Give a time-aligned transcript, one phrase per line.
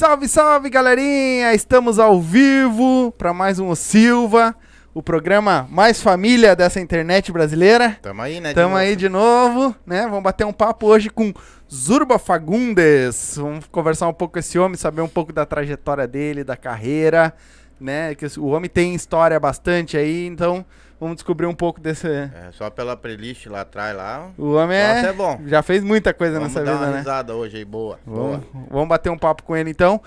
[0.00, 1.52] Salve, salve, galerinha!
[1.52, 4.56] Estamos ao vivo para mais um O Silva,
[4.94, 7.98] o programa mais família dessa internet brasileira.
[8.00, 8.48] Tamo aí, né?
[8.48, 8.78] de Tamo novo.
[8.78, 10.04] aí de novo, né?
[10.04, 11.34] Vamos bater um papo hoje com
[11.70, 13.34] Zurba Fagundes.
[13.36, 17.34] Vamos conversar um pouco com esse homem, saber um pouco da trajetória dele, da carreira,
[17.78, 18.14] né?
[18.14, 20.64] Que o homem tem história bastante aí, então
[21.00, 22.06] vamos descobrir um pouco desse.
[22.06, 24.30] É, só pela playlist lá atrás lá.
[24.36, 25.06] O homem é...
[25.06, 25.40] é bom.
[25.46, 26.98] já fez muita coisa Vamos nessa dar vida, uma né?
[26.98, 27.98] risada hoje aí, boa.
[28.04, 28.38] boa.
[28.52, 30.00] Vamos, vamos bater um papo com ele então.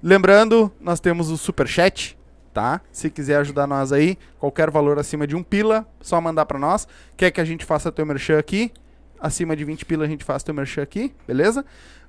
[0.00, 2.16] Lembrando, nós temos o Superchat,
[2.54, 2.80] tá?
[2.92, 6.86] Se quiser ajudar nós aí, qualquer valor acima de um pila, só mandar pra nós.
[7.16, 8.72] Quer que a gente faça teu merchan aqui?
[9.20, 11.64] Acima de 20 pila a gente faz teu merchan aqui, beleza?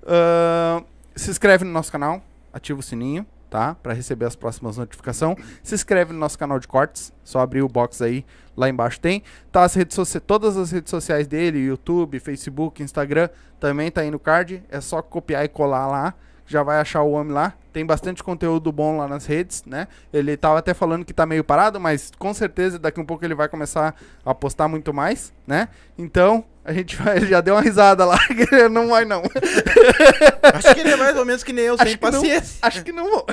[0.06, 0.84] Ahn,
[1.16, 2.22] se inscreve no nosso canal,
[2.54, 3.76] ativa o sininho, tá?
[3.76, 5.38] Pra receber as próximas notificações.
[5.64, 9.24] Se inscreve no nosso canal de cortes, só abrir o box aí, lá embaixo tem.
[9.52, 13.30] Tá as redes sociais, todas as redes sociais dele, YouTube, Facebook, Instagram,
[13.60, 14.64] também tá aí no card.
[14.70, 16.14] É só copiar e colar lá,
[16.46, 17.54] já vai achar o homem lá.
[17.72, 19.88] Tem bastante conteúdo bom lá nas redes, né?
[20.12, 23.36] Ele tava até falando que tá meio parado, mas com certeza daqui um pouco ele
[23.36, 25.70] vai começar a postar muito mais, né?
[25.98, 29.22] Então, a gente vai, ele já deu uma risada lá, que ele não vai não.
[30.54, 32.58] Acho que ele é mais ou menos que nem eu, sem Acho não, paciência.
[32.62, 33.26] acho que não vou,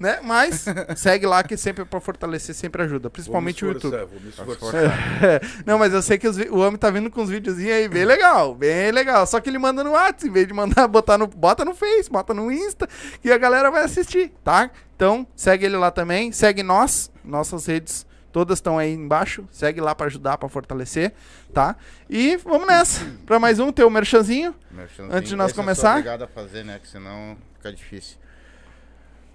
[0.00, 0.20] né?
[0.22, 0.64] Mas
[0.96, 3.96] segue lá que sempre é pra fortalecer, sempre ajuda, principalmente o YouTube.
[3.96, 5.40] Vou me esforçar.
[5.64, 8.04] Não, mas eu sei que os o homem tá vindo com uns videozinhos aí bem
[8.04, 9.26] legal, bem legal.
[9.26, 11.26] Só que ele manda no WhatsApp, em vez de mandar botar no.
[11.26, 12.88] Bota no Face, bota no Insta,
[13.20, 14.70] que a galera vai assistir, tá?
[14.94, 19.46] Então, segue ele lá também, segue nós, nossas redes todas estão aí embaixo.
[19.50, 21.12] Segue lá pra ajudar, pra fortalecer,
[21.52, 21.76] tá?
[22.08, 23.04] E vamos nessa.
[23.26, 24.54] Pra mais um, teu merchanzinho.
[24.70, 25.92] Merchanzinho, Antes de nós começar?
[25.92, 26.78] obrigado a fazer, né?
[26.78, 28.16] Que senão fica difícil.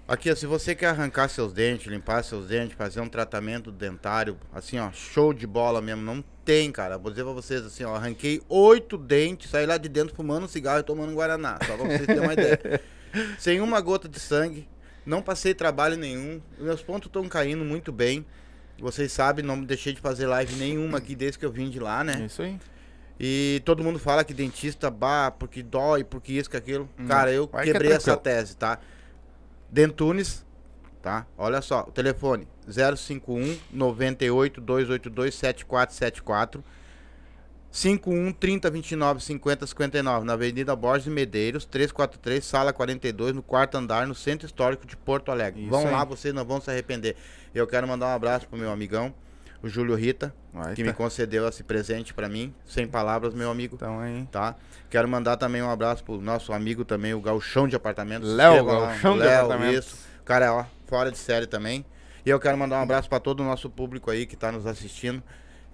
[0.06, 4.38] Aqui, ó, se você quer arrancar seus dentes, limpar seus dentes, fazer um tratamento dentário,
[4.52, 6.98] assim, ó, show de bola mesmo, não tem, cara.
[6.98, 10.48] Vou dizer pra vocês assim, ó, arranquei oito dentes, saí lá de dentro fumando um
[10.48, 12.60] cigarro e tomando um guaraná, só pra vocês terem uma ideia.
[13.38, 14.68] Sem uma gota de sangue,
[15.04, 18.24] não passei trabalho nenhum, meus pontos estão caindo muito bem.
[18.78, 22.02] Vocês sabem, não deixei de fazer live nenhuma aqui desde que eu vim de lá,
[22.02, 22.24] né?
[22.26, 22.58] isso aí.
[23.18, 26.88] E todo mundo fala que dentista, bah, porque dói, porque isso, que aquilo.
[26.98, 28.78] Hum, Cara, eu vai que é quebrei essa tese, tá?
[29.70, 30.44] Dentunes,
[31.00, 31.24] tá?
[31.38, 36.64] Olha só, o telefone 051 98 282 7474
[37.74, 43.76] 51 30 29 50 59 na Avenida Borges de Medeiros, 343, sala 42, no quarto
[43.76, 45.62] andar, no Centro Histórico de Porto Alegre.
[45.62, 46.06] Isso vão lá, aí.
[46.06, 47.16] vocês não vão se arrepender.
[47.52, 49.12] Eu quero mandar um abraço pro meu amigão,
[49.60, 50.88] o Júlio Rita, Vai, que tá.
[50.88, 52.54] me concedeu esse presente pra mim.
[52.64, 53.74] Sem palavras, meu amigo.
[53.74, 54.24] Então aí.
[54.30, 54.54] Tá?
[54.88, 58.32] Quero mandar também um abraço pro nosso amigo também, o Galchão de Apartamentos.
[58.32, 58.86] Léo, lá.
[58.86, 59.86] Galchão de Léo, Apartamentos.
[59.86, 59.96] Isso.
[60.20, 61.84] O cara é, ó, fora de série também.
[62.24, 64.64] E eu quero mandar um abraço pra todo o nosso público aí que tá nos
[64.64, 65.20] assistindo.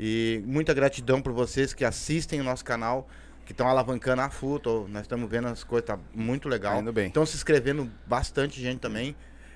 [0.02, 3.06] E muita gratidão por vocês que assistem o nosso canal,
[3.44, 4.58] que estão alavancando a full.
[4.58, 6.76] tô- nós estamos vendo as coisas, tá muito legal.
[6.76, 7.08] Tá indo bem.
[7.08, 9.14] Estão se inscrevendo bastante gente também.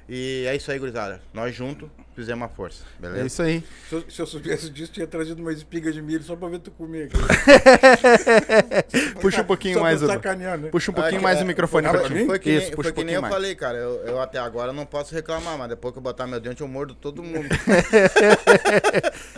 [0.09, 1.21] E é isso aí, gurizada.
[1.33, 3.27] Nós juntos fizemos uma força, É beleza?
[3.27, 3.65] isso aí.
[3.89, 6.59] Se eu, se eu soubesse disso, tinha trazido uma espiga de milho só pra ver
[6.61, 7.11] tu comer.
[9.21, 10.69] Puxa um pouquinho só mais, sacanear, né?
[10.69, 12.27] Puxa um pouquinho Ah, mais que- o microfone é, pra ti.
[12.27, 13.35] Foi que, Isso, nem, puxa foi um que nem eu mais.
[13.35, 13.79] falei, cara.
[13.79, 16.69] Eu, eu até agora não posso reclamar, mas depois que eu botar meu dente, eu
[16.69, 17.49] mordo todo mundo.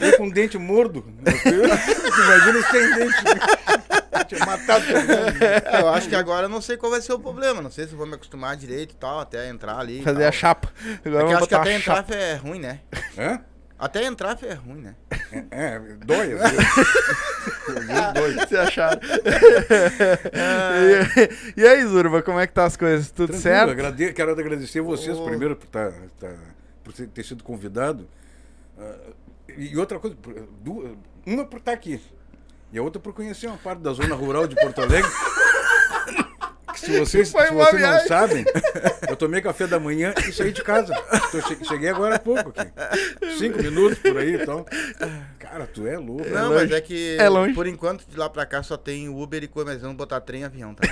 [0.01, 1.05] Eu com dente mordo.
[1.21, 3.17] Imagina sem dente.
[4.29, 5.45] Tinha matado todo mundo.
[5.45, 7.61] É, eu acho que agora eu não sei qual vai ser o problema.
[7.63, 10.03] Não sei se eu vou me acostumar direito e tal, até entrar ali.
[10.03, 10.56] Fazer a chapa.
[10.57, 12.15] Agora Porque vamos eu acho que até a entrar chapa.
[12.15, 12.81] é ruim, né?
[13.19, 13.41] Hã?
[13.79, 14.95] Até entrar é ruim, né?
[15.51, 16.69] É, dói às vezes.
[17.69, 18.47] Às vezes dói.
[18.47, 19.01] Se acharam.
[21.57, 23.11] e, e aí, Zurba, como é que tá as coisas?
[23.11, 23.71] Tudo Tranquilo, certo?
[23.71, 25.25] agrade- quero agradecer vocês Ô.
[25.27, 26.33] primeiro por, tá, tá-
[26.83, 28.09] por ter sido convidado.
[28.79, 28.95] Ah,
[29.57, 30.17] e outra coisa,
[30.63, 30.93] duas,
[31.27, 32.01] uma por estar aqui.
[32.73, 35.11] E a outra por conhecer uma parte da zona rural de Porto Alegre.
[36.77, 38.09] Se vocês, Foi se vocês não viagem.
[38.09, 38.45] sabem,
[39.09, 40.93] eu tomei café da manhã e saí de casa.
[41.49, 42.71] Che- cheguei agora há pouco aqui.
[43.39, 44.67] Cinco minutos por aí e tal.
[45.39, 46.29] Cara, tu é louco.
[46.29, 46.65] não, longe.
[46.65, 47.55] mas é que É longe.
[47.55, 50.43] por enquanto de lá pra cá só tem Uber e coisa, mas vamos botar trem
[50.43, 50.83] e avião, tá?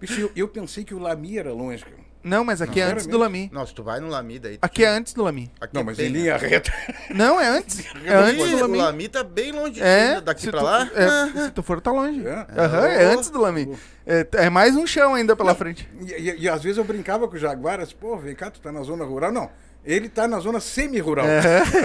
[0.00, 1.84] Bicho, eu, eu pensei que o Lami era longe.
[1.84, 2.13] cara.
[2.24, 3.18] Não, mas aqui é Não, antes do.
[3.18, 3.50] Lami.
[3.52, 4.58] Nossa, tu vai no Lamida aí.
[4.62, 5.52] Aqui é antes do Lami.
[5.60, 6.72] Aqui Não, é mas bem- em linha reta.
[7.14, 7.84] Não, é antes.
[8.04, 8.78] É antes do Ih, o Lami.
[8.78, 10.90] Lami tá bem longe É, daqui pra tu- lá.
[10.94, 12.26] é, Ah, se tu for, tá longe.
[12.26, 12.46] É?
[12.58, 13.76] Aham, é antes do Lami.
[14.06, 15.88] É, é mais um chão ainda pela frente.
[16.00, 18.60] E, e- e às vezes eu brincava com o Jaguar, assim, pô, vem cá, tu
[18.60, 19.30] tá na zona rural.
[19.30, 19.50] Não,
[19.84, 21.26] ele tá na zona semi-rural.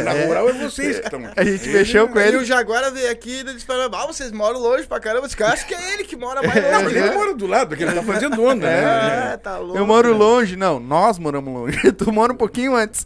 [0.03, 1.39] Na rural é vocês que estão aqui.
[1.39, 2.37] A gente Ele- mexeu com ele.
[2.37, 5.25] o Jaguara veio aqui e eles falaram, ah, vocês moram longe pra caramba.
[5.27, 6.83] Esse cara, acho que é ele que mora mais Não, longe.
[6.83, 9.33] mas ele mora do lado, porque ele tá fazendo onda, né?
[9.33, 9.77] É, tá louco.
[9.77, 10.15] Eu moro né?
[10.17, 10.55] longe.
[10.55, 11.79] Não, nós moramos longe.
[11.91, 13.03] Tu mora um pouquinho antes.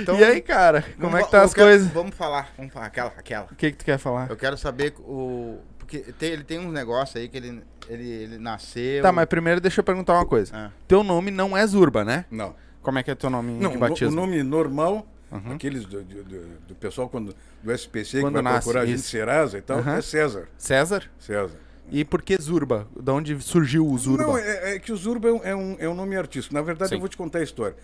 [0.00, 1.88] Então, e aí, cara, como é que tá as quero- coisas?
[1.88, 3.46] Vamos falar, vamos falar, aquela, aquela.
[3.50, 4.28] O que que tu quer falar?
[4.30, 5.58] Eu quero saber o...
[5.78, 9.02] Porque tem- ele tem uns negócios aí que ele, Ele, ele nasceu.
[9.02, 10.52] Tá, mas primeiro deixa eu perguntar uma coisa.
[10.54, 10.70] Ah.
[10.86, 12.26] Teu nome não é Zurba, né?
[12.30, 12.54] Não.
[12.82, 14.12] Como é que é teu nome Não, de batismo?
[14.12, 15.52] o nome normal, Uhum.
[15.52, 16.24] aqueles do, do-
[16.68, 19.02] do- pessoal quando, do SPC Quando que vai nasce, procurar a gente.
[19.02, 19.96] Serasa e tal, Aham.
[19.96, 20.48] é César.
[20.56, 21.10] César?
[21.18, 21.56] César.
[21.90, 22.86] E por que Zurba?
[22.98, 24.22] Da onde surgiu o Zurba?
[24.22, 26.54] Não, é, é que o Zurba é um, é um, é um nome artístico.
[26.54, 26.94] Na verdade, Sim.
[26.94, 26.98] Uhum.
[26.98, 27.76] eu vou te contar a história.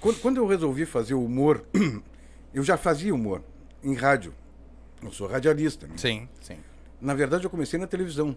[0.00, 1.64] Quando, quando eu resolvi fazer humor,
[2.54, 3.42] eu já fazia humor
[3.82, 4.34] em rádio.
[5.02, 5.86] Eu sou radialista.
[5.86, 5.94] né?
[5.96, 6.56] Sim, sim.
[7.00, 8.36] Na verdade, eu comecei na televisão.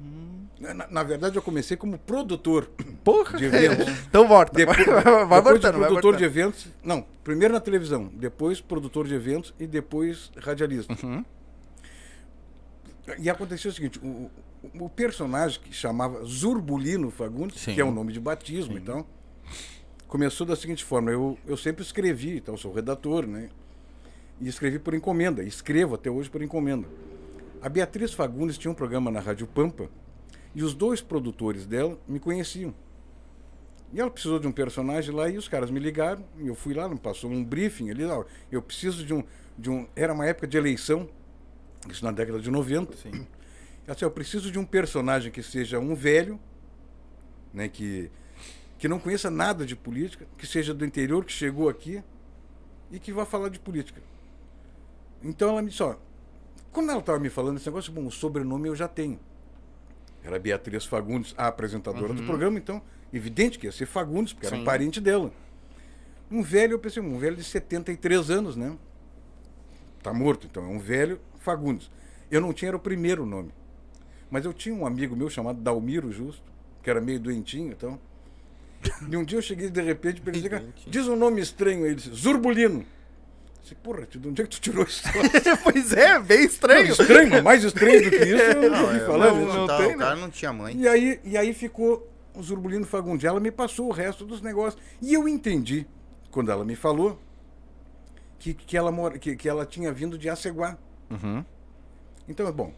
[0.00, 0.43] Hum.
[0.72, 2.70] Na, na verdade, eu comecei como produtor.
[3.04, 3.36] Porra!
[3.38, 3.86] De eventos.
[4.08, 4.52] então volta.
[4.54, 6.24] Depois, vai depois de voltando, vai produtor de voltando.
[6.24, 6.66] eventos.
[6.82, 10.96] Não, primeiro na televisão, depois produtor de eventos e depois radialista.
[11.04, 11.24] Uhum.
[13.18, 14.30] E aconteceu o seguinte: o,
[14.80, 17.74] o- personagem que chamava Zurbulino Fagundes, Sim.
[17.74, 19.04] que é o nome de batismo, então,
[20.08, 23.50] começou da seguinte forma: eu, eu sempre escrevi, então, sou redator, né?
[24.40, 26.88] E escrevi por encomenda, escrevo até hoje por encomenda.
[27.62, 29.88] A Beatriz Fagundes tinha um programa na Rádio Pampa
[30.54, 32.74] e os dois produtores dela me conheciam.
[33.92, 36.24] E ela precisou de um personagem lá e os caras me ligaram.
[36.38, 38.04] E eu fui lá, passou um briefing ali.
[38.04, 39.22] Ó, eu preciso de um,
[39.56, 39.86] de um.
[39.94, 41.08] Era uma época de eleição,
[41.88, 42.96] isso na década de 90.
[42.96, 43.26] Sim.
[43.86, 46.40] Ela disse, eu preciso de um personagem que seja um velho,
[47.52, 48.10] né, que,
[48.78, 52.02] que não conheça nada de política, que seja do interior, que chegou aqui
[52.90, 54.02] e que vá falar de política.
[55.22, 55.96] Então ela me disse, ó,
[56.72, 59.20] quando ela estava me falando esse negócio, bom, o sobrenome eu já tenho.
[60.24, 62.80] Era Beatriz Fagundes, a apresentadora do programa, então,
[63.12, 64.64] evidente que ia ser Fagundes, porque era um Sim.
[64.64, 65.30] parente dela.
[66.30, 68.76] Um velho, eu pensei, um velho de 73 anos, né?
[70.02, 71.90] Tá morto, então, é um velho Fagundes.
[72.30, 73.52] Eu não tinha era o primeiro nome.
[74.30, 76.42] Mas eu tinha um amigo meu chamado Dalmiro Justo,
[76.82, 78.00] que era meio doentinho, então.
[79.08, 81.90] E um dia eu cheguei de repente e pensei, cara, diz um nome estranho aí,
[81.90, 82.84] ele disse, Zurbulino.
[83.64, 85.02] Eu disse, porra, de onde é que tu tirou isso?
[85.64, 86.92] pois é, bem estranho.
[86.92, 89.32] estranho, mais estranho do que isso, eu não é, falar.
[89.32, 89.54] não, né?
[89.54, 90.76] não tá, tem, o cara não tinha mãe.
[90.76, 93.24] E aí, e aí ficou o Zurbulino Fagundes.
[93.24, 94.82] Ela me passou o resto dos negócios.
[95.00, 95.86] E eu entendi,
[96.30, 97.18] quando ela me falou,
[98.38, 100.76] que, que, ela, mora, que, que ela tinha vindo de Aceguá.
[101.10, 101.42] Uhum.
[102.28, 102.70] Então, é bom,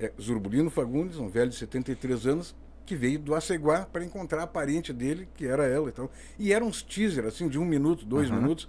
[0.00, 2.56] é Zurbulino Fagundes, um velho de 73 anos,
[2.86, 5.90] que veio do Aceguá para encontrar a parente dele, que era ela.
[5.90, 6.08] Então.
[6.38, 8.66] E eram uns teaser, assim, de um minuto, dois minutos,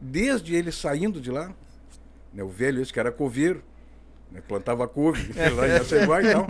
[0.00, 1.52] desde ele saindo de lá,
[2.32, 3.62] né, o velho esse que era coveiro,
[4.30, 6.46] né, plantava couve lá em Aceguá e tal.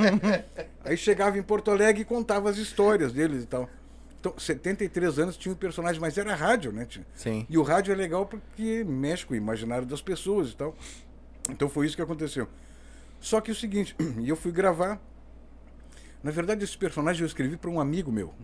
[0.84, 3.68] Aí chegava em Porto Alegre e contava as histórias deles e tal.
[4.20, 6.86] Então, 73 anos tinha um personagem, mas era rádio, né?
[7.14, 7.46] Sim.
[7.48, 10.76] E o rádio é legal porque mexe com o imaginário das pessoas e tal.
[11.48, 12.46] Então foi isso que aconteceu.
[13.18, 15.00] Só que o seguinte, eu fui gravar.
[16.22, 18.34] Na verdade, esse personagem eu escrevi para um amigo meu.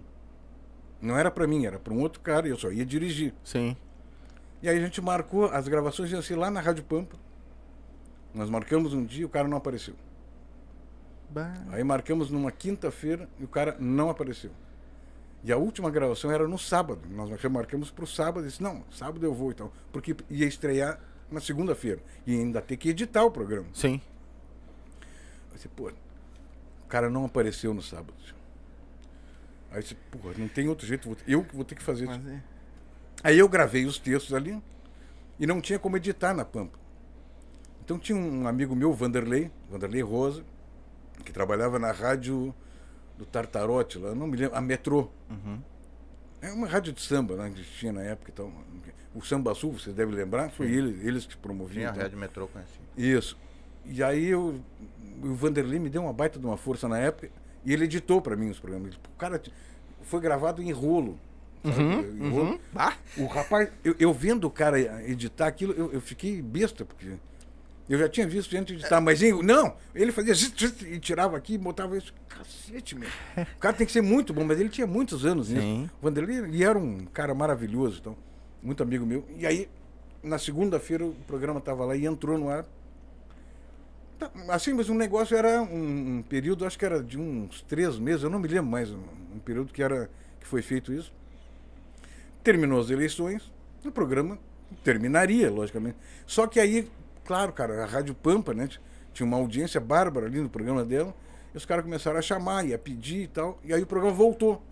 [1.01, 3.35] Não era para mim, era para um outro cara, e eu só ia dirigir.
[3.45, 3.77] Sim.
[4.67, 7.17] E aí a gente marcou, as gravações iam ser lá na Rádio Pampa.
[8.35, 9.95] Nós marcamos um dia, o cara não apareceu.
[11.31, 11.55] Bah.
[11.69, 14.51] Aí marcamos numa quinta-feira e o cara não apareceu.
[15.45, 17.03] E a última gravação era no sábado.
[17.09, 19.71] Nós marcamos para o sábado e disse, não, sábado eu vou então.
[19.93, 20.99] Porque ia estrear
[21.31, 22.01] na segunda-feira.
[22.27, 23.69] E ainda ter que editar o programa.
[23.73, 24.01] Sim.
[25.51, 28.15] Eu disse, pô, o cara não apareceu no sábado.
[29.71, 32.19] Aí eu disse, pô, não tem outro jeito, eu que vou ter que fazer isso.
[32.21, 32.56] Mas é-
[33.23, 34.63] Aí eu gravei os textos ali
[35.39, 36.79] e não tinha como editar na Pampa.
[37.85, 40.45] Então tinha um amigo meu, Vanderlei, Vanderlei Rosa,
[41.25, 42.55] que trabalhava na rádio
[43.17, 45.09] do Tartarote, lá, não me lembro, a Metrô.
[46.41, 48.31] É uma rádio de samba, né, que tinha na época.
[48.33, 48.53] Então,
[49.15, 51.81] o Samba Sul, vocês devem lembrar, foi eles, eles que promoviam.
[51.81, 52.03] Tinha a então.
[52.03, 52.79] Rádio Metrô conheci.
[52.97, 53.37] Isso.
[53.87, 54.61] E aí eu,
[55.23, 57.31] o Vanderlei me deu uma baita de uma força na época
[57.65, 58.95] e ele editou para mim os programas.
[58.95, 59.41] O cara
[60.03, 61.19] foi gravado em rolo.
[61.71, 62.61] Em rolo.
[62.75, 67.15] Ah, O rapaz, eu, eu vendo o cara editar aquilo, eu, eu fiquei besta, porque
[67.89, 70.35] eu já tinha visto gente editar, mas não, ele fazia
[70.87, 72.13] e tirava aqui e botava isso.
[72.29, 73.09] Cacete, meu.
[73.37, 75.63] O cara tem que ser muito bom, mas ele tinha muitos anos nisso.
[75.63, 75.91] Sim.
[76.01, 78.17] O Vanderlei e era um cara maravilhoso, então,
[78.63, 79.25] muito amigo meu.
[79.39, 79.69] E aí,
[80.23, 82.67] na segunda-feira, o programa estava lá e entrou no ar.
[84.19, 87.99] Tá, Assim, mas o negócio era um, um período, acho que era de uns três
[87.99, 88.99] meses, eu não me lembro mais, um,
[89.35, 91.13] um período que, era, que foi feito isso.
[92.47, 93.53] Terminou as eleições,
[93.85, 94.39] o programa
[94.85, 95.97] terminaria, logicamente.
[96.25, 96.89] Só que aí,
[97.25, 98.69] claro, cara, a Rádio Pampa, né?
[99.13, 101.13] Tinha uma audiência bárbara ali no programa dela,
[101.53, 104.15] e os caras começaram a chamar e a pedir e tal, e aí o programa
[104.15, 104.63] voltou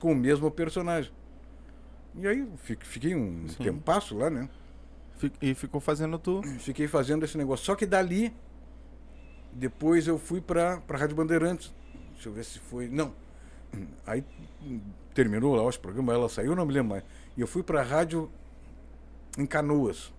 [0.00, 1.10] com o mesmo personagem.
[2.14, 3.64] E aí fiquei um Sim.
[3.64, 4.48] tempasso lá, né?
[5.40, 6.40] E ficou fazendo tu.
[6.60, 7.66] Fiquei fazendo esse negócio.
[7.66, 8.32] Só que dali,
[9.52, 11.74] depois eu fui para a Rádio Bandeirantes.
[12.12, 12.88] Deixa eu ver se foi.
[12.88, 13.12] Não.
[14.06, 14.24] Aí
[15.14, 17.04] terminou lá, o programa, ela saiu, não me lembro mais.
[17.36, 18.30] E eu fui para a rádio
[19.38, 20.12] em Canoas.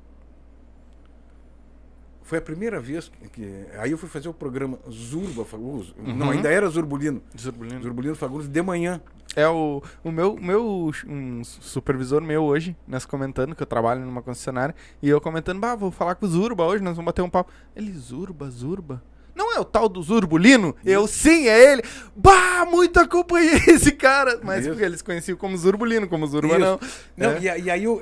[2.23, 5.93] Foi a primeira vez que, que- Aí eu fui fazer o programa Zurba Fagundes.
[5.97, 6.15] Uhum.
[6.15, 7.21] Não, ainda era Zurbulino.
[7.37, 7.81] Zurbulino.
[7.83, 9.01] Zurbulino Fagundes de manhã.
[9.35, 14.21] É o, o meu, meu um supervisor meu hoje, nós comentando que eu trabalho numa
[14.21, 17.29] concessionária, e eu comentando, bah, vou falar com o Zurba hoje, nós vamos bater um
[17.29, 17.51] papo.
[17.75, 19.01] Ele, Zurba, Zurba.
[19.35, 20.75] Não é o tal do Zurbulino?
[20.85, 21.81] Eu sim, é ele.
[22.15, 24.39] Bah, muito acompanhei esse cara.
[24.43, 24.69] Mas Isso.
[24.69, 26.79] porque eles conheciam como Zurbulino, como Zurba Isso.
[27.17, 27.31] não.
[27.31, 27.39] É.
[27.39, 27.99] e, e aí, eu-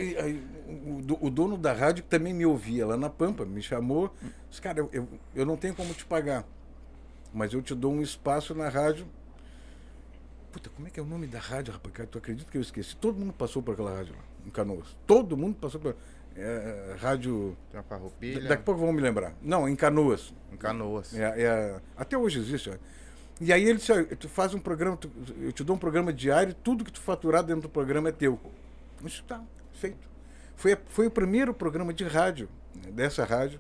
[0.71, 4.13] o, o dono da rádio também me ouvia lá na Pampa, me chamou.
[4.49, 6.45] Disse, cara, eu, eu, eu não tenho como te pagar,
[7.33, 9.05] mas eu te dou um espaço na rádio.
[10.51, 12.07] Puta, como é que é o nome da rádio, rapaz?
[12.09, 12.95] Tu acredita que eu esqueci?
[12.95, 14.95] Todo mundo passou por aquela rádio lá, em Canoas.
[15.07, 15.95] Todo mundo passou por.
[16.35, 17.57] É, rádio.
[17.69, 18.41] Tem uma farroupilha.
[18.41, 19.33] Daqui a pouco vão me lembrar.
[19.41, 20.33] Não, em Canoas.
[20.51, 21.13] Em Canoas.
[21.17, 22.69] É, é- até hoje existe.
[22.69, 22.73] ó.
[23.39, 25.11] E aí ele disse, ó, tu faz um programa, tu-
[25.41, 28.39] eu te dou um programa diário, tudo que tu faturar dentro do programa é teu.
[29.03, 29.41] Isso tá,
[29.73, 30.07] feito.
[30.55, 33.59] Foi, foi o primeiro programa de rádio, né, dessa rádio,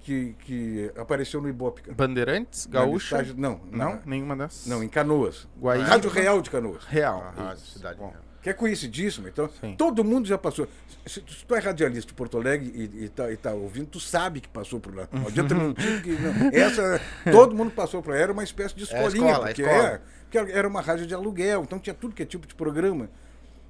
[0.00, 1.82] que, que apareceu no Ibope.
[1.82, 1.94] cara.
[1.94, 3.18] Bandeirantes, Gaúcha.
[3.18, 4.66] listagem- Não, Não, nenhuma dessas.
[4.66, 5.46] não, em Canoas.
[5.60, 5.84] Guaíba.
[5.84, 6.84] Rádio Real de Canoas.
[6.86, 7.20] Real.
[7.20, 7.98] A rádio, cidade.
[7.98, 8.08] Bom.
[8.08, 8.22] real.
[8.42, 9.28] Que é conhecidíssimo.
[9.28, 9.74] Então, Sim.
[9.76, 10.66] todo mundo já passou.
[11.06, 14.48] Se, se tu é radialista de Porto Alegre e, e, tá, ouvindo, tu sabe que
[14.48, 15.06] passou por lá.
[15.12, 16.48] Não adianta mentir que não.
[16.52, 18.16] Essa, todo mundo passou por lá.
[18.18, 19.26] Era uma espécie de É escolinha.
[19.30, 19.86] escola, a porque, escola.
[19.88, 23.10] é, porque era uma rádio de aluguel, então tinha tudo que é tipo de programa.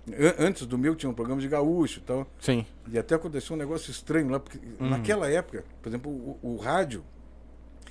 [0.09, 2.27] An- Antes do meu tinha um programa de gaúcho e tal.
[2.41, 2.65] Sim.
[2.89, 7.05] E até aconteceu um negócio estranho lá, porque naquela época, por exemplo, o, o rádio,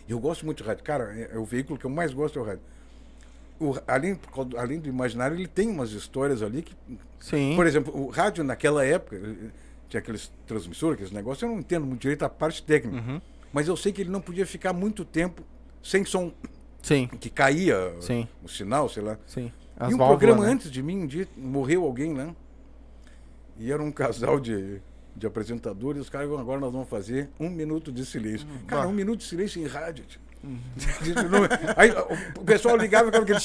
[0.07, 2.41] eu gosto muito de rádio, cara, é, é o veículo que eu mais gosto é
[2.41, 2.61] o rádio.
[3.59, 4.17] O, além,
[4.57, 6.73] além do imaginário, ele tem umas histórias ali que.
[7.19, 7.55] Sim.
[7.55, 9.19] Por exemplo, o rádio naquela época,
[9.89, 12.97] tinha aqueles transmissores, aqueles negócios, eu não entendo muito direito a parte técnica.
[12.97, 13.21] Uhum.
[13.51, 15.43] Mas eu sei que ele não podia ficar muito tempo
[15.83, 16.31] sem som,
[16.81, 17.07] Sim.
[17.19, 18.27] que caía Sim.
[18.43, 19.17] o sinal, sei lá.
[19.25, 19.51] Sim.
[19.75, 20.53] As e um válvulas, programa né?
[20.53, 22.33] antes de mim, um dia morreu alguém lá.
[23.57, 24.81] E era um casal de,
[25.15, 26.01] de apresentadores.
[26.03, 28.47] Os caras, agora nós vamos fazer um minuto de silêncio.
[28.47, 30.05] Hum, Cara, um minuto de silêncio em rádio.
[30.05, 30.21] tio.
[30.43, 33.39] Não- Aí o- pessoal ligava e ficava aquele.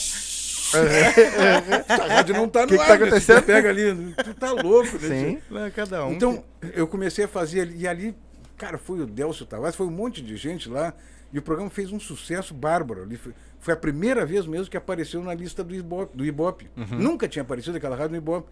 [1.89, 2.87] A rádio não tá no Que que ar.
[2.87, 3.05] tá né?
[3.07, 3.37] acontecendo?
[3.37, 5.09] Você pega ali, tu tá louco, né?
[5.09, 5.71] Sim.
[5.75, 6.13] cada um.
[6.13, 8.15] Então, eu comecei a fazer ali, e ali,
[8.57, 10.93] cara, foi o Delcio Tavares, foi um monte de gente lá,
[11.33, 13.03] e o programa fez um sucesso bárbaro.
[13.03, 16.17] Ali foi, foi a primeira vez mesmo que apareceu na lista do Ibope.
[16.17, 16.69] Do Ibope.
[16.93, 18.49] Nunca tinha aparecido aquela rádio no Ibope.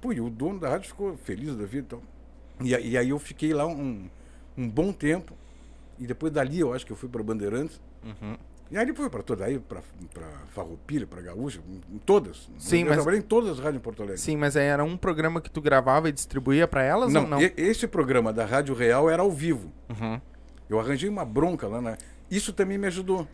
[0.00, 1.86] Pô, e o dono da rádio ficou feliz da vida.
[1.88, 2.02] Então.
[2.60, 4.08] E, e aí eu fiquei lá um,
[4.56, 5.34] um bom tempo,
[5.98, 7.80] e depois dali eu acho que eu fui para Bandeirantes.
[8.04, 8.36] Uhum.
[8.70, 9.80] E aí depois para toda aí, para
[10.50, 12.50] Farroupilha, para Gaúcha, em todas.
[12.58, 14.20] Sim, eu mas- trabalhei em todas as rádios em Porto Alegre.
[14.20, 17.38] Sim, mas era um programa que tu gravava e distribuía pra elas Não, ou não?
[17.56, 19.72] esse programa da Rádio Real era ao vivo.
[19.88, 20.20] Uhum.
[20.68, 21.96] Eu arranjei uma bronca lá na.
[22.30, 23.26] Isso também me ajudou.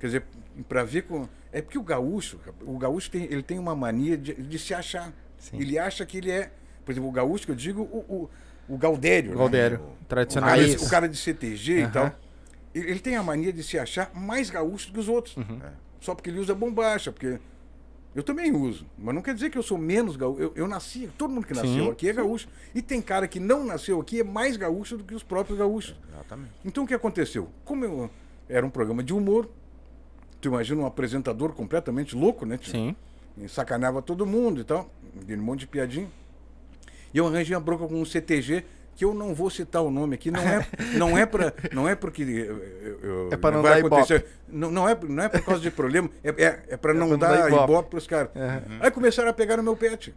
[0.00, 0.24] Quer dizer,
[0.68, 1.28] para ver com.
[1.52, 5.12] É porque o gaúcho, o gaúcho tem, ele tem uma mania de, de se achar.
[5.36, 5.58] Sim.
[5.60, 6.50] Ele acha que ele é.
[6.86, 8.30] Por exemplo, o gaúcho que eu digo, o, o,
[8.74, 9.32] o Gaudério.
[9.32, 9.42] O né?
[9.42, 10.86] O- O cara, tradicionalista.
[10.86, 11.90] o cara de CTG e Aham.
[11.92, 12.12] tal.
[12.74, 15.36] Ele, ele tem a mania de se achar mais gaúcho do que os outros.
[15.36, 15.58] Uhum.
[15.64, 15.70] É.
[16.00, 17.38] Só porque ele usa bombacha, porque.
[18.14, 20.38] Eu também uso, mas não quer dizer que eu sou menos gaúcho.
[20.42, 21.90] Eu, eu nasci, todo mundo que nasceu Sim.
[21.90, 22.46] aqui é gaúcho.
[22.74, 25.96] E tem cara que não nasceu aqui é mais gaúcho do que os próprios gaúchos.
[26.12, 26.50] Exatamente.
[26.62, 27.48] Então o que aconteceu?
[27.64, 28.10] Como eu,
[28.50, 29.48] era um programa de humor,
[30.42, 32.58] tu imagina um apresentador completamente louco, né?
[32.62, 32.94] Sim.
[33.38, 34.90] E sacaneava todo mundo e tal,
[35.24, 36.08] de um monte de piadinha.
[37.12, 38.64] E eu arranjei uma bronca com um CTG
[38.94, 40.66] que eu não vou citar o nome aqui, não é,
[40.96, 44.26] não é para, não é porque eu- eu- eu- É pra não vai dar acontecer,
[44.46, 47.16] não, não é, não é por causa de problema, é, é, é para não, pra
[47.16, 47.64] não dar dar ibope.
[47.72, 48.30] ibope pros caras.
[48.34, 48.78] Uhum.
[48.80, 50.14] Aí começaram a pegar no meu pet.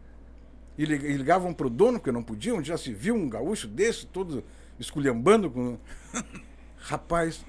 [0.77, 4.05] E lig- e ligavam pro dono, porque não podiam, já se viu um gaúcho desse,
[4.07, 4.43] todo
[4.77, 5.77] esculhambando com.
[6.77, 7.45] Rapaz,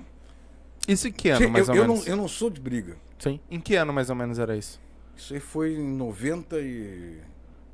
[0.86, 2.04] Isso em que ano, Sim, mais eu, ou eu menos?
[2.06, 2.96] não, eu não sou de briga.
[3.18, 3.40] Sim.
[3.50, 4.80] Em que ano, mais ou menos, era isso?
[5.16, 7.26] Isso aí foi em 94,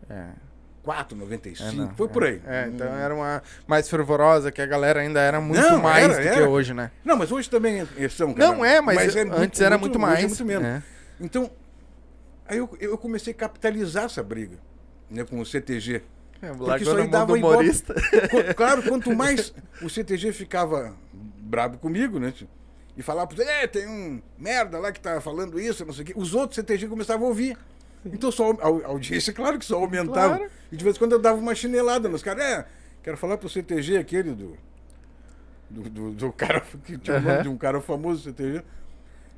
[0.08, 0.28] É.
[0.84, 2.10] 95, é, não, foi é.
[2.10, 2.42] por aí.
[2.46, 6.14] É, então era uma mais fervorosa, que a galera ainda era muito Não, mais era,
[6.14, 6.48] do que era.
[6.48, 6.90] hoje, né?
[7.04, 8.34] Não, mas hoje também são.
[8.34, 8.50] cara.
[8.50, 10.24] Não é, mas, é muito- antes era muito, hoje é mais.
[10.26, 10.66] muito menos.
[10.66, 10.82] É.
[11.20, 11.50] Então,
[12.46, 14.58] aí eu, eu comecei a capitalizar essa briga
[15.08, 16.02] né, com o CTG.
[16.40, 17.94] É, Porque isso aí dava humorista.
[18.56, 22.34] Claro, quanto mais o CTG ficava brabo comigo, né?
[22.96, 26.12] E falava é, tem um merda lá que tá falando isso, não sei o quê.
[26.16, 27.56] Os outros CTG começavam a ouvir.
[28.04, 30.36] Então só a audiência, claro que só aumentava.
[30.38, 30.50] Claro.
[30.70, 32.42] E de vez em quando eu dava uma chinelada nos caras.
[32.44, 32.66] É,
[33.02, 34.56] quero falar pro CTG aquele do.
[35.70, 38.62] Do, do, do cara que tinha o nome de um cara famoso do CTG.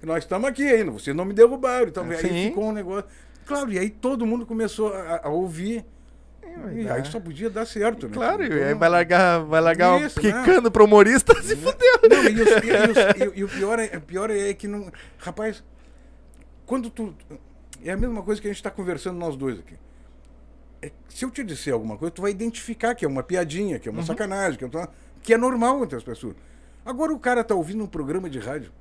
[0.03, 1.87] Nós estamos aqui ainda, vocês não me derrubaram.
[1.89, 2.17] Então, aí
[2.49, 3.05] ficou um negócio.
[3.47, 5.85] Claro, e aí todo mundo começou a, a ouvir.
[6.63, 8.13] vai E aí só podia dar certo, né?
[8.15, 12.01] Claro, Então, e aí vai largar, vai largar Isso, quicando pro humorista, se fudeu.
[12.11, 14.91] Não, e, os- e- os- e- e o pior é, o pior é que não.
[15.19, 15.63] Rapaz,
[16.67, 17.15] quando tu.
[17.85, 19.75] É a mesma coisa que a gente está conversando nós dois aqui.
[20.83, 23.89] É, se eu te disser alguma coisa, tu vai identificar que é uma piadinha, que
[23.89, 24.07] é uma Uhum.
[24.07, 24.89] sacanagem, que é uma-
[25.23, 26.35] que é normal entre as pessoas.
[26.85, 28.73] Agora o cara tá ouvindo um programa de rádio.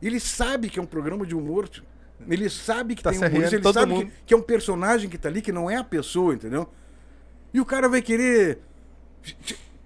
[0.00, 1.68] Ele sabe que é um programa de humor.
[1.68, 1.84] tio.
[2.28, 5.18] Ele sabe que Tá tem humorista, rindo ele sabe que, que é um personagem que
[5.18, 6.68] tá ali, que não é a pessoa, entendeu?
[7.52, 8.60] E o cara vai querer.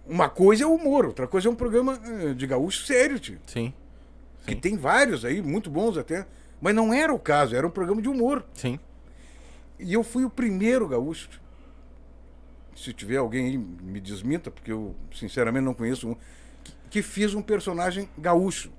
[0.07, 3.39] Uma coisa é o humor, outra coisa é um programa eh, de gaúcho sério, tio.
[3.47, 3.73] Sim.
[4.47, 4.61] Que Sim.
[4.61, 6.27] tem vários aí, muito bons até.
[6.61, 8.45] Mas não era o caso, era um programa de humor.
[8.55, 8.79] Sim.
[9.79, 11.29] E eu fui o primeiro gaúcho.
[12.75, 16.15] Se tiver alguém aí, me desminta, porque eu sinceramente não conheço um.
[16.65, 18.71] Que, que fiz um personagem gaúcho.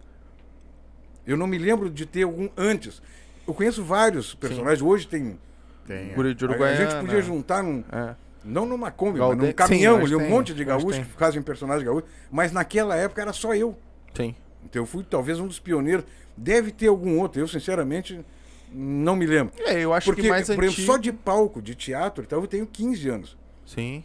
[1.26, 3.02] Eu não me lembro de ter algum antes.
[3.48, 4.82] Eu conheço vários personagens.
[4.82, 5.40] Hoje tem.
[5.86, 6.14] Tem, é.
[6.14, 7.84] Guri de A, gente podia juntar num.
[7.92, 8.16] É.
[8.44, 11.04] Não numa Kombi, Galde- mas num caminhão Sim, ali, um tem, monte de gaúchos que
[11.18, 12.06] fazem personagem gaúcho.
[12.32, 13.78] Mas naquela época era só eu.
[14.14, 14.36] Sim.
[14.66, 16.06] Então eu fui talvez um dos pioneiros.
[16.36, 17.42] Deve ter algum outro.
[17.42, 18.24] Eu, sinceramente,
[18.72, 19.54] não me lembro.
[19.66, 20.88] É, eu acho Porque, que mais por exemplo, antigo...
[20.88, 23.38] só de palco, de teatro e tal, eu tenho 15 anos.
[23.66, 24.04] Sim.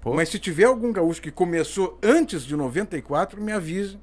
[0.00, 0.14] Pô.
[0.14, 3.98] Mas se tiver algum gaúcho que começou antes de 94, me avise.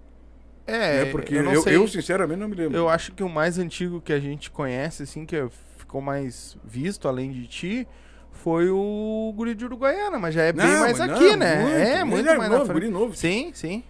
[0.68, 1.12] É, né?
[1.12, 1.76] Porque eu, eu, sei.
[1.76, 2.78] eu, sinceramente, não me lembro.
[2.78, 5.36] Eu acho que o mais antigo que a gente conhece, assim, que
[5.78, 7.88] ficou mais visto além de ti,
[8.32, 11.62] foi o Guri de Uruguaiana, mas já é bem Não, mais aqui, não, né?
[11.62, 11.76] muito.
[11.76, 12.82] É, muito é mais novo, na frente.
[12.82, 13.16] guri novo.
[13.16, 13.84] Sim, sim.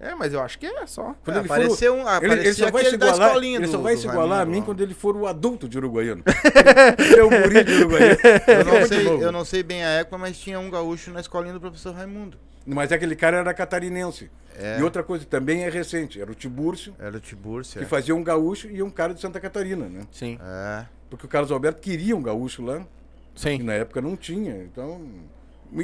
[0.00, 1.14] É, mas eu acho que é só.
[1.22, 3.36] Quando É, ele for apareceu um- o- ele, ele só vai se aquele da igualar,
[3.36, 5.76] ele só do- vai do se igualar a mim quando ele for o adulto de
[5.76, 6.22] uruguaiano.
[6.98, 8.18] ele é o guri de uruguaiano.
[8.48, 11.52] Eu não, sei, eu não sei bem a época, mas tinha um gaúcho na escolinha
[11.52, 12.38] do professor Raimundo.
[12.66, 14.30] Mas aquele cara era catarinense.
[14.58, 14.78] É.
[14.78, 17.80] E outra coisa também é recente, era o Tibúrcio, Era o Tiburcio.
[17.80, 20.00] que fazia um gaúcho e um cara de Santa Catarina, né?
[20.10, 20.38] Sim.
[20.42, 20.84] É.
[21.08, 23.58] Porque o Carlos Alberto queria um gaúcho lá, e Sim.
[23.62, 24.56] na época não tinha.
[24.64, 25.00] Então.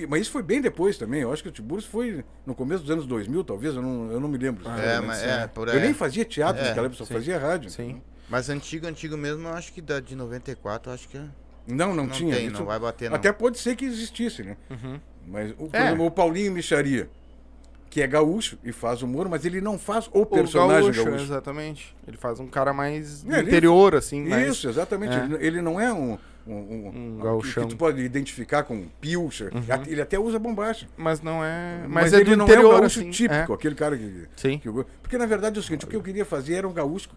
[0.08, 1.20] Mas isso foi bem depois também.
[1.22, 4.18] Eu acho que o Tibúrcio foi no começo dos anos 2000, talvez, eu não, eu
[4.20, 4.62] não me lembro.
[4.68, 5.06] É, sinceramente.
[5.06, 5.80] mas é, por Eu aí.
[5.80, 7.14] nem fazia teatro É, naquela época, só sim.
[7.14, 7.70] fazia rádio.
[7.70, 8.00] Sim.
[8.28, 11.18] Mas antigo, antigo mesmo, eu acho que da de 94, eu acho que
[11.68, 12.34] Não, não, não tinha.
[12.34, 13.16] tem, isso- não vai bater não.
[13.16, 14.56] Até pode ser que existisse, né?
[14.68, 15.00] Uhum.
[15.28, 15.86] Mas, o, por É.
[15.86, 17.08] exemplo, o Paulinho Micharia,
[17.88, 21.24] que é gaúcho e faz humor, mas ele não faz o personagem gaúcho, gaúcho.
[21.24, 21.96] exatamente.
[22.06, 24.48] Ele faz um cara mais É, ele- interior, assim, mais...
[24.48, 25.14] Isso, exatamente.
[25.16, 25.24] É.
[25.24, 26.18] Ele, ele não é um.
[26.46, 27.64] Um, um, Um gauchão.
[27.64, 29.50] que, que tu pode identificar com pilcher.
[29.86, 30.86] Ele até usa bombacha.
[30.96, 31.80] Mas não é...
[31.88, 33.10] Mas, Mas, é ele não interior, é um gaúcho assim.
[33.10, 33.54] típico, É.
[33.56, 34.58] aquele cara que, Sim.
[34.58, 34.70] que
[35.02, 37.08] Porque na verdade é o seguinte: o que eu queria fazer era um gaúcho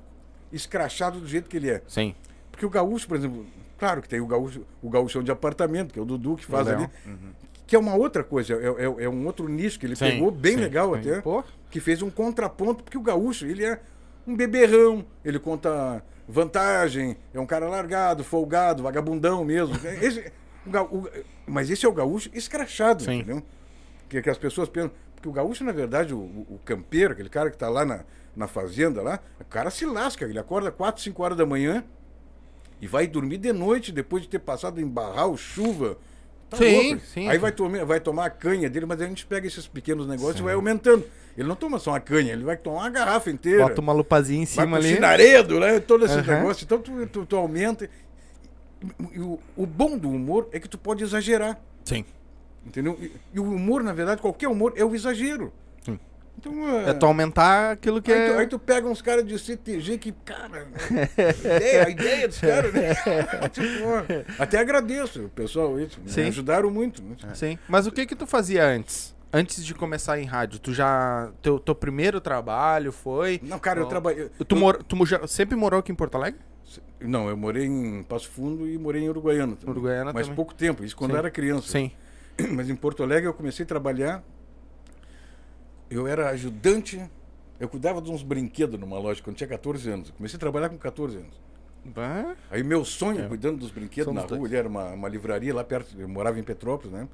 [0.52, 1.82] escrachado do jeito que ele é.
[1.88, 2.15] Sim.
[2.52, 3.46] Porque o gaúcho, por exemplo,
[3.78, 6.68] claro que tem o gaúcho, o gaúchão de apartamento, que é o Dudu que faz
[6.68, 6.82] O ali.
[7.06, 7.18] Léo.
[7.68, 10.32] Que é uma outra coisa, é, é- é um outro nicho que ele Sim, pegou
[10.32, 11.00] bem sim, legal sim.
[11.02, 11.22] até.
[11.22, 11.44] Pô.
[11.70, 13.80] Que fez um contraponto, porque o gaúcho, ele é
[14.26, 19.76] um beberrão, ele conta vantagem, é um cara largado, folgado, vagabundão mesmo.
[20.02, 20.32] Esse-
[20.65, 21.10] o o-
[21.48, 23.15] mas esse é o gaúcho escrachado, Sim.
[23.15, 23.44] entendeu?
[24.08, 24.92] Que, que as pessoas pensam.
[25.15, 28.02] Porque o gaúcho, na verdade, o, o- campeiro, aquele cara que tá lá na,
[28.36, 31.84] na fazenda lá, o cara se lasca, ele acorda 4, 5 horas da manhã
[32.80, 35.98] e vai dormir de noite depois de ter passado em barral, chuva.
[36.50, 37.06] Tá Sim, louco.
[37.06, 37.30] sim.
[37.30, 40.40] Aí vai, tomar vai tomar a canha dele, mas a gente pega esses pequenos negócios
[40.40, 41.06] e vai aumentando.
[41.38, 43.64] Ele não toma só uma canha, ele vai tomar uma garrafa inteira.
[43.68, 44.96] Bota uma lupazinha em cima ali.
[44.96, 45.80] chinaredo, né?
[45.80, 46.36] Todo esse Aham.
[46.40, 46.64] negócio.
[46.66, 47.88] Então tu, tu, tu aumenta.
[49.14, 51.60] E, o, o bom do humor é que tu pode exagerar.
[51.86, 52.04] Sim.
[52.66, 52.98] Entendeu?
[53.00, 55.54] E, e o humor, na verdade, qualquer humor é o exagerro.
[56.39, 58.38] Então, É tu aumentar aquilo que aí, tu, é...
[58.39, 62.73] aí tu pega uns caras de CTG que, cara, a, ideia, a ideia dos caras,
[62.73, 62.95] né?
[63.52, 66.28] Tipo, até agradeço o pessoal, isso, me Sim.
[66.28, 67.02] ajudaram muito.
[67.04, 67.15] Né?
[67.34, 67.60] Sim.
[67.67, 69.13] Mas o que que tu fazia antes?
[69.32, 71.30] Antes de começar em rádio, tu já...
[71.41, 73.39] Teu, teu primeiro trabalho foi...
[73.43, 73.89] Não, cara, eu Não.
[73.89, 74.30] trabalhei.
[74.47, 74.82] Tu, eu- mor...
[74.82, 76.39] tu já- sempre morou aqui em Porto Alegre?
[76.99, 79.56] Não, eu morei em Passo Fundo e morei em Uruguaiana.
[79.56, 79.71] também.
[79.71, 80.36] Uruguaiana Mas também.
[80.36, 81.15] pouco tempo, isso quando Sim.
[81.15, 81.67] eu era criança.
[81.67, 81.91] Sim.
[82.52, 84.23] Mas em Porto Alegre eu comecei a trabalhar.
[85.89, 87.02] Eu era ajudante.
[87.60, 90.12] Eu cuidava de uns brinquedos numa loja quando tinha 14 anos.
[90.12, 91.41] Comecei a trabalhar com 14 anos.
[91.86, 92.36] Bah.
[92.52, 93.28] Aí meu sonho, É.
[93.28, 94.52] cuidando dos brinquedos Somos na rua, dois.
[94.52, 97.08] ele era uma, uma livraria lá perto, eu morava em Petrópolis, né?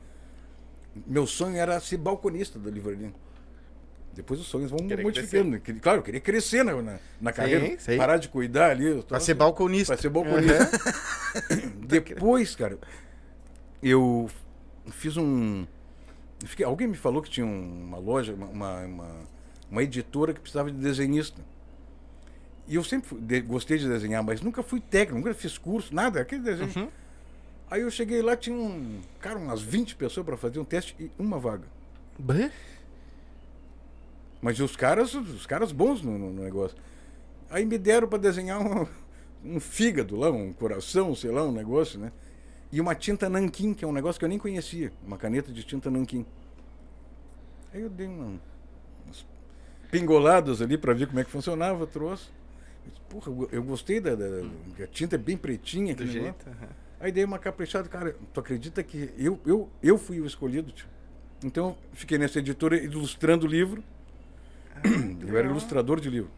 [1.05, 3.13] Meu sonho era ser balconista da livraria.
[4.13, 5.51] Depois os sonhos vão Querer modificando.
[5.51, 5.61] né?
[5.63, 7.97] Que- Claro, eu queria crescer na, na, na carreira, sim.
[7.97, 9.03] parar de cuidar ali.
[9.03, 9.93] Pra ser balconista.
[9.93, 10.69] Pra ser balconista.
[11.85, 12.77] Depois, cara,
[13.83, 14.29] eu
[14.91, 15.65] fiz um.
[16.43, 19.25] Fiquei- alguém me falou que tinha um- uma loja, uma, uma,
[19.69, 21.41] uma- editora que precisava de desenhista.
[22.67, 26.19] E eu sempre de- gostei de desenhar, mas nunca fui técnico, nunca fiz curso, nada,
[26.19, 26.71] aquele desenho.
[26.75, 26.89] Uhum.
[27.69, 28.99] Aí eu cheguei lá, tinha um.
[29.19, 31.65] Cara, umas 20 pessoas para fazer um teste e uma vaga.
[32.17, 32.49] Bah.
[34.41, 36.77] Mas os caras, os caras bons no, no- no negócio.
[37.49, 38.85] Aí me deram para desenhar um,
[39.43, 42.11] um fígado lá, um coração, sei lá, um negócio, né?
[42.71, 44.91] E uma tinta nanquim, que é um negócio que eu nem conhecia.
[45.05, 46.25] Uma caneta de tinta nanquim.
[47.73, 48.39] Aí eu dei uma-
[49.05, 49.25] umas
[49.91, 52.27] pingoladas ali para ver como é que funcionava, trouxe.
[53.09, 55.95] Porra, eu, eu gostei da, da- da- A tinta é bem pretinha.
[55.95, 56.47] Do jeito.
[56.49, 56.69] aham.
[56.99, 60.87] Aí dei uma caprichada, cara, tu acredita que eu, eu, eu fui o escolhido, tio?
[61.43, 63.83] Então, eu fiquei nessa editora ilustrando o livro.
[65.27, 66.31] eu era ilustrador de livro.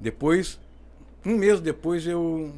[0.00, 0.58] Depois,
[1.24, 2.52] um mês depois, eu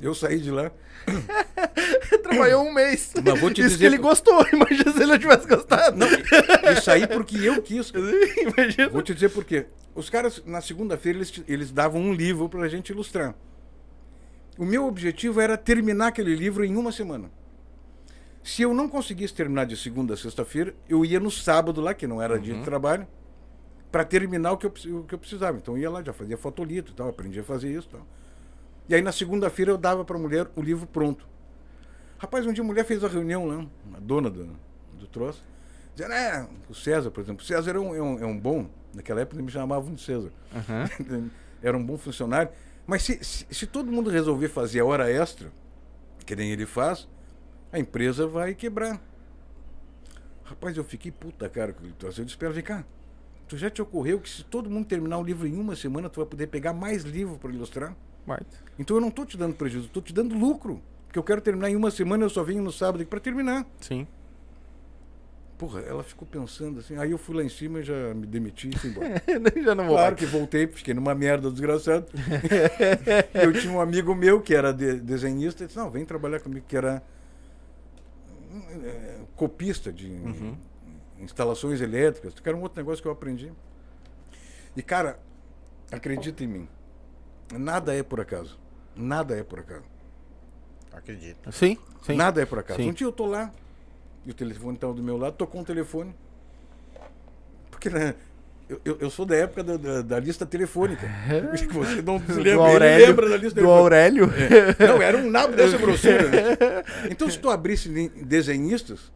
[0.00, 0.70] eu saí de lá.
[2.22, 3.12] Trabalhou um mês.
[3.24, 4.46] Mas vou te Isso dizer que ele gostou.
[4.52, 5.96] Imagina se ele não tivesse gostado.
[5.96, 7.90] Não, eu saí porque eu quis.
[8.38, 8.88] Imagina.
[8.90, 9.66] Vou te dizer por quê.
[9.94, 13.34] Os caras, na segunda-feira, eles, eles davam um livro pra gente ilustrar.
[14.56, 17.30] O meu objetivo era terminar aquele livro em uma semana.
[18.42, 22.06] Se eu não conseguisse terminar de segunda a sexta-feira, eu ia no sábado lá, que
[22.06, 23.06] não era dia de trabalho,
[23.90, 25.58] para terminar o que, eu, o que eu precisava.
[25.58, 28.06] Então eu ia lá, já fazia fotolito e tal, aprendia a fazer isso e tal.
[28.88, 31.28] E aí na segunda-feira eu dava para a mulher o livro pronto.
[32.18, 34.48] Rapaz, um dia a mulher fez a reunião lá, a dona do,
[34.98, 35.44] do troço,
[35.94, 38.68] dizendo, é, o César, por exemplo, o César é um, é um, é um bom,
[38.94, 40.32] naquela época me chamavam de César.
[41.62, 42.50] Era um bom funcionário.
[42.86, 45.52] Mas se, se, se todo mundo resolver fazer a hora extra,
[46.24, 47.06] que nem ele faz,
[47.70, 49.00] a empresa vai quebrar.
[50.44, 51.94] Rapaz, eu fiquei puta cara com ele.
[52.02, 52.84] Eu disse, espera, vem cá.
[53.46, 56.20] Tu já te ocorreu que se todo mundo terminar o livro em uma semana, tu
[56.20, 57.94] vai poder pegar mais livro para ilustrar?
[58.78, 60.80] Então eu não estou te dando prejuízo, estou te dando lucro.
[61.06, 63.66] Porque eu quero terminar em uma semana, eu só venho no sábado para terminar.
[63.80, 64.06] Sim.
[65.56, 66.96] Porra, ela ficou pensando assim.
[66.98, 69.20] Aí eu fui lá em cima, já me demiti e fui embora.
[69.64, 72.06] Já não vou Claro que voltei, fiquei numa merda desgraçada.
[73.34, 76.64] eu tinha um amigo meu que era de- desenhista, e disse, não, vem trabalhar comigo,
[76.68, 77.02] que era
[78.84, 80.12] eh, copista de
[81.20, 83.52] instalações elétricas, que era um outro negócio que eu aprendi.
[84.76, 85.18] E, cara,
[85.90, 86.68] acredita em mim,
[87.56, 88.58] nada é por acaso.
[88.96, 89.84] Nada é por acaso.
[90.92, 91.52] Acredito.
[91.52, 92.16] Sim, sim.
[92.16, 92.80] Nada é por acaso.
[92.80, 92.90] Sim.
[92.90, 93.52] Um dia eu tô lá,
[94.26, 96.14] e o telefone estava do meu lado, tocou um telefone.
[97.70, 98.14] Porque, né?
[98.68, 101.08] Eu, eu, eu sou da época da, da, da lista telefônica.
[101.72, 103.06] Você não se Do lembra, Aurélio.
[103.06, 104.26] lembra da lista do Aurélio.
[104.78, 106.28] Não, era um nabo dessa grossura.
[106.28, 106.56] né?
[107.10, 107.88] Então, se tu abrisse
[108.22, 109.10] desenhistas,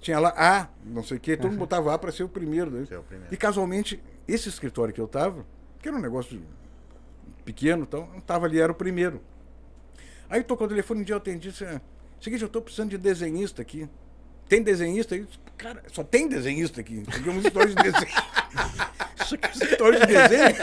[0.00, 2.70] tinha lá A, não sei o quê, todo mundo botava A para ser o primeiro.
[2.70, 2.84] Né?
[2.86, 3.34] Ser o primeiro.
[3.34, 5.44] E casualmente, esse escritório que eu tava,
[5.80, 6.40] que era um negócio
[7.44, 9.20] pequeno, então, tava ali, era o primeiro.
[10.28, 11.80] Aí tocou o telefone, um dia eu atendi disse, "Ah,
[12.20, 13.88] seguinte, eu tô precisando de desenhista aqui.
[14.48, 15.14] Tem desenhista?
[15.14, 15.26] aí?
[15.56, 17.02] Cara, só tem desenhista aqui.
[17.08, 18.12] Isso aqui é uma história de desenho.
[19.24, 20.56] Isso aqui é uma história de desenho.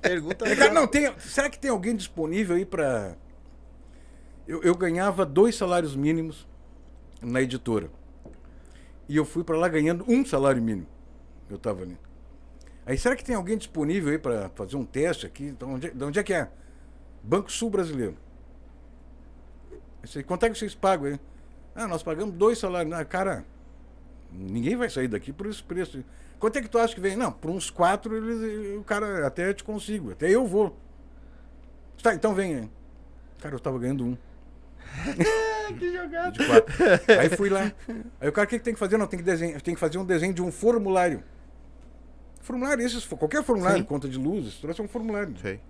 [0.00, 3.16] Pergunta É, cara, não, tem, será que tem alguém disponível aí para.
[4.46, 6.46] Eu, eu ganhava dois salários mínimos
[7.20, 7.88] na editora.
[9.08, 10.86] E eu fui para lá ganhando um salário mínimo.
[11.48, 11.96] Eu tava ali.
[12.84, 15.44] Aí, será que tem alguém disponível aí para fazer um teste aqui?
[15.46, 16.48] Então, onde, é- de onde é que é?
[17.22, 18.16] Banco Sul Brasileiro.
[20.02, 21.20] Disse, quanto é que vocês pagam aí?
[21.74, 22.92] Ah, nós pagamos dois salários.
[22.92, 23.44] Ah, cara,
[24.30, 26.04] ninguém vai sair daqui por esse preço.
[26.38, 27.16] Quanto é que tu acha que vem?
[27.16, 30.76] Não, por uns quatro, eles, o cara até te consigo, até eu vou.
[32.02, 32.70] Tá, então vem aí.
[33.40, 34.16] Cara, eu tava ganhando um.
[35.78, 36.36] que jogada.
[37.20, 37.72] Aí fui lá.
[38.20, 38.98] Aí o cara, o que, que tem que fazer?
[38.98, 41.22] Não, tem que, desenhar, tem que fazer um desenho de um formulário.
[42.42, 43.84] Formulário, esses, qualquer formulário, Sim.
[43.84, 45.34] conta de luzes, trouxe um formulário.
[45.40, 45.60] Sei.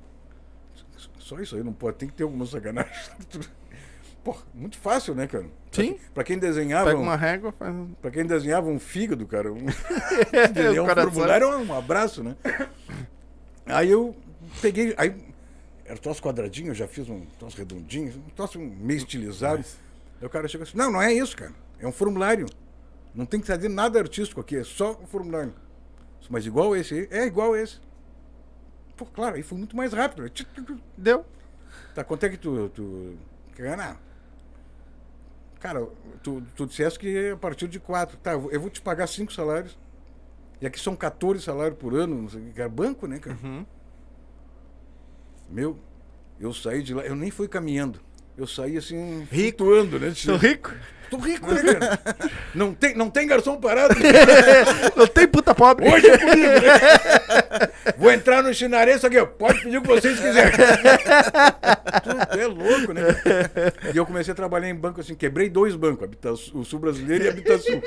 [1.18, 2.92] Só isso aí, não pode, tem que ter alguma sacanagem.
[4.24, 5.46] Porra, muito fácil, né, cara?
[5.72, 5.98] Sim.
[6.14, 6.86] Pra quem desenhava.
[6.90, 7.88] Pega um- uma régua, faz um...
[8.00, 9.66] Pra quem desenhava um fígado, cara, um,
[10.54, 12.36] desenhar um formulário é um abraço, né?
[13.66, 14.14] Aí eu
[14.60, 15.14] peguei, aí
[15.84, 19.64] era troço quadradinho, eu já fiz um troço redondinho, um troço meio estilizado.
[20.20, 22.46] Aí o cara chegou assim, não, não é isso, cara, é um formulário.
[23.14, 25.52] Não tem que fazer nada artístico aqui, é só um formulário.
[26.30, 27.08] Mas igual esse aí?
[27.10, 27.80] É igual esse.
[28.96, 30.30] Pô, claro, aí foi muito mais rápido.
[30.96, 31.24] Deu.
[31.94, 33.16] Tá, quanto é que tu, tu
[33.54, 34.00] quer ganhar?
[35.60, 35.86] Cara,
[36.22, 38.16] tu, tu disseste que a partir de quatro.
[38.18, 39.78] Tá, eu vou- te pagar cinco salários.
[40.60, 42.68] E aqui são 14 salários por ano, não sei o que, cara.
[42.68, 43.36] Banco, né, cara?
[43.42, 43.66] Uhum.
[45.48, 45.78] Meu,
[46.40, 48.00] eu saí de lá, eu nem fui caminhando.
[48.36, 49.64] Eu saí assim, Rico.
[49.64, 50.12] flutuando, né?
[50.24, 50.72] Tô rico?
[51.10, 52.00] Tô rico, né, cara?
[52.54, 53.94] não, tem, não tem garçom parado.
[54.96, 55.86] Não tem puta pobre.
[55.86, 57.92] Hoje é comigo, né?
[57.98, 59.26] Vou entrar no chinarense aqui, ó.
[59.26, 60.52] Pode pedir o que vocês quiserem.
[62.32, 63.02] Tu é louco, né?
[63.92, 66.08] E eu comecei a trabalhar em banco assim, quebrei dois bancos,
[66.54, 67.82] o Sul Brasileiro e a Habitação.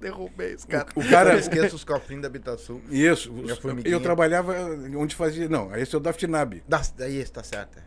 [0.00, 0.86] Derrubei esse cara.
[0.94, 1.32] O cara.
[1.32, 2.80] Não esqueça os cofrinhos da Habitação.
[2.90, 3.94] Isso, E formiguinha?
[3.94, 4.54] eu trabalhava
[4.96, 5.48] onde fazia.
[5.48, 6.62] Não, esse é o da FTNAB.
[6.68, 7.78] Da- Daí esse tá certo.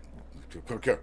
[0.58, 0.62] É.
[0.66, 1.00] Qual que é?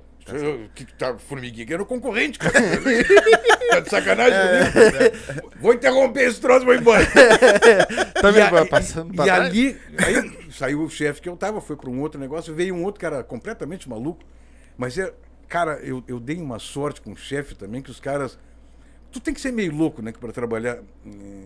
[0.97, 1.67] Tá formiguinha?
[1.67, 2.55] Que era o concorrente, cara.
[3.71, 5.51] tá de sacanagem comigo?
[5.61, 7.05] Vou interromper esse troço e vou embora.
[8.23, 8.57] Tá E, vendo?
[8.57, 9.41] a- passando e pra trás.
[9.47, 12.85] ali, aí saiu o chefe que eu tava, foi para um outro negócio, veio um
[12.85, 14.21] outro cara completamente maluco.
[14.79, 15.12] Mas, é,
[15.49, 18.38] cara, eu, eu dei uma sorte com o chefe também, que os caras.
[19.11, 20.79] Tu tem que ser meio louco, né, para trabalhar.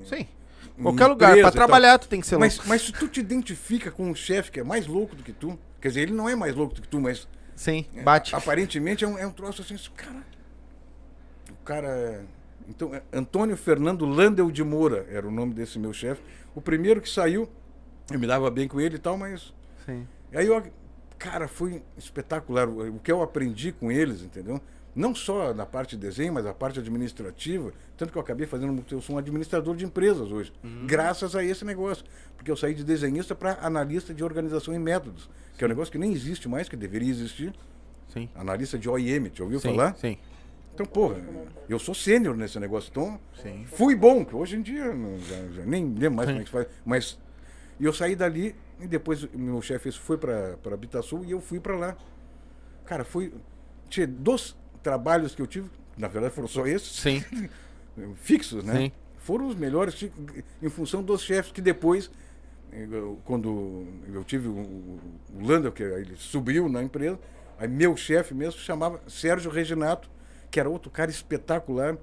[0.04, 0.26] Sim.
[0.78, 1.38] em Qualquer lugar.
[1.38, 1.50] e tal.
[1.50, 2.68] trabalhar, tu tem que ser Mas, louco.
[2.68, 5.58] mas se tu te identifica com um chefe que é mais louco do que tu,
[5.80, 8.34] quer dizer, ele não é mais louco do que tu, mas Sim, bate.
[8.36, 10.22] aparentemente é um, é um troço assim, cara.
[11.50, 12.24] O cara.
[12.68, 16.20] Então, é, Antônio Fernando Landel de Moura era o nome desse meu chefe.
[16.54, 17.48] O primeiro que saiu,
[18.10, 19.52] eu me dava bem com ele e tal, mas.
[19.84, 20.06] Sim.
[20.34, 20.62] Aí eu.
[21.18, 22.68] Cara, foi espetacular.
[22.68, 24.60] O que eu aprendi com eles, entendeu?
[24.96, 27.70] Não só na parte de desenho, mas a parte administrativa.
[27.98, 28.82] Tanto que eu acabei fazendo.
[28.90, 30.50] Eu sou um administrador de empresas hoje.
[30.86, 32.02] Graças a esse negócio.
[32.34, 35.28] Porque eu saí de desenhista para analista de organização e métodos.
[35.58, 37.52] Que é um negócio que nem existe mais, que deveria existir.
[38.08, 38.28] Sim.
[38.34, 39.94] Analista de OIM, já ouviu Sim, falar?
[39.96, 40.16] Sim.
[40.74, 41.16] Então, porra,
[41.68, 42.88] eu sou sênior nesse negócio.
[42.90, 43.66] Então, Sim.
[43.66, 46.48] fui bom, que hoje em dia não- já, já nem lembro mais como é que
[46.48, 46.66] se faz.
[46.86, 47.18] Mas
[47.78, 51.60] e eu saí dali e depois o meu chefe foi para Habitação e eu fui
[51.60, 51.96] para lá.
[52.86, 53.32] Cara, foi.
[53.88, 55.68] Tinha dois trabalhos que eu tive,
[55.98, 57.24] na verdade foram só esses, Sim.
[58.14, 58.76] fixos, né?
[58.76, 58.92] Sim.
[59.18, 60.00] Foram os melhores
[60.62, 62.08] em função dos chefes que depois,
[63.24, 65.00] quando eu tive o,
[65.42, 67.18] Landel, que ele subiu na empresa,
[67.58, 70.08] aí meu chefe mesmo chamava Sérgio Reginato,
[70.52, 71.98] que era outro cara espetacular,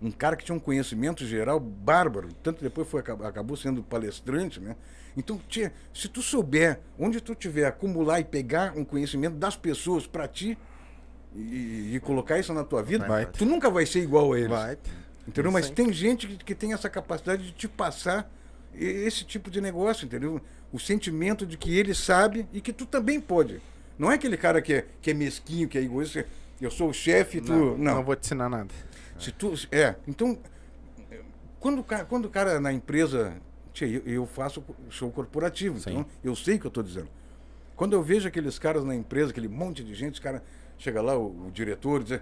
[0.00, 4.58] um cara que tinha um conhecimento geral bárbaro, tanto depois foi acab- acabou sendo palestrante,
[4.58, 4.74] né?
[5.14, 10.06] Então, tinha, se tu souber onde tu tiver acumular e pegar um conhecimento das pessoas
[10.06, 10.56] para ti
[11.34, 13.26] e, e colocar isso na tua vida, Vai.
[13.26, 14.50] tu nunca vai ser igual a eles.
[14.50, 14.78] Vai.
[15.26, 15.50] Entendeu?
[15.50, 18.30] Mas tem gente que, que tem essa capacidade de te passar
[18.74, 20.40] esse tipo de negócio, entendeu?
[20.72, 23.60] O sentimento de que ele sabe e que tu também pode.
[23.98, 26.26] Não é aquele cara que é, que é mesquinho, que é egoísta.
[26.60, 27.52] Eu sou o chefe e tu.
[27.52, 27.94] Não, Não.
[27.96, 28.68] não vou te ensinar nada.
[29.18, 30.38] Se tu, é, então,
[31.60, 33.34] quando o cara, quando o cara na empresa,
[33.72, 35.90] tia, eu, eu faço show corporativo, Sim.
[35.90, 37.08] então eu sei o que eu estou dizendo.
[37.76, 40.42] Quando eu vejo aqueles caras na empresa, aquele monte de gente, os cara
[40.78, 42.20] chega lá, o, o diretor, diz,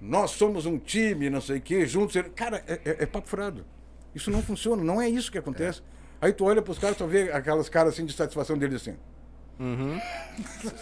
[0.00, 2.14] nós somos um time, não sei o quê, juntos.
[2.16, 3.64] ele- Cara, é, é, é papo furado.
[4.14, 5.82] Isso não funciona, não é isso que acontece.
[6.20, 8.96] Aí tu olha para os caras, tu vê aquelas caras assim de satisfação deles assim.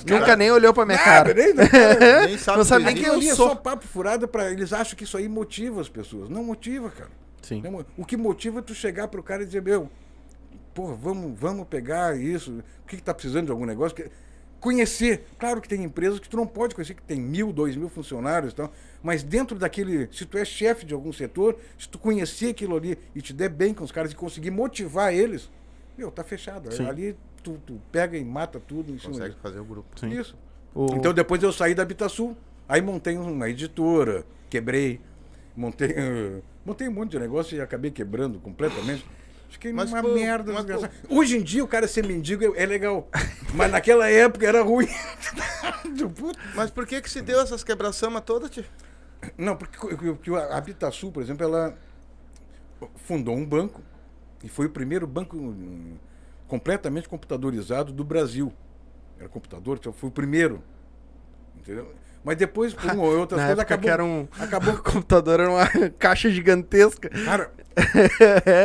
[0.09, 1.35] Nunca nem olhou pra minha Nada, cara.
[1.35, 1.65] nem- não-
[2.27, 3.49] Nem sabe Não sabe que nem quem eu é sou.
[3.49, 6.29] só papo furado para eles acham que isso aí motiva as pessoas.
[6.29, 7.11] Não motiva, cara.
[7.43, 7.63] Sim.
[7.97, 9.89] O que motiva é tu chegar pro cara e dizer, meu,
[10.75, 12.63] porra, vamos, vamos pegar isso.
[12.83, 13.97] O que, que tá precisando de algum negócio?
[13.97, 14.11] Que-
[14.61, 15.27] Conhecer.
[15.39, 18.53] Claro que tem empresas que tu não pode conhecer, que tem mil, dois mil funcionários
[18.53, 18.73] e tal.
[19.03, 20.09] Mas dentro daquele.
[20.13, 23.49] Se tu é chefe de algum setor, se tu conhecer aquilo ali e te der
[23.49, 25.51] bem com os caras e conseguir motivar eles,
[25.97, 26.73] meu, tá fechado.
[26.73, 26.87] Sim.
[26.87, 29.41] Ali tu, tu pega e mata tudo em cima Consegue disso.
[29.43, 29.99] fazer o grupo.
[30.01, 30.09] Sim.
[30.11, 30.37] Isso.
[30.75, 32.37] O- Então depois eu saí da Habitasul,
[32.69, 35.01] aí montei uma editora, quebrei,
[35.57, 39.07] montei, eh, montei um monte de negócio e acabei quebrando completamente.
[39.49, 40.67] Fiquei Mas, numa pô, merda mas.
[41.09, 43.09] Hoje em dia o cara ser mendigo é, é legal,
[43.55, 44.89] mas naquela época era ruim.
[46.55, 48.65] Mas por que que se deu essas quebraçamas todas, tio?
[49.39, 51.77] Não, porque co- co- que a Habitasul, por exemplo, ela
[52.97, 53.83] fundou um banco
[54.45, 55.97] e foi o primeiro banco hum,
[56.47, 58.53] completamente computadorizado do Brasil.
[59.19, 60.63] Era computador, então foi o primeiro.
[61.57, 61.93] Entendeu?
[62.27, 63.83] Mas depois, por uma ou outra coisa, acabou.
[63.85, 65.67] que era um acabou o computador era uma
[65.99, 67.09] caixa gigantesca.
[67.09, 67.53] Cara,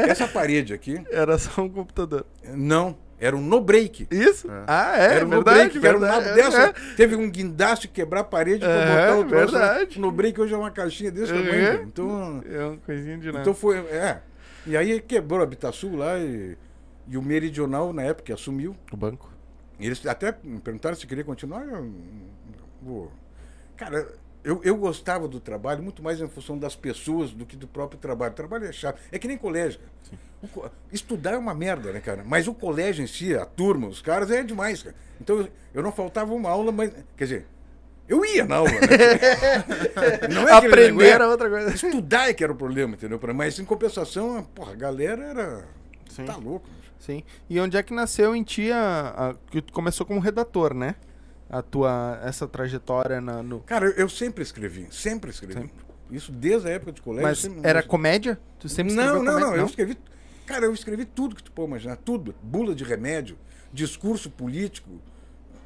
[0.10, 2.26] essa parede aqui, Era só um computador.
[2.56, 4.08] não, era um no-break.
[4.10, 4.48] Isso?
[4.66, 6.62] Ah, é, era um verdade, no-break, era um nabo dessa.
[6.70, 6.74] é.
[6.96, 9.52] Teve um guindaste quebrar a parede pra É, botar o troço.
[9.54, 10.00] verdade.
[10.00, 11.36] No break hoje é uma caixinha desse É.
[11.38, 11.66] tamanho.
[11.68, 11.84] cara.
[11.84, 13.42] Então, É uma coisinha de nada.
[13.42, 13.78] então foi.
[13.78, 14.22] É.
[14.66, 16.58] E aí quebrou a Habitasul lá e,
[17.08, 18.76] e o Meridional, na época, assumiu.
[18.92, 19.30] o banco.
[19.80, 21.64] E Eles até me perguntaram se queria continuar.
[21.68, 21.92] Eu,
[22.82, 23.12] vou.
[23.82, 24.08] Cara,
[24.44, 28.00] eu, eu gostava do trabalho muito mais em função das pessoas do que do próprio
[28.00, 28.32] trabalho.
[28.32, 29.00] O trabalho é chato.
[29.12, 29.80] É que nem colégio.
[30.44, 32.24] O estudar é uma merda, né, cara?
[32.24, 34.96] Mas o colégio em si, a turma, os caras, é demais, cara.
[35.20, 36.92] Então eu, eu não faltava uma aula, mas.
[37.18, 37.48] Quer dizer,
[38.08, 40.28] eu ia na aula, né?
[40.32, 41.74] Não é Aprender era outra coisa.
[41.74, 43.20] Estudar é que era o problema, entendeu?
[43.34, 45.66] Mas em compensação, porra, a galera era.
[46.10, 46.26] Sim.
[46.26, 46.68] Tá louco.
[47.00, 47.24] Sim.
[47.50, 50.96] E onde é que nasceu em ti a, a- que começou como redator, né?
[51.54, 55.70] A tua essa trajetória na, no Cara, eu, eu sempre escrevi, sempre escrevi.
[56.10, 57.28] Isso desde a época de colégio.
[57.28, 58.40] Mas sempre- era comédia?
[58.58, 59.50] Tu sempre Não, escreveu não, comédia?
[59.52, 59.98] não, eu escrevi.
[60.46, 62.34] Cara, eu escrevi tudo que tu pode imaginar, tudo.
[62.42, 63.38] Bula de remédio,
[63.74, 64.90] discurso político,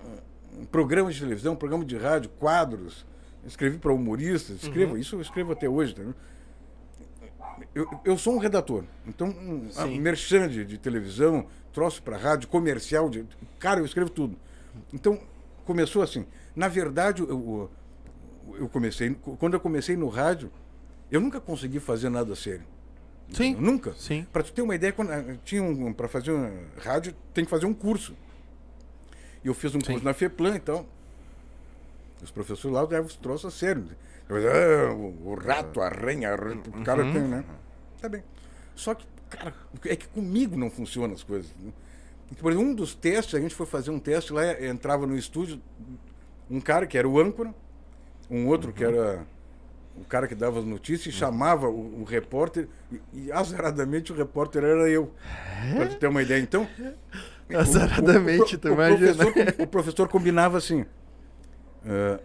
[0.04, 3.06] ah, programa de televisão, programa de rádio, quadros.
[3.45, 4.98] Escrevi para humoristas, escrevo, Uhum.
[4.98, 5.91] isso eu escrevo até hoje.
[5.93, 6.15] Entendeu?
[7.74, 8.84] Eu, eu sou um redator.
[9.08, 13.08] Então, um, ah, merchan de, de televisão, troço para rádio, comercial.
[13.10, 13.24] De,
[13.60, 14.36] cara, eu escrevo tudo.
[14.93, 15.19] Então,
[15.65, 16.25] começou assim.
[16.56, 17.69] Na verdade, eu,
[18.60, 19.13] eu- comecei.
[19.39, 20.51] Quando eu comecei no rádio,
[21.12, 22.63] eu nunca consegui fazer nada sério.
[23.32, 23.56] Sim.
[23.56, 23.93] Nunca.
[23.93, 24.25] Sim.
[24.32, 27.49] Para tu ter uma ideia, quando, ah, tinha um, para fazer um rádio, tem que
[27.49, 28.15] fazer um curso.
[29.43, 29.88] E eu fiz um Sim.
[29.93, 30.86] curso na FEPLAN, então.
[32.21, 33.86] Os professores lá levam os troços a sério.
[34.30, 37.43] Eu, ah, o, o rato, a aranha, o cara tem, né?
[38.01, 38.23] Tá bem.
[38.75, 39.54] Só que, cara,
[39.86, 41.51] é que comigo não funcionam as coisas.
[42.40, 45.62] Por exemplo, um dos testes, a gente foi fazer um teste lá, entrava no estúdio
[46.50, 47.54] um cara que era o âncora,
[48.30, 49.26] um outro que era
[49.96, 54.16] o cara que dava as notícias e chamava o, o repórter, e, e azaradamente o
[54.16, 55.12] repórter era eu.
[55.76, 56.42] Pra tu ter uma ideia.
[56.42, 56.68] Então.
[57.50, 59.14] o- Azaradamente, o, tu o, o, imagina.
[59.16, 60.86] professor, o professor combinava assim.
[61.86, 62.20] com-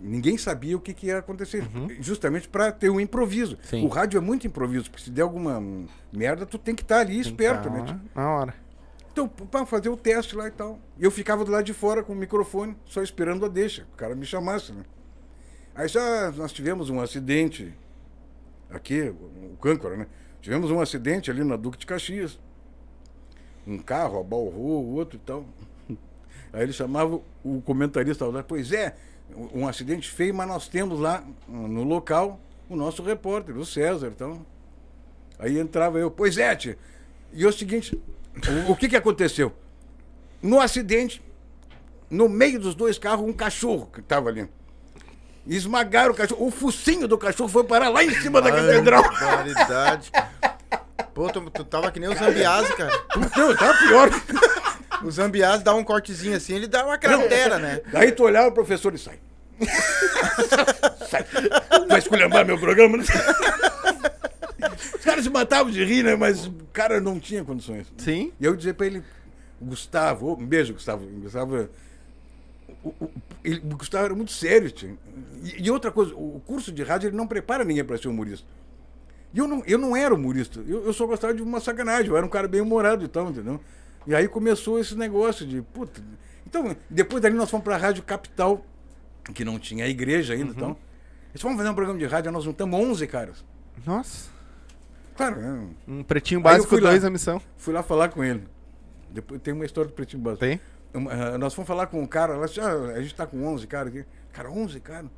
[0.00, 1.64] ninguém sabia o que, que ia acontecer.
[2.00, 3.54] Justamente para ter um improviso.
[3.56, 3.62] Uhum.
[3.62, 3.84] Sim.
[3.84, 5.62] O rádio é muito improviso, porque se der alguma
[6.12, 7.84] merda, tu tem que estar ali esperto, né?
[7.86, 8.54] Tá, Na hora.
[9.12, 10.78] Então, para fazer o teste lá e tal.
[10.98, 13.86] Eu ficava do lado de fora com o microfone, só esperando a deixa.
[13.92, 14.84] O cara me chamasse, né?
[15.74, 17.74] Aí já nós tivemos um acidente
[18.70, 20.06] aqui, o Câncora, né?
[20.40, 22.38] Tivemos um acidente ali na Duque de Caxias.
[23.66, 25.44] Um carro abalrou, o outro e tal.
[26.52, 28.96] Aí ele chamava o comentarista lá, pois é,
[29.54, 34.44] um acidente feio, mas nós temos lá no local o nosso repórter, o César, então.
[35.38, 36.78] Aí entrava eu, pois é, tia.
[37.32, 38.00] E é o seguinte,
[38.68, 39.52] o, o que que aconteceu?
[40.42, 41.22] No acidente,
[42.10, 44.48] no meio dos dois carros, um cachorro que estava ali.
[45.46, 46.46] Esmagaram o cachorro.
[46.46, 49.02] O focinho do cachorro foi parar lá em cima da catedral.
[49.02, 50.12] Barbaridade.
[51.14, 52.92] Pô, tu, tu tava que nem o Zambiase, cara.
[53.36, 54.10] Não, tá pior.
[55.04, 57.80] O Zambiase dá um cortezinho assim, ele dá uma cratera, né?
[57.94, 59.18] Aí tu olhava o professor e sai.
[61.08, 61.24] sai.
[61.88, 62.98] Vai esculhambar meu programa?
[62.98, 63.04] né?
[64.96, 66.16] Os caras se matavam de rir, né?
[66.16, 67.86] Mas o cara não tinha condições.
[67.96, 68.32] Sim.
[68.40, 69.02] E eu dizia pra ele,
[69.60, 71.04] Gustavo, um beijo, Gustavo.
[71.06, 71.68] Gustavo,
[72.84, 73.10] o, o-
[73.44, 74.72] ele- o Gustavo era muito sério.
[75.42, 78.46] E, e outra coisa, o curso de rádio ele não prepara ninguém para ser humorista.
[79.32, 82.16] E eu não, eu não era humorista, eu, eu só gostava de uma sacanagem, eu
[82.16, 83.60] era um cara bem humorado e tal, entendeu?
[84.08, 86.02] E aí começou esse negócio de, puta.
[86.46, 88.64] Então, depois dali nós fomos pra Rádio Capital,
[89.34, 90.74] que não tinha a igreja ainda, então.
[91.28, 93.44] Eles vamos fazer um programa de rádio, nós juntamos 11 caras.
[93.84, 94.30] Nossa.
[95.14, 95.68] Claro, né?
[95.86, 96.88] Um pretinho básico fui lá.
[96.88, 97.42] 2 a missão.
[97.58, 98.48] Fui lá falar com ele.
[99.10, 100.40] Depois tem uma história do Pretinho Básico.
[100.40, 100.58] Tem?
[100.94, 103.66] Ah, nós fomos falar com um cara, lá, disse, ah, a gente tá com 11
[103.66, 104.06] caras aqui.
[104.32, 105.10] Cara, 11 caras?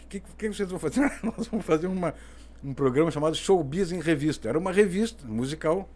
[0.00, 1.00] O que, que, que vocês vão fazer?
[1.24, 2.14] nós vamos fazer uma,
[2.62, 4.48] um programa chamado Showbiz em Revista.
[4.48, 5.88] Era uma revista musical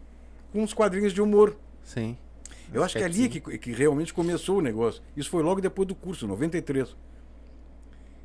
[0.51, 1.55] com uns quadrinhos de humor.
[1.87, 2.17] Sim.
[2.73, 5.01] Eu acho que é ali que, que realmente começou o negócio.
[5.15, 6.95] Isso foi logo depois do curso, 93.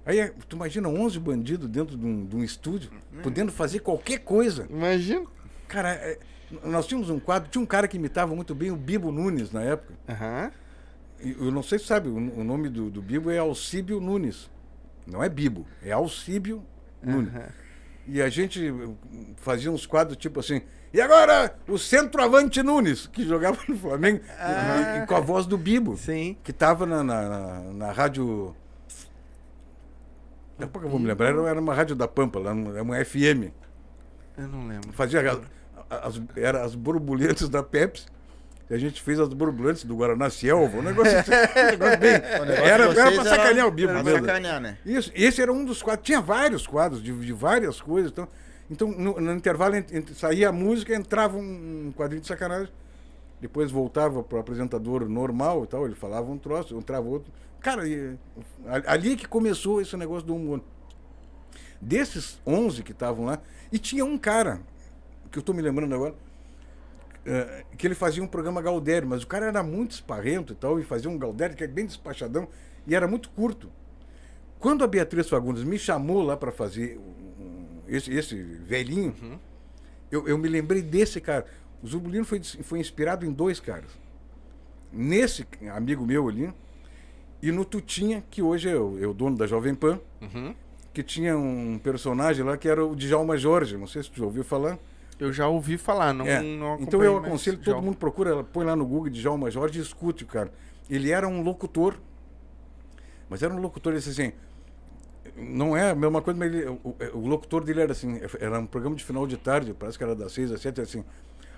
[0.04, 2.90] Aí, é, tu imagina 11 bandidos dentro de um, de um estúdio,
[3.22, 4.66] podendo fazer qualquer coisa.
[4.68, 5.24] Imagina.
[5.68, 6.18] Cara, é,
[6.64, 9.62] nós tínhamos um quadro, tinha um cara que imitava muito bem o Bibo Nunes na
[9.62, 9.94] época.
[10.08, 10.50] Aham.
[11.20, 14.50] E Eu não sei se sabe, o, o nome do, do Bibo é Alcíbio Nunes.
[15.06, 16.64] Não é Bibo, é Alcíbio
[17.00, 17.32] Nunes.
[18.06, 18.72] E a gente
[19.36, 20.62] fazia uns quadros tipo assim.
[20.92, 25.56] E agora, o centroavante Nunes, que jogava no Flamengo, e- e, com a voz do
[25.56, 26.36] Bibo, Sim.
[26.44, 28.54] que estava na, na, na, na rádio.
[30.58, 33.02] Daqui a pouco eu vou me lembrar, era uma rádio da Pampa, lá, era uma
[33.02, 33.50] FM.
[34.36, 34.92] Eu não lembro.
[34.92, 35.40] Fazia as,
[35.90, 38.06] as, era as borboletas da Pepsi.
[38.72, 40.78] E a gente fez as borboletas do Guaraná Selva.
[40.78, 42.14] Um negócio, assim, um negócio bem.
[42.16, 44.20] O negócio Era, era pra sacanear o Bibo Pra mesmo.
[44.26, 44.78] sacanear, né?
[44.86, 46.06] Isso, esse era um dos quadros.
[46.06, 48.10] Tinha vários quadros de, de várias coisas.
[48.10, 48.26] Então,
[48.70, 52.72] então no, no intervalo ent- ent- saía a música, entrava um quadrinho de sacanagem.
[53.42, 55.84] Depois voltava pro apresentador normal e tal.
[55.84, 57.30] Ele falava um troço, entrava outro.
[57.60, 57.82] Cara,
[58.86, 60.62] ali que começou esse negócio do humor.
[61.78, 63.38] Desses 11 que estavam lá,
[63.70, 64.60] e tinha um cara,
[65.30, 66.14] que eu estou me lembrando agora,
[67.26, 70.78] eh, que ele fazia um programa Galdério, mas o cara era muito esparrento e tal,
[70.80, 72.48] e fazia um Galdério que é bem despachadão,
[72.86, 73.70] e era muito curto.
[74.58, 79.14] Quando a Beatriz Fagundes me chamou lá para fazer um- esse, esse velhinho,
[80.10, 81.44] eu, eu me lembrei desse cara.
[81.82, 83.90] O Zubulino foi, foi inspirado em dois caras.
[84.92, 86.52] Nesse amigo meu ali,
[87.42, 89.98] e no Tutinha, que hoje é o, é o dono da Jovem Pan,
[90.92, 94.24] que tinha um personagem lá que era o Djalma Jorge, não sei se tu já
[94.26, 94.78] ouviu falar.
[95.22, 96.42] Eu já ouvi falar, não, É.
[96.42, 97.86] não então eu aconselho, todo ouvi.
[97.86, 100.50] mundo procura, põe lá no Google Djalma Jorge e escute o cara.
[100.90, 101.94] Ele era um locutor,
[103.30, 104.32] mas era um locutor esse assim,
[105.36, 108.66] não é a mesma coisa, mas ele, o, o- locutor dele era assim, era um
[108.66, 111.04] programa de final de tarde, parece que era das seis às sete, assim,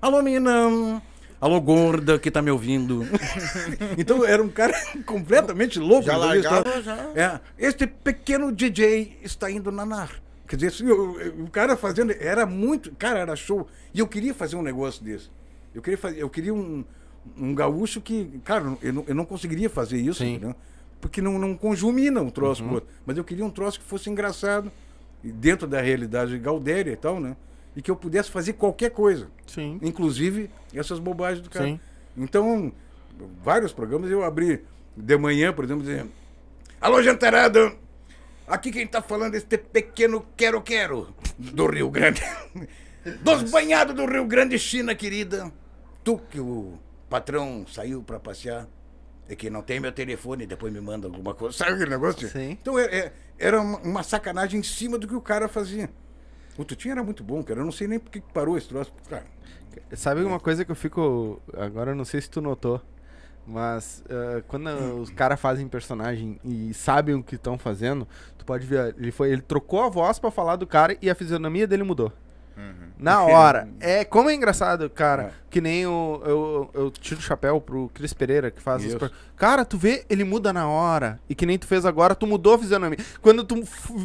[0.03, 1.03] alô menina,
[1.41, 3.03] alô gorda que tá me ouvindo.
[3.97, 4.75] então era um cara
[5.07, 6.03] completamente louco.
[6.05, 6.97] Já largava, já.
[7.15, 10.11] É, este pequeno DJ está indo nanar.
[10.47, 12.13] Quer dizer, assim, o, o cara fazendo.
[12.13, 12.95] Era muito.
[12.97, 13.67] Cara, era show.
[13.93, 15.31] E eu queria fazer um negócio desse.
[15.75, 16.85] Eu queria, fazer, eu queria um,
[17.37, 18.41] um gaúcho que.
[18.45, 20.55] Cara, eu não, eu não conseguiria fazer isso, entendeu?
[21.01, 22.89] Porque não, não conjumina um troço com o outro.
[23.05, 24.71] Mas eu queria um troço que fosse engraçado,
[25.23, 27.37] dentro da realidade gaudéria e tal, né?
[27.77, 29.29] E que eu pudesse fazer qualquer coisa.
[29.47, 29.79] Sim.
[29.83, 31.67] Inclusive essas bobagens do cara.
[31.67, 31.81] Sim.
[32.17, 32.73] Então,
[33.43, 34.63] vários programas eu abri
[34.97, 36.11] de manhã, por exemplo, dizendo:
[36.81, 37.75] Alô, jantarada!
[38.47, 42.23] Aqui quem tá falando é este pequeno quero-quero do Rio Grande.
[43.23, 45.53] Dos banhados do Rio Grande, China querida.
[46.03, 46.79] Tu que o
[47.09, 48.67] patrão saiu pra passear,
[49.29, 51.57] É que não tem meu telefone e depois me manda alguma coisa.
[51.57, 52.29] Sabe aquele negócio?
[52.29, 52.51] Sim.
[52.61, 55.89] Então é- é- era uma, uma sacanagem em cima do que o cara fazia.
[56.59, 57.61] O Tutinho era muito bom, cara.
[57.61, 58.93] Eu não sei nem por que que parou esse troço.
[59.09, 59.25] Cara,
[59.95, 61.41] Sabe uma coisa que eu fico.
[61.55, 62.81] Agora eu não sei se tu notou.
[63.47, 64.69] Mas eh, quando
[65.01, 68.95] os caras fazem personagem e sabem o que estão fazendo, tu pode ver.
[68.99, 72.13] Ele, foi, ele trocou a voz pra falar do cara e a fisionomia dele mudou.
[72.57, 72.93] Uhum.
[72.99, 73.69] Na hora.
[73.81, 75.23] É, como é engraçado, cara.
[75.23, 75.31] É.
[75.51, 76.23] Que nem o.
[76.25, 79.11] Eu, eu tiro o chapéu pro Cris Pereira, que faz os Isso.
[79.37, 81.21] Cara, tu vê, ele muda na hora.
[81.29, 82.99] E que nem tu fez agora, tu mudou a fisionomia.
[83.21, 83.63] Quando tu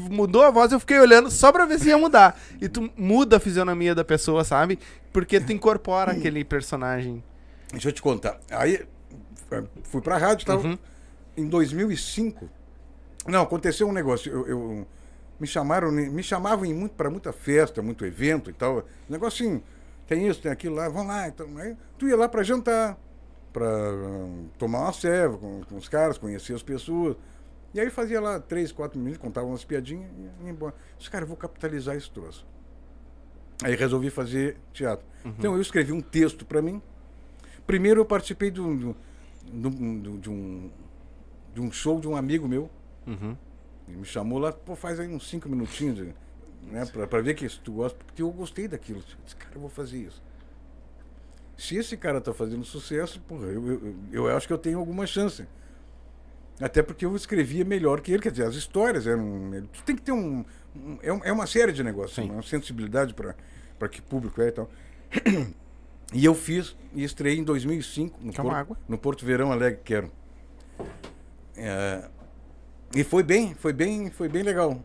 [0.10, 2.40] mudou a voz, eu fiquei olhando só pra ver se ia mudar.
[2.60, 4.80] E tu muda a fisionomia da pessoa, sabe?
[5.14, 7.24] Porque tu incorpora aquele personagem.
[7.72, 8.40] deixa eu te contar.
[8.50, 8.84] Aí
[9.52, 10.60] eh, fui pra rádio e tal.
[10.60, 10.78] Uhum.
[11.38, 12.50] Em 2005.
[13.28, 14.32] Não, aconteceu um negócio.
[14.32, 14.88] Eu, eu-
[15.40, 18.84] me chamaram, me chamavam muito, para muita festa, muito evento e tal.
[19.08, 19.64] Negocinho,
[20.06, 21.28] tem isso, tem aquilo lá, vão lá.
[21.30, 22.98] Então, aí tu ia lá para jantar,
[23.54, 23.66] para
[24.58, 27.16] tomar uma serva com, com os caras, conhecer as pessoas.
[27.74, 30.10] E aí fazia lá três, quatro minutos, contava umas piadinhas
[30.42, 30.74] e ia embora.
[30.98, 32.46] Disse, cara, eu vou capitalizar esse troço.
[33.64, 35.06] Aí resolvi fazer teatro.
[35.24, 36.82] Então eu escrevi um texto para mim.
[37.68, 38.96] Primeiro eu participei do, do-
[39.54, 40.70] do- do- de, um,
[41.54, 42.70] de um show de um amigo meu.
[43.08, 43.36] Uhum.
[43.88, 46.14] Ele me chamou lá, pô, faz aí uns cinco minutinhos, de-
[46.72, 49.00] né, pra, pra ver que tu gosta, porque eu gostei daquilo.
[49.00, 50.22] Eu disse, cara, eu vou fazer isso.
[51.58, 55.06] Se esse cara tá fazendo sucesso, porra, eu, eu, eu acho que eu tenho alguma
[55.06, 55.46] chance.
[56.62, 59.50] Até porque eu escrevia melhor que ele, quer dizer, as histórias eram.
[59.74, 60.44] Tu tem que ter um.
[60.76, 62.30] um- é, um- é uma série de negócios, Sim.
[62.32, 64.70] uma sensibilidade para que público é e tal.
[66.14, 68.78] E eu fiz e estreiei em 2005 no, Porto, água?
[68.88, 70.12] no Porto Verão Alegre, quero.
[71.56, 72.10] É,
[72.96, 74.82] e foi bem, foi bem, foi bem legal.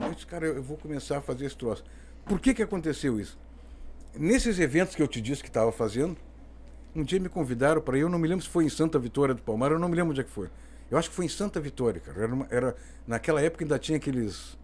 [0.00, 1.84] Eu disse, cara, eu vou começar a fazer esse troço.
[2.24, 3.38] Por que que aconteceu isso?
[4.16, 6.16] Nesses eventos que eu te disse que estava fazendo,
[6.96, 9.34] um dia me convidaram para ir, eu não me lembro se foi em Santa Vitória
[9.34, 10.48] do Palmar, eu não me lembro onde é que foi.
[10.90, 12.22] Eu acho que foi em Santa Vitória, cara.
[12.22, 12.76] Era, uma- era-
[13.06, 14.56] naquela época ainda tinha aqueles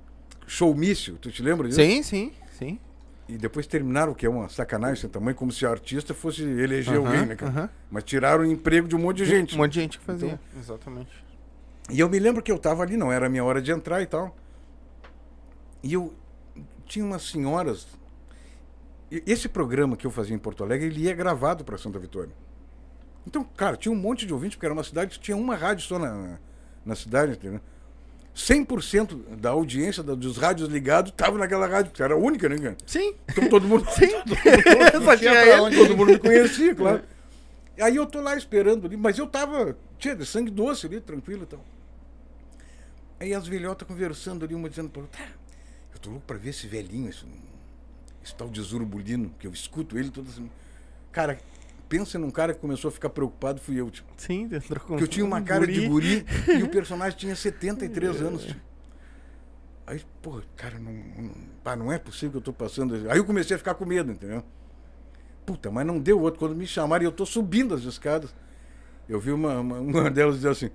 [0.47, 1.81] showmício, tu te lembra disso?
[1.81, 2.79] Sim, sim, sim.
[3.31, 6.97] E depois terminaram, que é uma sacanagem sem tamanho, como se a artista fosse eleger
[6.97, 7.71] Aham, alguém, né, cara?
[7.89, 9.55] Mas tiraram o emprego de um monte de gente.
[9.55, 10.27] Um monte de gente que fazia.
[10.33, 11.11] Então- Exatamente.
[11.89, 14.03] E eu me lembro que eu tava ali, não era a minha hora de entrar
[14.03, 14.35] e tal.
[15.81, 16.13] E eu
[16.87, 17.87] tinha umas senhoras.
[19.11, 22.33] Esse programa que eu fazia em Porto Alegre, ele ia gravado para Santa Vitória.
[23.25, 25.85] Então, cara, tinha um monte de ouvintes, porque era uma cidade que tinha uma rádio
[25.87, 26.39] só na,
[26.85, 27.61] na cidade, entendeu?
[28.35, 32.57] 100% da audiência da- dos rádios ligados estava naquela rádio, que era a única, né,
[32.59, 32.77] cara?
[32.87, 33.15] Sim.
[33.29, 33.85] Então todo mundo.
[33.93, 34.11] Sim.
[35.05, 35.61] Só tinha pra ele.
[35.61, 37.03] onde Todo mundo me conhecia, claro.
[37.81, 41.43] Aí eu tô lá esperando ali, mas eu tava, tinha de sangue doce ali, tranquilo
[41.45, 41.65] e tal.
[43.19, 45.29] Aí as velhotas conversando ali, uma dizendo pra outra, tá,
[45.95, 47.25] eu tô louco pra ver esse velhinho, esse,
[48.25, 50.51] esse tal de Zurbulino, que eu escuto ele todo assim.
[51.13, 51.39] Cara,
[51.91, 54.05] pensa num cara que começou a ficar preocupado, fui eu, tio.
[54.17, 56.25] Sim, entrou com Porque eu tinha uma um cara de guri
[56.57, 58.45] e o personagem tinha 73 anos.
[58.45, 58.57] tio.
[59.87, 61.33] Aí, porra, cara, não, não,
[61.65, 62.95] pá, não é possível que eu tô passando.
[63.11, 64.45] Aí eu comecei a ficar com medo, entendeu?
[65.45, 66.39] Puta, mas não deu outro.
[66.39, 68.33] Quando me chamaram e eu tô subindo as escadas,
[69.09, 70.71] eu vi uma, uma, uma delas dizer assim.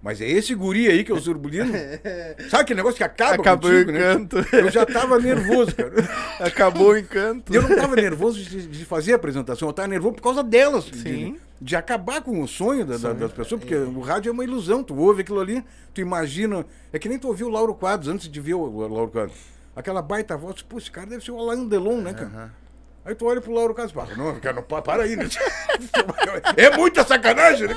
[0.00, 1.72] Mas é esse guri aí que é o Zurbulino?
[2.48, 3.98] Sabe aquele negócio que acaba Acabou contigo, o né?
[4.12, 4.36] encanto.
[4.56, 5.92] Eu já tava nervoso, cara.
[6.40, 7.52] Acabou o encanto.
[7.52, 10.84] Eu não tava nervoso de, de fazer a apresentação, eu tava nervoso por causa delas.
[10.84, 11.32] de- Sim.
[11.32, 14.44] De, de acabar com o sonho da- da- das pessoas, porque o rádio é uma
[14.44, 14.84] ilusão.
[14.84, 16.64] Tu ouve aquilo ali, tu imagina.
[16.92, 19.36] É que nem tu ouviu o Lauro Quadros antes de ver o, o Lauro Quadros.
[19.74, 22.52] Aquela baita voz, pô, esse cara deve ser o Alain Delon, né, cara?
[23.04, 25.24] Aí tu olha pro Lauro Quadros e fala, não, cara, não, pa- para aí, né?
[26.56, 27.74] É muita sacanagem, né?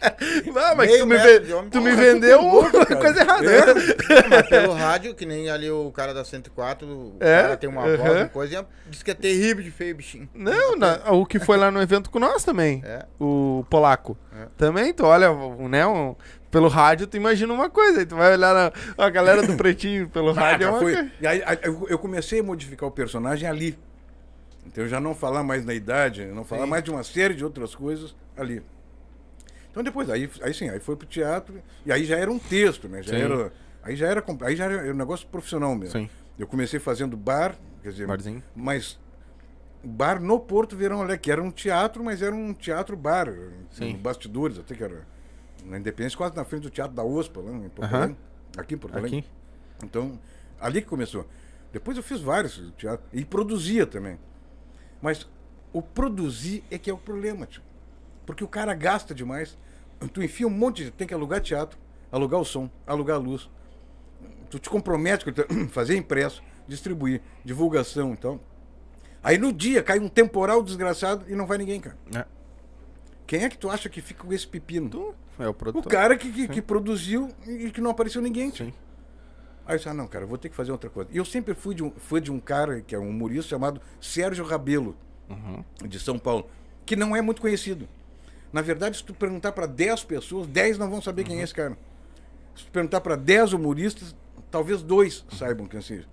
[0.46, 1.70] Não, mas Meio tu me, ve- homem.
[1.70, 3.50] tu me vendeu uma coisa errada.
[3.50, 3.64] É.
[4.28, 7.42] Mas pelo rádio, que nem ali o cara da 104, o É?
[7.42, 7.96] cara tem uma Aham.
[7.96, 10.28] voz, uma coisa, diz que é terrível de feio, bichinho.
[10.34, 12.82] Não, na- o que foi lá no evento com nós também.
[12.84, 13.04] É.
[13.20, 14.16] O polaco.
[14.32, 14.46] É.
[14.56, 16.14] Também, tu olha, o- né, um-
[16.50, 18.72] pelo rádio tu imagina uma coisa, aí tu vai olhar na,
[19.04, 21.10] a galera do pretinho pelo rádio é Ah, uma foi-.
[21.20, 21.42] E aí,
[21.88, 23.78] eu comecei a modificar o personagem ali.
[24.66, 26.68] Então já não falar mais na idade, não falar Sim.
[26.70, 28.62] mais de uma série de outras coisas ali.
[29.78, 32.88] Então depois, aí, aí sim, aí foi pro teatro, e aí já era um texto,
[32.88, 33.00] né?
[33.00, 33.22] Já Sim.
[33.22, 36.00] era, aí já era, aí já era um negócio profissional mesmo.
[36.00, 36.10] Sim.
[36.36, 38.42] Eu comecei fazendo bar, quer dizer, Barzinho.
[38.56, 38.98] mas
[39.84, 43.32] bar no Porto Verão Alegre, que era um teatro, mas era um teatro bar,
[43.70, 43.96] Sim.
[43.98, 45.06] bastidores, até que era
[45.64, 47.94] na Independência, quase na frente do Teatro da USPA, lá em Porto.
[47.94, 48.16] Alegre,
[48.56, 49.18] aqui em Porto Alegre.
[49.20, 49.28] Aqui.
[49.84, 50.18] Então,
[50.60, 51.24] ali que começou.
[51.72, 54.18] Depois eu fiz vários teatro e produzia também.
[55.00, 55.24] Mas
[55.72, 57.62] o produzir é que é o problema, tio.
[58.28, 59.56] Porque o cara gasta demais.
[60.12, 60.90] Tu enfia um monte de.
[60.90, 61.78] Tem que alugar teatro,
[62.12, 63.48] alugar o som, alugar a luz.
[64.50, 65.32] Tu te compromete com
[65.68, 68.40] fazer impresso, distribuir, divulgação, então.
[69.22, 71.96] Aí no dia cai um temporal desgraçado e não vai ninguém, cara.
[72.14, 72.24] É.
[73.26, 74.88] Quem é que tu acha que fica com esse pepino?
[74.88, 75.90] Tu é o O produtor.
[75.92, 78.50] cara que, que, que produziu e que não apareceu ninguém.
[78.52, 78.72] Sim.
[79.66, 81.10] Aí eu disse, ah, não, cara, eu vou ter que fazer outra coisa.
[81.12, 83.80] E eu sempre fui de um, fui de um cara, que é um humorista, chamado
[84.00, 84.96] Sérgio Rabelo,
[85.28, 85.62] Uhum.
[85.86, 86.48] de São Paulo,
[86.86, 87.86] que não é muito conhecido.
[88.52, 91.54] Na verdade, se tu perguntar para 10 pessoas, 10 não vão saber quem é esse
[91.54, 91.76] cara.
[92.56, 94.14] Se tu perguntar para 10 humoristas,
[94.50, 96.06] talvez dois saibam quem seja.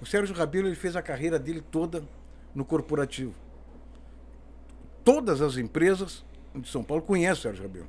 [0.00, 2.04] O Sérgio Rabelo ele fez a carreira dele toda
[2.54, 3.34] no corporativo.
[5.04, 6.24] Todas as empresas
[6.54, 7.88] de São Paulo conhecem o Sérgio Rabelo.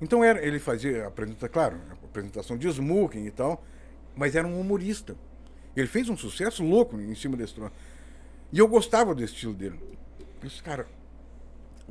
[0.00, 3.64] Então era, ele fazia apresentação, claro, apresentação de smoking e tal,
[4.14, 5.16] mas era um humorista.
[5.74, 7.72] Ele fez um sucesso louco em cima desse troço.
[8.52, 9.78] E eu gostava do estilo dele.
[10.42, 10.86] Eu disse, cara,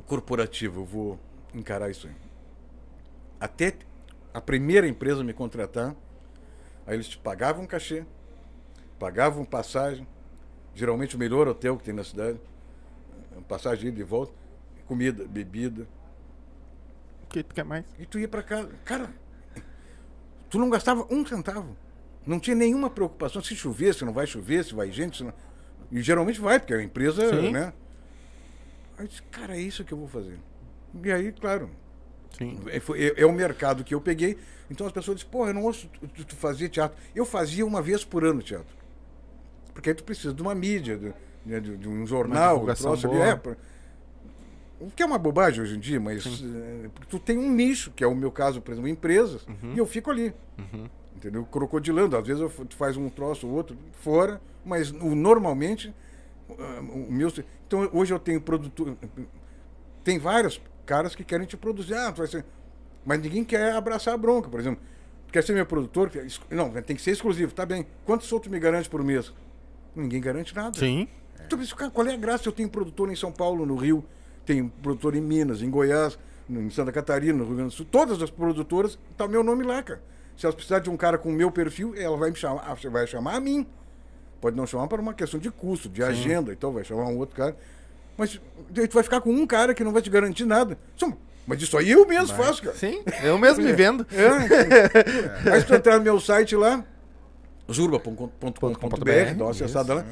[0.06, 1.18] corporativo, eu vou
[1.54, 2.14] encarar isso aí.
[3.40, 3.74] Até
[4.32, 5.94] a primeira empresa me contratar,
[6.86, 8.04] aí eles te pagavam um cachê,
[8.98, 10.06] pagavam passagem,
[10.74, 12.40] geralmente o melhor hotel que tem na cidade,
[13.46, 14.32] passagem de ida e volta,
[14.86, 15.86] comida, bebida,
[17.24, 17.84] O que tu quer mais?
[17.98, 18.70] e tu ia pra casa.
[18.84, 19.10] Cara,
[20.50, 21.76] tu não gastava um centavo.
[22.26, 25.18] Não tinha nenhuma preocupação se chover, se não vai chover, se vai gente.
[25.18, 25.32] Se não...
[25.90, 27.52] E geralmente vai, porque é uma empresa, Sim.
[27.52, 27.72] né?
[28.98, 30.38] Aí eu disse, cara, é isso que eu vou fazer.
[31.04, 31.70] E aí, claro,
[32.36, 32.58] Sim.
[32.68, 34.36] é, é- é o mercado que eu peguei.
[34.70, 36.96] Então as pessoas dizem, pô, eu não ouço tu, tu- fazer teatro.
[37.14, 38.76] Eu fazia uma vez por ano teatro.
[39.72, 41.12] Porque aí tu precisa de uma mídia, de,
[41.46, 42.58] né, de- de um jornal,
[43.08, 43.26] boa.
[43.26, 43.56] É, pra-
[44.80, 48.04] o que é uma bobagem hoje em dia, mas é, tu tem um nicho, que
[48.04, 49.74] é o meu caso, por exemplo, empresas, Uhum.
[49.74, 50.32] e eu fico ali.
[51.16, 51.44] Entendeu?
[51.46, 52.16] Crocodilando.
[52.16, 55.92] Às vezes eu, tu faz um troço ou outro fora, mas o- normalmente
[56.48, 57.28] o meu.
[57.66, 58.96] Então hoje eu tenho produtor.
[60.04, 61.94] Tem vários caras que querem te produzir.
[61.94, 62.44] Ah, tu vai ser.
[63.04, 64.80] Mas ninguém quer abraçar a bronca, por exemplo.
[65.30, 66.10] Quer ser meu produtor?
[66.50, 67.52] Não, tem que ser exclusivo.
[67.52, 67.86] Tá bem.
[68.06, 69.32] Quanto solto me garante por mês?
[69.94, 70.78] Ninguém garante nada.
[70.78, 71.06] Sim.
[71.44, 72.48] Então, mas, cara, qual é a graça?
[72.48, 74.02] Eu tenho produtor em São Paulo, no Rio,
[74.46, 76.18] tenho produtor em Minas, em Goiás,
[76.48, 77.86] em Santa Catarina, no Rio Grande do Sul.
[77.90, 80.02] Todas as produtoras, tá meu nome lá, cara.
[80.36, 82.74] Se elas precisarem de um cara com o meu perfil, ela vai me chamar, ah,
[82.90, 83.66] vai chamar a mim.
[84.40, 87.36] Pode não chamar para uma questão de custo, de agenda, então vai chamar um outro
[87.36, 87.56] cara.
[88.18, 88.32] Mas
[88.74, 90.76] tu vai ficar com um cara que não vai te garantir nada.
[90.96, 91.10] Só-
[91.46, 92.76] Mas isso aí eu mesmo faço, cara.
[92.76, 93.02] Sim.
[93.22, 94.06] Eu mesmo me vendo.
[94.12, 95.48] É.
[95.54, 96.84] Aí se tu entrar no meu site lá,
[97.72, 100.04] zurba.com.br, dá uma acessada lá.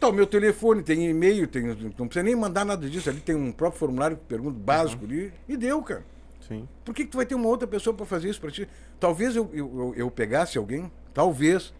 [0.00, 1.64] Tá o meu telefone, tem e-mail, tem,
[1.98, 3.10] não precisa nem mandar nada disso.
[3.10, 6.04] Ali tem um próprio formulário pergunta básico ali e deu, cara.
[6.46, 6.68] Sim.
[6.84, 8.68] Por que, que tu vai ter uma outra pessoa para fazer isso para ti?
[9.00, 11.74] Talvez eu, eu, eu- eu pegasse alguém, talvez,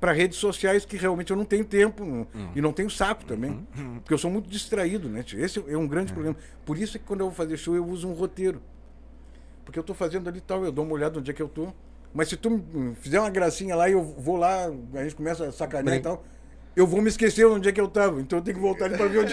[0.00, 2.26] para redes sociais que realmente eu não tenho tempo não-
[2.56, 3.66] e não tenho saco também.
[4.00, 5.22] Porque eu sou muito distraído, né?
[5.34, 6.36] Esse é um grande problema.
[6.64, 8.60] Por isso é que quando eu vou fazer show eu uso um roteiro.
[9.64, 11.48] Porque eu tô fazendo ali e tal, eu dou uma olhada onde é que eu
[11.48, 11.68] tô.
[12.12, 12.60] Mas se tu
[13.00, 16.24] fizer uma gracinha lá e eu vou lá, a gente começa a sacanear e tal,
[16.80, 18.20] eu vou me esquecer onde é que eu tava.
[18.20, 19.32] Então eu tenho que voltar ali pra ver onde.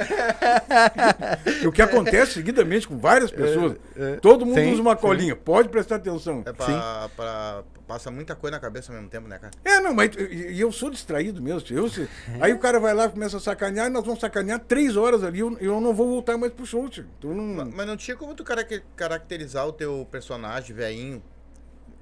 [1.64, 3.78] E o que acontece seguidamente com várias pessoas.
[4.22, 5.02] Todo mundo Sim, usa uma sim.
[5.02, 6.44] colinha, pode prestar atenção.
[6.46, 9.52] É pra, pra- Passa muita coisa na cabeça ao mesmo tempo, né, cara?
[9.64, 11.64] É, não, mas e e eu sou distraído mesmo.
[11.72, 12.10] Eu, se-
[12.42, 15.24] aí o cara vai lá e começa a sacanear, e nós vamos sacanear três horas
[15.24, 17.06] ali, eu, eu não vou voltar mais pro show, tio.
[17.18, 17.72] Então não.
[17.74, 21.24] Mas não tinha como tu carac- caracterizar o teu personagem velhinho,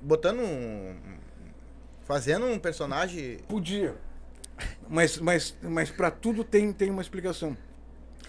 [0.02, 0.96] botando um...
[2.04, 3.38] Fazendo um personagem...
[3.48, 3.94] Podia.
[4.90, 7.58] Mas, mas, mas para tudo tem, tem uma explicação.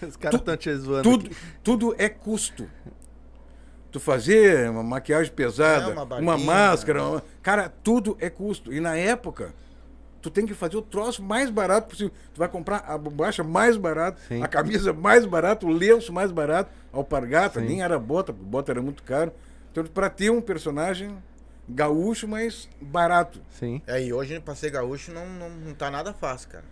[0.01, 1.03] Os caras estão te zoando.
[1.03, 1.35] Tudo, aqui.
[1.63, 2.69] tudo é custo.
[3.91, 8.73] Tu fazer uma maquiagem pesada, É, uma uma, máscara, uma- cara, tudo é custo.
[8.73, 9.53] E na época,
[10.21, 12.11] tu tem que fazer o troço mais barato possível.
[12.33, 14.43] Tu vai comprar a bombacha mais barata, Sim.
[14.43, 17.67] a camisa mais barata, o lenço mais barato, a alpargata, Sim.
[17.67, 19.31] nem era bota, porque bota era muito caro.
[19.71, 21.17] Então, para ter um personagem
[21.69, 23.41] gaúcho, mas barato.
[23.51, 23.81] Sim.
[23.87, 26.63] É, e hoje pra ser gaúcho não, não, não tá nada fácil, cara.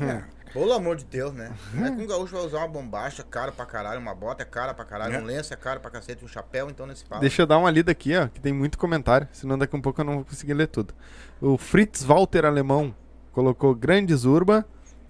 [0.00, 0.22] É.
[0.52, 1.52] Pelo amor de Deus, né?
[1.70, 4.46] Como é que um gaúcho vai usar uma bombacha, cara pra caralho, uma bota é
[4.46, 5.18] cara pra caralho, É.
[5.20, 7.20] um lenço é caro pra cacete, um chapéu, então nesse pau.
[7.20, 9.82] Deixa eu dar uma lida aqui, ó, que tem muito comentário, senão daqui a um
[9.82, 10.94] pouco eu não vou conseguir ler tudo.
[11.40, 12.94] O Fritz Walter Alemão
[13.32, 14.66] colocou Grandes Urba,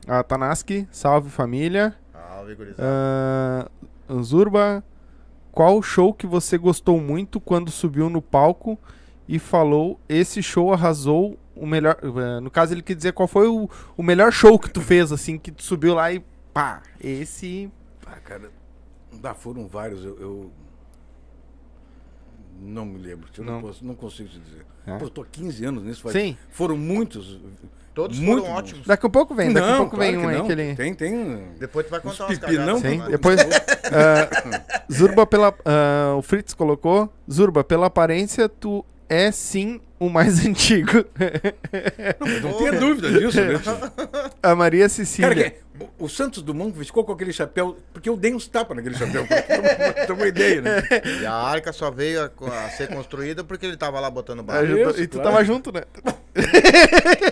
[0.08, 1.94] a Tanaski, salve família.
[2.12, 2.82] Salve, gurizada.
[2.84, 3.70] Ah,
[4.22, 4.82] Zurba,
[5.52, 8.78] qual show que você gostou muito quando subiu no palco
[9.28, 11.98] e falou esse show arrasou o melhor.
[12.02, 15.12] eh, No caso, ele quer dizer qual foi o, o melhor show que tu fez,
[15.12, 16.24] assim, que tu subiu lá e
[16.54, 17.70] pá, esse.
[18.06, 18.50] Ah, cara,
[19.20, 20.02] dá, foram vários.
[20.04, 20.50] Eu, eu
[22.60, 23.28] não me lembro.
[23.36, 23.60] Eu não, Não.
[23.62, 24.64] posso- não consigo te dizer.
[24.86, 24.96] É.
[24.96, 26.02] Pô, eu tô há 15 anos nisso.
[26.02, 26.36] faz- Sim.
[26.50, 27.38] Foram muitos.
[27.94, 28.58] Todos muito foram bons.
[28.60, 28.86] ótimos.
[28.86, 30.46] Daqui a pouco vem, daqui a não, pouco claro vem um aí não.
[30.46, 30.74] que ele.
[30.76, 31.48] Tem, tem.
[31.58, 33.04] Depois tu vai contar umas pipinão cagadas.
[33.04, 33.40] Sim, depois.
[33.40, 35.54] ah, Zurba pela.
[35.64, 37.12] ah, o Fritz colocou.
[37.30, 41.04] Zurba, pela aparência, tu é sim o mais antigo.
[42.42, 43.54] Não tenha dúvida disso, né?
[44.42, 45.28] A Maria Cecília.
[45.34, 48.96] Cara, que- o, Santos Dumont ficou com aquele chapéu, porque eu dei uns tapas naquele
[48.96, 49.24] chapéu.
[50.06, 50.82] ter uma- ideia, né?
[51.22, 54.66] E a arca só veio a, a ser construída porque ele tava lá botando barro.
[54.66, 55.30] junto- Isso, e tu claro.
[55.30, 55.82] tava junto, né?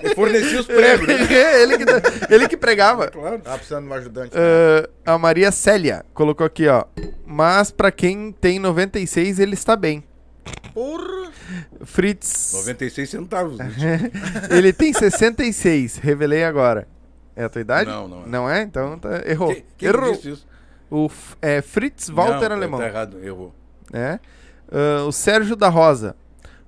[0.03, 1.14] Eu forneci os pregos, né?
[1.62, 3.09] ele, que, ele que pregava.
[3.09, 3.39] Claro.
[3.41, 4.35] Tava precisando de um ajudante.
[4.37, 4.41] né?
[5.05, 6.85] Ah, a Maria Célia colocou aqui, ó.
[7.24, 10.05] Mas pra quem tem 96, ele está bem.
[10.74, 11.30] Porra!
[11.84, 12.53] Fritz.
[12.55, 13.59] 96 centavos.
[13.59, 13.70] né?
[14.51, 16.86] ele tem 66, revelei agora.
[17.34, 17.90] É a tua idade?
[17.90, 18.26] Não, não é.
[18.28, 18.62] Não é?
[18.62, 19.53] Então tá- errou.
[19.55, 20.12] Quem, quem errou.
[20.12, 20.47] disse isso?
[20.90, 22.80] O F- é, Fritz Walter Não, Alemão.
[22.80, 23.55] Tá errado, errou.
[23.92, 24.20] né?
[24.70, 26.16] Ah, o Sérgio da Rosa.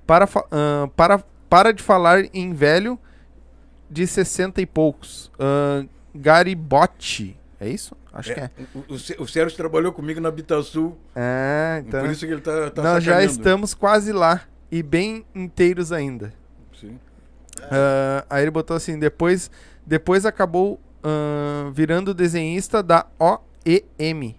[0.06, 2.98] Para, fa- ah, para, para de falar em velho
[3.90, 5.30] de 60 e poucos.
[5.38, 7.38] Ah, Garibotti.
[7.60, 7.96] É isso?
[8.12, 8.50] Acho que é.
[8.74, 12.00] O, o, o Sérgio trabalhou comigo na Habitasul, É, então.
[12.00, 13.32] por isso que ele tá, tá nós já sacaneando.
[13.32, 14.42] estamos quase lá.
[14.70, 16.32] E bem inteiros ainda.
[16.78, 16.98] Sim.
[17.70, 19.50] Ah, aí ele botou assim: depois,
[19.86, 24.36] depois acabou ah, virando desenhista da OEM,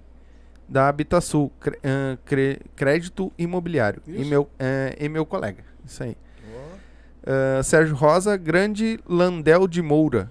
[0.68, 4.02] da Habitasul, cre- ah, cre- Crédito Imobiliário.
[4.08, 4.30] E Isso.
[4.30, 5.64] meu, eh, e meu colega.
[5.86, 6.16] Isso aí.
[7.26, 10.30] Ah, Sérgio Rosa, grande Landel de Moura.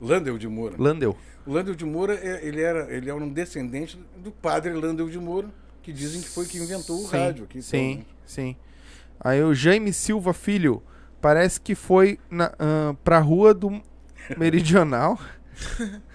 [0.00, 0.74] Landel de Moura.
[0.78, 1.16] Landel.
[1.48, 5.18] O Landel de Moura, é- ele era, ele é um descendente do padre Landel de
[5.18, 5.48] Moura,
[5.82, 7.62] que dizem que foi que inventou o Sim, rádio aqui.
[7.62, 8.06] Sim, então, né?
[8.26, 8.56] sim.
[9.18, 10.82] Aí o Jaime Silva Filho,
[11.22, 13.80] parece que foi na, ah, pra rua do
[14.36, 15.18] Meridional.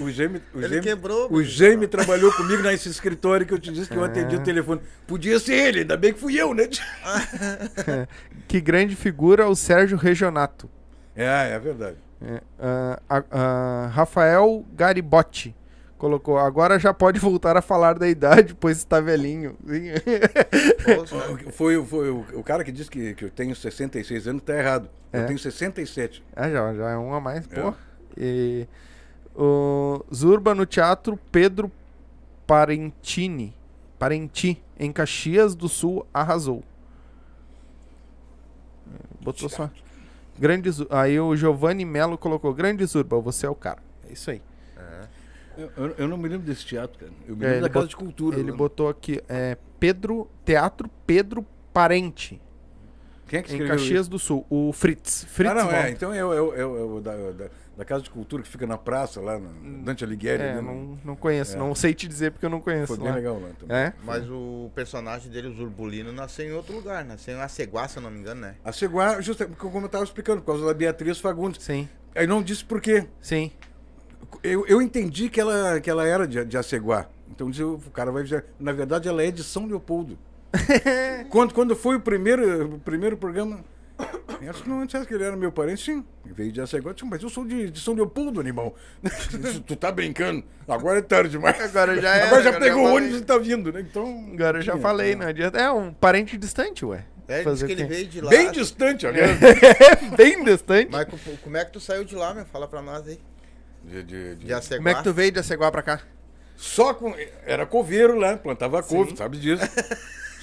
[0.00, 3.58] O, o Jaime, o Ele Jaime- quebrou, O Jaime trabalhou comigo nesse escritório que eu
[3.58, 4.38] te disse que eu atendi É.
[4.38, 4.80] o telefone.
[5.06, 6.66] Podia ser ele, ainda bem que fui eu, né?
[8.48, 10.68] que grande figura o Sérgio Regionato.
[11.14, 11.98] É, é verdade.
[12.20, 12.42] É,
[13.08, 15.54] a- a- Rafael Garibotti
[15.96, 16.36] colocou.
[16.38, 19.56] Agora já pode voltar a falar da idade, pois está velhinho.
[20.84, 21.16] Poxa,
[21.52, 24.88] Foi, foi o, o cara que disse que, que eu tenho 66 anos, tá errado.
[25.12, 25.20] É.
[25.22, 26.22] Eu tenho 67.
[26.34, 27.60] ah, já, já é um a mais, É.
[27.62, 27.72] pô.
[28.16, 28.66] E,
[29.36, 31.70] o Zurba no teatro Pedro
[32.46, 33.54] Parentini,
[33.98, 36.64] Parenti, em Caxias do Sul, arrasou.
[38.92, 39.70] É, Botou só.
[40.38, 43.82] Grande Aí o Giovanni Melo colocou: Grande Zurba, você é o cara.
[44.08, 44.40] É isso aí.
[45.56, 47.10] Eu, eu- eu não me lembro desse teatro, cara.
[47.26, 48.38] Eu me É, lembro ele da Casa bot- de Cultura.
[48.38, 48.56] Ele lá.
[48.56, 52.40] botou aqui: é, Pedro, Teatro Pedro Parente,
[53.28, 54.10] Quem é que em escreveu Caxias isso?
[54.10, 54.46] do Sul.
[54.50, 55.24] O Fritz.
[55.28, 55.90] Fritz Ah, não, é.
[55.90, 59.20] Então é, o- é o da, da, da Casa de Cultura que fica na praça,
[59.20, 60.42] lá no Dante Alighieri.
[60.42, 60.60] É, né?
[60.60, 61.58] não, não conheço, É.
[61.58, 62.88] não sei te dizer porque eu não conheço.
[62.88, 63.14] Foi bem lá.
[63.14, 63.76] legal lá também.
[63.76, 63.92] É?
[64.04, 68.02] Mas o personagem dele, o Zurbulino, nasceu em outro lugar, nasceu em Aceguá, se eu
[68.02, 68.54] não me engano, né?
[68.64, 71.62] A Seguá, justamente como eu estava explicando, por causa da Beatriz Fagundes.
[71.62, 73.06] Sim, Aí não disse por quê.
[73.20, 73.52] sim.
[74.42, 77.06] Eu, eu entendi que ela, que ela era de, de Aceguá.
[77.30, 78.44] Então disse, o cara vai dizer.
[78.58, 80.18] Na verdade, ela é de São Leopoldo.
[81.30, 83.64] quando, quando foi o primeiro, o primeiro programa.
[84.40, 86.04] Eu disse, não, antes que ele era meu parente, sim.
[86.24, 88.76] Veio de disse, mas eu sou de, de São Leopoldo, animal.
[89.66, 90.44] tu tá brincando.
[90.68, 91.60] Agora é tarde demais.
[91.60, 93.80] Agora já era, Agora já agora pegou o ônibus e tá vindo, né?
[93.80, 94.30] Então.
[94.32, 95.22] Agora eu já tinha, falei, né?
[95.24, 95.58] não adianta.
[95.58, 97.04] É um parente distante, ué.
[97.26, 98.30] É, ele Fazer disse que ele veio de lá.
[98.30, 99.36] Bem distante, aliás.
[100.16, 100.90] Bem distante.
[100.92, 102.44] Mas co- como é que tu saiu de lá, meu?
[102.46, 103.18] Fala pra nós aí.
[103.82, 104.76] De- de- de- De Aceguá.
[104.78, 106.00] Como é que tu veio de Aceguá pra cá?
[106.56, 107.14] Só com.
[107.44, 109.62] Era coveiro lá, plantava couve, sabe disso.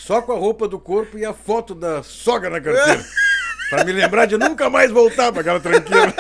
[0.06, 3.03] Só com a roupa do corpo e a foto da sogra na carteira.
[3.72, 6.14] pra me lembrar de nunca mais voltar pra aquela tranqueira.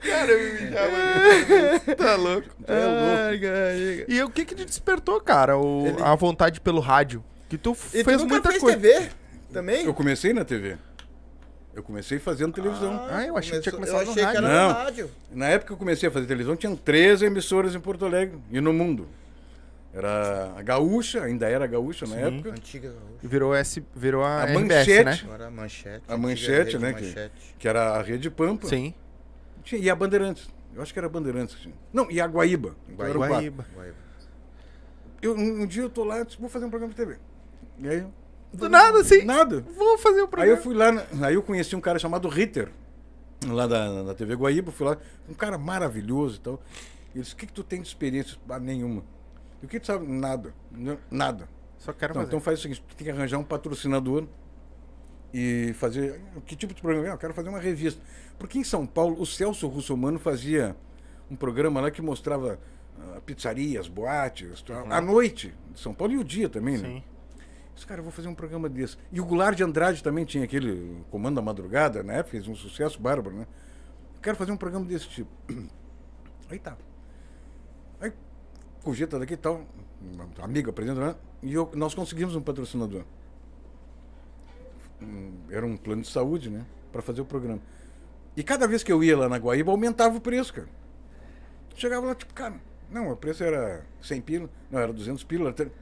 [0.00, 1.94] Cara, eu me mijava.
[1.96, 2.48] tá louco.
[2.48, 2.66] louco.
[2.68, 3.74] Ai, cara.
[4.08, 5.56] E o que que te despertou, cara?
[5.56, 7.22] O, Ele- A vontade pelo rádio?
[7.48, 8.76] Que tu E tu fez nunca muita fez coisa.
[8.78, 9.08] TV
[9.52, 9.84] também?
[9.84, 10.76] Eu comecei na TV.
[11.74, 13.06] Eu comecei fazendo televisão.
[13.08, 14.44] Ah, eu achei que tinha começou- começado eu no rádio.
[14.46, 14.68] era Não.
[14.68, 15.10] no rádio.
[15.32, 18.60] Na época que eu comecei a fazer televisão, tinham três emissoras em Porto Alegre e
[18.60, 19.06] no mundo.
[19.92, 22.50] Era a Gaúcha, ainda era a Gaúcha na época.
[22.50, 22.94] Antiga.
[23.22, 25.04] Virou, S, virou a, A RBS, Manchete.
[25.04, 25.20] né?
[25.24, 26.04] Agora a manchete.
[26.06, 27.54] A Manchete, né, que- Manchete.
[27.58, 28.68] Que era a Rede Pampa.
[28.68, 28.94] Sim.
[29.64, 30.48] Tinha- E a Bandeirantes.
[30.74, 31.56] Eu acho que era a Bandeirantes.
[31.56, 31.74] que tinha.
[31.92, 32.76] Não, e a Guaíba.
[32.88, 33.06] Então.
[33.12, 33.66] Guaíba.
[33.74, 33.94] Guaíba.
[35.20, 37.16] Eu, um, um dia eu tô lá, disse, vou fazer um programa de TV.
[37.78, 38.06] E aí.
[38.54, 39.24] Do nada, assim.
[39.24, 39.60] Nada.
[39.76, 40.52] Vou fazer o Aí programa.
[40.58, 42.68] eu fui lá, aí eu conheci um cara chamado Ritter,
[43.46, 44.96] lá da, da TV Guaíba, fui lá,
[45.28, 46.60] um cara maravilhoso e tal.
[47.14, 48.36] Ele disse, o que, que tu tem de experiência?
[48.48, 49.02] Ah, nenhuma.
[49.62, 50.06] E o que tu sabe?
[50.06, 50.54] Nada.
[51.10, 51.48] Nada.
[51.78, 52.28] Só quero Então, fazer.
[52.28, 54.26] então faz o seguinte, tu tem que arranjar um patrocinador
[55.32, 56.20] e fazer.
[56.46, 57.08] Que tipo de programa?
[57.08, 58.02] Ah, Eu quero fazer uma revista.
[58.38, 60.76] Porque em São Paulo, o Celso Russomano fazia
[61.30, 62.58] um programa lá que mostrava
[62.98, 66.88] ah, pizzarias, boates, tal, à noite, em São Paulo e o dia também, né?
[66.88, 67.02] Sim.
[67.76, 68.96] Esse cara, eu vou fazer um programa desse.
[69.10, 72.22] E o Goulart de Andrade também tinha aquele Comando da Madrugada, né?
[72.22, 73.46] Fez um sucesso bárbaro, né?
[74.16, 75.30] Eu quero fazer um programa desse tipo.
[76.50, 76.76] Aí tá.
[78.82, 79.62] Cogita daqui e tal,
[80.00, 81.14] uma amiga né?
[81.42, 83.02] E eu- nós conseguimos um patrocinador.
[85.50, 86.64] era um plano de saúde, né?
[86.92, 87.60] Pra fazer o programa.
[88.36, 90.68] E cada vez que eu ia lá na Guaíba, aumentava o preço, cara.
[91.74, 92.54] Chegava lá, tipo, cara,
[92.90, 95.52] não, o preço era 100 pila, não, era 200 pila.
[95.52, 95.72] tre-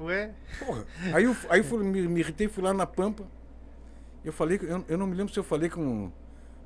[0.00, 0.32] Ué?
[0.58, 0.84] Porra.
[1.14, 3.24] Aí eu, aí eu fui, me, me irritei, fui lá na Pampa.
[4.24, 6.10] Eu falei, eu, eu não me lembro se eu falei com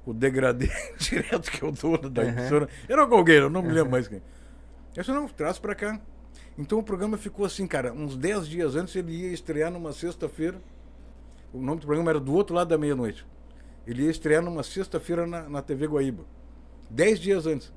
[0.06, 2.68] o degradê direto, que o dono da emissora.
[2.88, 4.22] Era com alguém, eu não me lembro mais quem.
[4.96, 6.00] Eu disse, não, traz pra cá.
[6.56, 10.60] Então o programa ficou assim, cara, uns 10 dias antes ele ia estrear numa sexta-feira.
[11.52, 13.26] O nome do programa era Do Outro Lado da Meia-Noite.
[13.86, 16.24] Ele ia estrear numa sexta-feira na, na TV Guaíba.
[16.90, 17.72] 10 dias antes.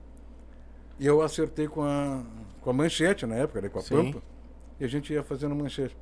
[1.00, 2.24] E eu acertei com a,
[2.62, 4.12] com a manchete na época, né, com a Sim.
[4.12, 4.24] Pampa.
[4.80, 5.98] E a gente ia fazendo manchete.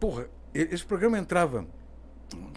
[0.00, 1.66] Porra, esse programa entrava.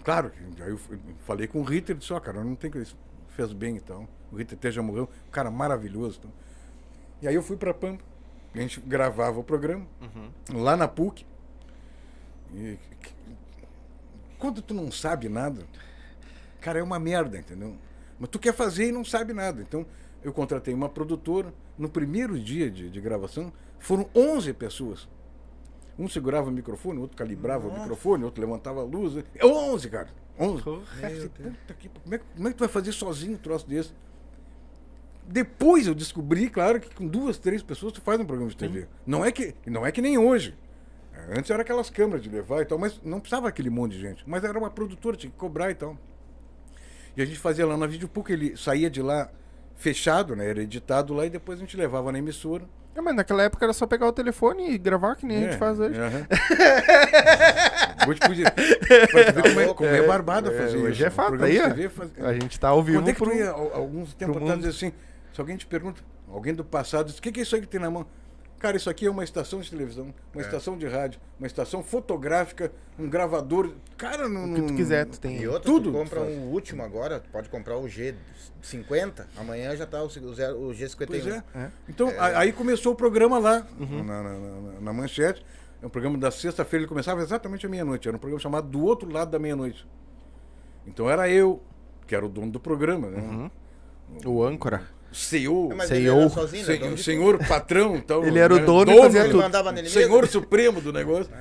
[0.04, 0.32] Claro,
[0.62, 0.80] aí eu
[1.26, 2.82] falei com o Ritter e disse, ó, cara, não tem que.
[3.30, 4.08] Fez bem e tal.
[4.32, 6.20] O Ritter até já morreu, um cara maravilhoso.
[6.20, 6.32] Então.
[7.26, 8.04] E aí eu fui pra Pampa.
[8.54, 9.88] A gente gravava o programa
[10.54, 11.26] lá na PUC.
[12.54, 12.78] E
[14.38, 15.64] quando tu não sabe nada,
[16.62, 17.76] cara, é uma merda, entendeu?
[18.20, 19.60] Mas tu quer fazer e não sabe nada.
[19.60, 19.86] Então,
[20.24, 21.52] eu contratei uma produtora.
[21.78, 25.10] No primeiro dia de, de gravação, foram 11 pessoas.
[25.98, 29.18] Um segurava o microfone, outro calibrava o microfone, outro levantava a luz.
[29.36, 30.10] É 11, cara.
[30.40, 30.62] 11.
[31.02, 33.38] Cara, você, puta que- como, é, que- como é que tu vai fazer sozinho um
[33.38, 33.94] troço desse?
[35.28, 38.88] Depois eu descobri, claro, que com duas, três pessoas tu faz um programa de TV.
[39.06, 40.56] Não é que, não é que nem hoje.
[41.14, 44.02] É, Antes era aquelas câmeras de levar e tal, mas não precisava aquele monte de
[44.02, 44.24] gente.
[44.28, 45.98] Mas era uma produtora, tinha que cobrar e tal.
[47.18, 49.30] E a gente fazia lá na Vídeo Pouco, ele saía de lá
[49.76, 50.50] fechado, né?
[50.50, 52.64] Era editado lá e depois a gente levava na emissora.
[52.94, 55.56] É, mas naquela época era só pegar o telefone e gravar que nem a gente
[55.56, 56.00] É, faz hoje.
[58.08, 58.46] Hoje podia.
[58.52, 60.02] Como é, como é
[60.54, 61.04] É, fazer hoje isso.
[61.06, 61.60] é O fato, aí.
[61.60, 64.38] TV faz- A gente tá ao vivo Quando é que tu ia, al- alguns tempos
[64.38, 64.94] atrás, dizer assim,
[65.36, 67.68] se alguém te pergunta, alguém do passado diz, o que, que é isso aí que
[67.68, 68.06] tem na mão?
[68.58, 72.72] Cara, isso aqui é uma estação de televisão, uma estação de rádio, uma estação fotográfica,
[72.98, 73.74] um gravador.
[73.98, 74.50] Cara, não.
[74.52, 75.38] O que tu quiser, tu tem.
[75.42, 77.84] E outra, Tudo tu compra um último agora, tu pode comprar o
[78.64, 81.06] G50, amanhã já tá o, zero- o G51.
[81.06, 81.44] Pois é.
[81.54, 81.70] É.
[81.90, 85.46] Então, a- aí começou o programa lá, na, na- na- na manchete.
[85.82, 88.08] É um programa da sexta-feira, ele começava exatamente à meia-noite.
[88.08, 89.86] Era um programa chamado Do Outro Lado da Meia-Noite.
[90.88, 91.62] Então era eu,
[92.08, 93.52] que era o dono do programa, né?
[94.26, 94.84] O âncora.
[95.16, 96.30] CEO, É, mas Sei ele era eu.
[96.30, 96.74] sozinho, né?
[96.74, 98.02] sen- dono de senhor patrão.
[98.02, 98.64] Tal, Ele era o né?
[98.66, 99.42] dono e fazia Ele tudo.
[99.42, 100.28] mandava nele Senhor mesmo.
[100.28, 101.32] Supremo do negócio.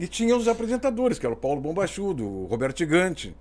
[0.00, 3.34] E tinha os apresentadores, que era o Paulo Bombachudo, o Roberto Gigante.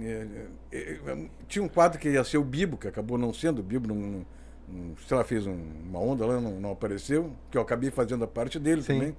[0.00, 0.26] É,
[0.72, 1.16] é, é,
[1.48, 3.58] tinha um quadro que ia ser o Bibo, que acabou não sendo.
[3.58, 4.24] O Bibo, não,
[4.68, 8.24] não, sei lá, fez um- uma onda lá, não, não apareceu, que eu acabei fazendo
[8.24, 8.94] a parte dele Sim.
[8.94, 9.16] também.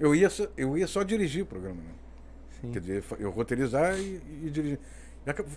[0.00, 1.76] Eu ia, só, eu ia só dirigir o programa.
[1.76, 1.90] Né?
[2.60, 2.70] Sim.
[2.72, 4.78] Quer dizer, eu roteirizar e, e dirigir.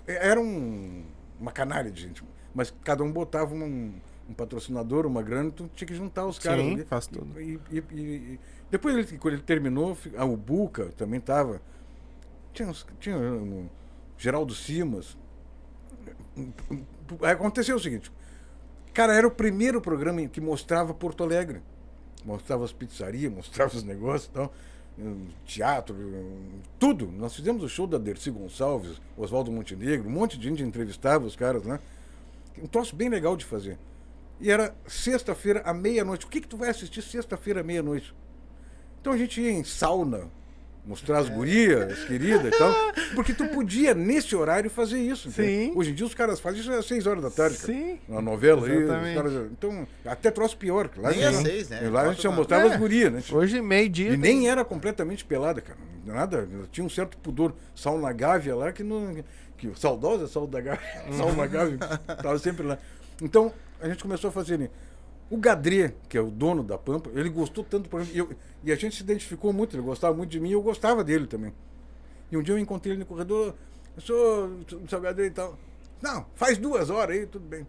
[0.05, 1.03] Era um,
[1.39, 2.21] uma canalha de gente.
[2.53, 3.93] Mas cada um botava um,
[4.29, 6.63] um patrocinador, uma grana, tu tinha que juntar os caras.
[6.63, 6.85] Sim, ali.
[6.85, 7.39] faz tudo.
[7.39, 8.39] E, e- e-
[8.69, 11.61] depois, ele, quando ele terminou, fi- ah, o Buca também estava.
[12.53, 13.67] Tinha, uns- tinha um,
[14.17, 15.17] Geraldo Simas.
[17.21, 18.11] Aconteceu o seguinte.
[18.93, 21.61] Cara, era o primeiro programa que mostrava Porto Alegre.
[22.25, 24.53] Mostrava as pizzarias, mostrava os negócios e tal.
[24.99, 25.95] hum, Teatro,
[26.77, 27.07] tudo.
[27.11, 31.35] Nós fizemos o show da Dercy Gonçalves, Oswaldo Montenegro, um monte de gente entrevistava os
[31.35, 31.79] caras, né?
[32.61, 33.77] Um troço bem legal de fazer.
[34.39, 36.25] E era sexta-feira à meia-noite.
[36.25, 38.13] O que, que tu vai assistir sexta-feira à meia-noite?
[38.99, 40.29] Então a gente ia em sauna,
[40.85, 42.73] mostrar as gurias, as queridas e tal.
[43.15, 45.29] Porque tu podia, nesse horário, fazer isso.
[45.31, 45.71] Sim.
[45.75, 47.57] Hoje em dia os caras fazem isso às seis horas da tarde.
[47.57, 47.71] cara.
[47.73, 47.99] Sim.
[48.07, 48.77] Na novela aí.
[48.77, 49.15] Exatamente.
[49.15, 50.89] caras- então, até troço pior.
[50.97, 51.87] Lá Nem às seis, né?
[51.89, 52.73] Lá a gente já uma- mostrava É.
[52.73, 53.23] as gurias, né?
[53.31, 54.11] Hoje, meio-dia.
[54.13, 55.77] E nem era completamente pelada, cara.
[56.03, 56.47] Nada.
[56.71, 57.53] Tinha um certo pudor.
[57.75, 59.23] Sauna Gávea lá que não.
[59.61, 61.13] Que, saudosa Sauna Gávea.
[61.15, 61.77] Sauna Gávea.
[61.77, 62.77] Tava sempre lá.
[63.21, 64.57] Então, a gente começou a fazer.
[64.57, 64.69] né?
[65.29, 68.11] O Gadré, que é o dono da Pampa, ele gostou tanto do programa.
[68.13, 68.29] E, eu-
[68.63, 69.75] e a gente se identificou muito.
[69.75, 71.53] Ele gostava muito de mim e eu gostava dele também.
[72.31, 73.53] E um dia eu encontrei ele no corredor.
[73.95, 74.45] Eu sou
[74.83, 75.57] o seu Gadré e tal.
[76.01, 77.67] Não, faz duas horas aí, tudo bem.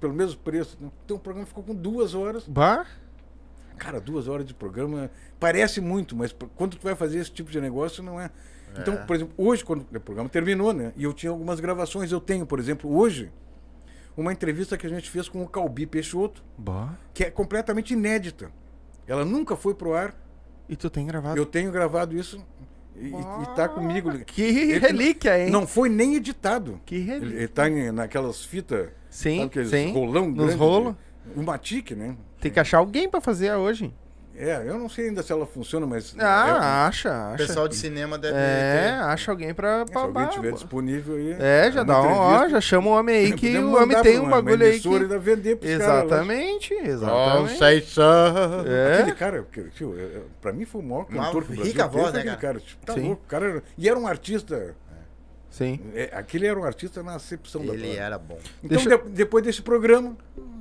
[0.00, 0.76] Pelo mesmo preço.
[0.80, 0.88] né?
[1.04, 2.44] Então o programa ficou com duas horas.
[2.46, 2.86] Bah?
[3.76, 5.10] Cara, duas horas de programa
[5.40, 8.30] parece muito, mas quando tu vai fazer esse tipo de negócio, não é.
[8.80, 10.92] Então, por exemplo, hoje, quando o programa terminou, né?
[10.96, 12.10] E eu tinha algumas gravações.
[12.12, 13.30] Eu tenho, por exemplo, hoje,
[14.16, 16.94] uma entrevista que a gente fez com o Calbi Peixoto, Bah.
[17.12, 18.50] que é completamente inédita.
[19.06, 20.14] Ela nunca foi pro ar.
[20.68, 21.36] E tu tem gravado?
[21.38, 22.44] Eu tenho gravado isso
[22.96, 24.10] e, e- tá comigo.
[24.24, 25.50] Que Ele- relíquia, hein?
[25.50, 26.80] Não foi nem editado.
[26.84, 27.36] Que Ele, relíquia.
[27.38, 28.88] ele tá em- naquelas fitas.
[29.08, 29.92] Sim, sabe sim.
[29.92, 30.94] rolão Nos grande, rolos.
[31.36, 32.16] O Matic, né?
[32.40, 33.92] Tem que achar alguém pra fazer hoje.
[34.38, 36.14] É, eu não sei ainda se ela funciona, mas.
[36.18, 37.36] é, Ah, acha, O acha.
[37.46, 39.02] pessoal de cinema deve É, ter.
[39.04, 39.84] acha alguém pra.
[39.86, 41.36] se pra, alguém pra- tiver disponível aí.
[41.38, 44.18] É, já dá um, ó, já chama o homem aí que Podemos o homem tem
[44.18, 45.04] um uma- uma bagulho aí que.
[45.06, 46.04] dar vender pros caras lá.
[46.04, 47.50] Exatamente, exatamente.
[47.52, 48.64] Conceição.
[48.66, 48.94] É.
[49.00, 51.54] Aquele cara, que, tio, é, é, pra mim foi o maior Uma cantor que o
[51.56, 52.36] Brasil rica teve, voz, né, cara?
[52.36, 52.60] cara.
[52.60, 53.00] Tipo, tá Sim.
[53.08, 54.74] louco, o cara era- E era um artista.
[55.56, 55.80] Sim.
[55.94, 58.02] é, aquele era um artista na acepção da Ele palavra.
[58.02, 58.38] era bom.
[58.62, 60.14] Então, Deixa- de- depois desse programa,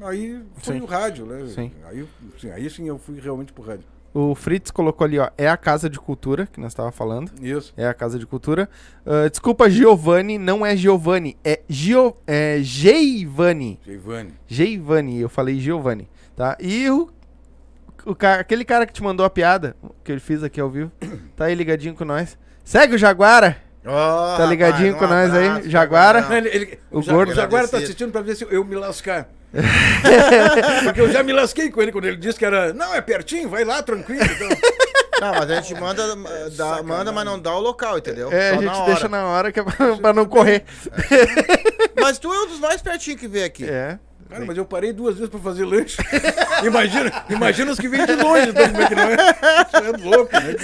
[0.04, 0.82] aí foi Sim.
[0.82, 1.46] o rádio, né?
[1.54, 1.72] Sim.
[1.86, 2.08] Aí,
[2.40, 3.84] sim, aí sim eu fui realmente pro rádio.
[4.14, 5.30] O Fritz colocou ali, ó.
[5.38, 7.30] É a Casa de Cultura, que nós tava falando.
[7.42, 7.74] Isso.
[7.76, 8.70] É a Casa de Cultura.
[9.06, 11.36] Ah, desculpa, Giovanni, não é Giovanni.
[11.44, 13.78] É, Gio, é Geivani.
[13.86, 14.34] Giovanni.
[14.48, 16.56] Geivani, eu falei Giovanni, tá?
[16.62, 17.10] E o,
[18.06, 20.90] o ca- aquele cara que te mandou a piada, que eu fiz aqui ao vivo,
[21.36, 22.38] tá aí ligadinho com nós.
[22.64, 23.58] Segue o Jaguara!
[23.86, 26.20] Ó, Tá ligadinho rapaz, com nós aí, abraço, Jaguara?
[26.22, 26.38] Jaguarão.
[26.38, 27.32] Ele- ele- O o, gordo.
[27.32, 29.28] o Jaguara tá assistindo pra ver se eu me lascar.
[30.84, 32.74] Porque eu já me lasquei com ele quando ele disse que era.
[32.74, 34.24] Não, é pertinho, vai lá, tranquilo.
[34.24, 34.50] Então,
[35.22, 36.04] Não, mas a gente manda,
[36.58, 38.30] dá, manda, mas não dá o local, entendeu?
[38.34, 38.92] É, Só a na gente hora.
[38.92, 40.66] deixa na hora que é pra, pra não correr.
[41.98, 43.64] Mas tu é um dos mais pertinhos que veio aqui.
[43.68, 43.98] É.
[44.30, 45.98] cara, mas eu parei duas vezes pra fazer lanche.
[46.66, 49.16] imagina, imagina os que vêm de longe, então, como é que não é?
[49.16, 50.56] Isso é louco, né?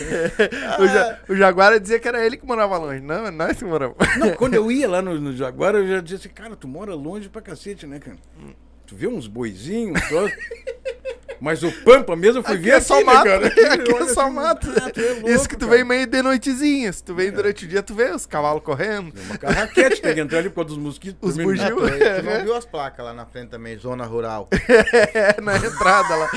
[0.80, 3.00] O, Ja- o Jaguara dizia que era ele que morava longe.
[3.02, 3.96] Não, é nós que moramos.
[4.18, 6.94] Não, quando eu ia lá no, no Jaguar, eu já dizia assim, cara, tu mora
[6.96, 8.18] longe pra cacete, né, cara?
[8.88, 10.36] Tu vê uns boizinhos, troços.
[11.42, 13.24] Mas o Pampa mesmo eu fui Aqui ver é aqui, só né, mato.
[13.26, 13.48] cara?
[13.48, 13.60] Aqui
[13.94, 14.68] Olha é só assim, mato.
[14.94, 15.72] tu é louco, Isso que tu cara.
[15.78, 16.94] vem meio de noitezinha.
[16.94, 19.12] Se tu vem durante o dia, tu vê os cavalos correndo.
[19.26, 21.18] Uma carraquete tem que entrar ali por causa dos mosquitos.
[21.28, 21.76] Os dormindo.
[21.76, 22.00] bugio.
[22.00, 24.48] Tu, não viu as placas lá na frente também, zona rural.
[25.14, 26.30] É, na entrada lá.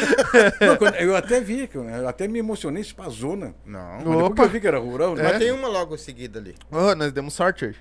[0.60, 3.54] Não, eu até vi, eu até me emocionei, isso pra zona.
[3.64, 3.80] Não.
[3.96, 4.34] Mas depois Opa.
[4.34, 5.22] que eu vi que era rural, né?
[5.22, 6.54] Mas tem uma logo seguida ali.
[6.70, 7.78] Ô, nós demos sorte hoje.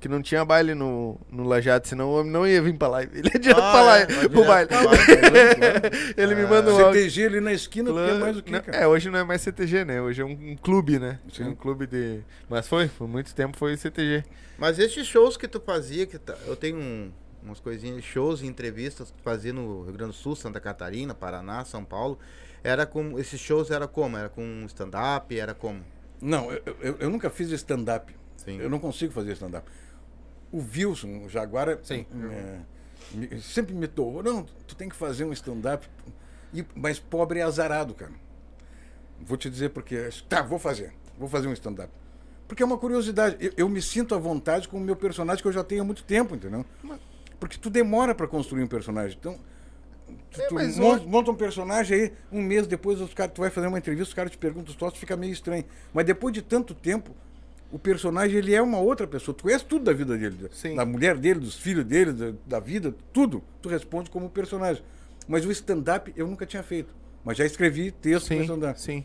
[0.00, 3.18] Que não tinha baile no, no Lajado, senão o homem não ia vir pra live.
[3.18, 4.66] Ele ia direto Ah, pra lá, é, pro baile.
[4.68, 4.92] pra lá,
[6.16, 6.76] Ele me manda um.
[6.92, 8.78] CTG ali na esquina, porque é mais o que, Não, cara?
[8.78, 10.00] É, hoje não é mais CTG, né?
[10.00, 11.18] Hoje é um, um clube, né?
[11.32, 11.44] Sim.
[11.48, 12.20] Um clube de.
[12.48, 14.24] Mas foi, por muito tempo foi CTG.
[14.58, 18.46] Mas esses shows que tu fazia, que tá- eu tenho um- umas coisinhas, shows e
[18.46, 22.18] entrevistas que tu fazia no Rio Grande do Sul, Santa Catarina, Paraná, São Paulo.
[22.64, 23.18] Era com.
[23.18, 24.16] Esses shows era como?
[24.16, 25.38] Era com stand-up?
[25.38, 25.80] Era como?
[26.22, 28.14] Não, eu, eu- eu nunca fiz stand-up.
[28.36, 28.58] Sim.
[28.58, 29.70] Eu não consigo fazer stand-up.
[30.52, 32.04] O Wilson, o Jaguara, Sim.
[33.30, 34.22] é, sempre me torrou.
[34.22, 35.86] Não, tu tem que fazer um stand-up.
[36.74, 38.12] Mas pobre é azarado, cara.
[39.20, 40.08] Vou te dizer porque.
[40.28, 40.92] Tá, vou fazer.
[41.18, 41.92] Vou fazer um stand-up.
[42.48, 43.36] Porque é uma curiosidade.
[43.38, 45.84] Eu, eu me sinto à vontade com o meu personagem que eu já tenho há
[45.84, 46.64] muito tempo, entendeu?
[47.38, 49.16] Porque tu demora pra construir um personagem.
[49.18, 49.38] Então,
[50.30, 53.30] tu, É, tu mas mon- hoje- monta um personagem aí, um mês depois os cara,
[53.30, 55.64] tu vai fazer uma entrevista, os caras te perguntam os troços, fica meio estranho.
[55.94, 57.14] Mas depois de tanto tempo,
[57.72, 59.34] o personagem ele é uma outra pessoa.
[59.34, 60.74] Tu conhece tudo da vida dele, Sim.
[60.74, 63.42] da mulher dele, dos filhos dele, da, da vida, tudo.
[63.62, 64.82] Tu responde como personagem.
[65.28, 66.92] Mas o stand-up eu nunca tinha feito.
[67.24, 68.80] Mas já escrevi texto para Sim, stand-up.
[68.80, 69.04] sim.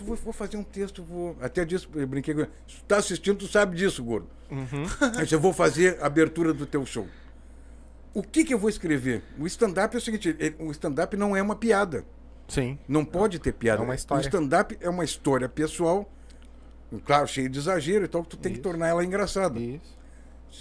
[0.00, 1.36] Eu vou, vou fazer um texto, vou.
[1.40, 2.50] Até disso, eu brinquei com ele.
[2.66, 4.26] Se tu tá assistindo, tu sabe disso, gordo.
[4.50, 4.84] Uhum.
[5.30, 7.06] Eu vou fazer a abertura do teu show.
[8.14, 9.22] O que que eu vou escrever?
[9.38, 12.04] O stand-up é o seguinte, ele- o stand-up não é uma piada.
[12.48, 12.78] Sim.
[12.86, 13.80] Não pode ter piada.
[13.80, 14.22] É uma história.
[14.22, 16.10] O stand-up é uma história pessoal,
[17.00, 18.62] claro, cheia de exagero e tal, que tu tem que Isso.
[18.62, 19.58] tornar ela engraçada.
[19.58, 19.98] Isso.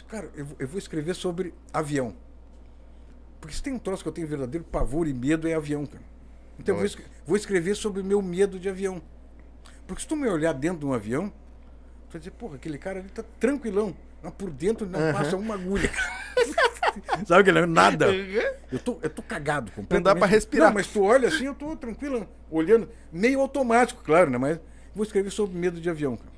[0.07, 2.13] Cara, eu, vou- eu vou escrever sobre avião.
[3.39, 6.03] Porque se tem um troço que eu tenho verdadeiro pavor e medo é avião, cara.
[6.59, 9.01] Então eu vou, vou escrever sobre o meu medo de avião.
[9.87, 11.29] Porque se tu me olhar dentro de um avião,
[12.07, 13.95] tu vai dizer, porra, aquele cara ali tá tranquilão.
[14.21, 15.13] Mas por dentro não Aham.
[15.13, 15.89] passa uma agulha.
[17.25, 18.07] Sabe aquele nada?
[18.71, 20.19] Eu tô, eu tô cagado completamente.
[20.19, 20.67] pra respirar.
[20.67, 24.37] Não, mas tu olha assim, eu tô tranquilo, olhando, meio automático, claro, né?
[24.37, 24.59] Mas
[24.95, 26.31] vou escrever sobre medo de avião, cara.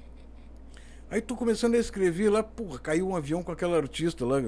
[1.12, 4.42] Aí tô começando a escrever lá, porra, caiu um avião com aquela artista lá,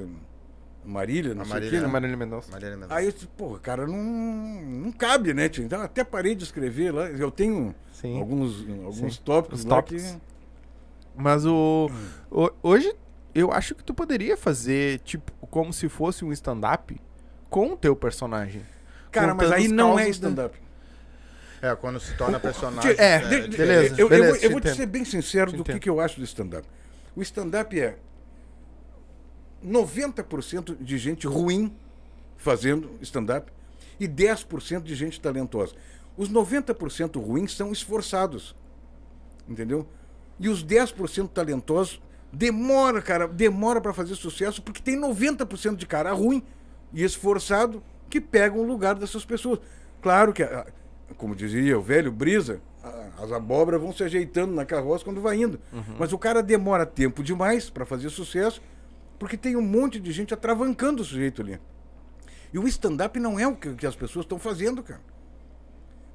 [0.84, 1.91] Marília, não A sei o Marília, quê, né?
[1.91, 2.51] Marília Mendonça.
[2.91, 5.64] Aí eu disse, porra, cara, não, não cabe, né, tio?
[5.64, 7.10] Então até parei de escrever lá.
[7.10, 8.20] Eu tenho Sim.
[8.20, 9.22] alguns, alguns Sim.
[9.24, 10.03] tópicos Os lá tópicos.
[10.12, 10.18] que.
[11.16, 11.89] Mas o,
[12.30, 12.93] o- Hoje,
[13.34, 16.99] eu acho que tu poderia fazer, tipo, como se fosse um stand-up
[17.49, 18.62] com o teu personagem.
[19.12, 20.58] Cara, mas aí não é da- stand-up.
[21.62, 22.93] É, quando se torna personagem.
[22.93, 25.06] Tio, É, de- de- beleza, Eu, eu beleza, vou, te eu vou te ser bem
[25.06, 26.68] sincero Te do que, que eu acho do stand-up.
[27.16, 27.97] O stand-up é
[29.64, 31.76] 90% de gente ruim
[32.38, 33.51] fazendo stand-up
[33.99, 35.74] e 10% de gente talentosa.
[36.18, 38.56] Os 90% ruins são esforçados.
[39.47, 39.88] Entendeu?
[40.39, 42.01] E os 10% talentosos
[42.32, 46.43] demora, cara, demora para fazer sucesso porque tem 90% de cara ruim
[46.93, 49.60] e esforçado que pegam o lugar dessas pessoas.
[50.01, 50.66] Claro que, ah,
[51.18, 52.60] como dizia o velho Brisa,
[53.22, 55.60] as abóboras vão se ajeitando na carroça quando vai indo.
[55.99, 58.62] Mas o cara demora tempo demais para fazer sucesso
[59.18, 61.60] porque tem um monte de gente atravancando o sujeito ali.
[62.53, 65.01] E o stand-up não é o que, as pessoas estão fazendo, cara.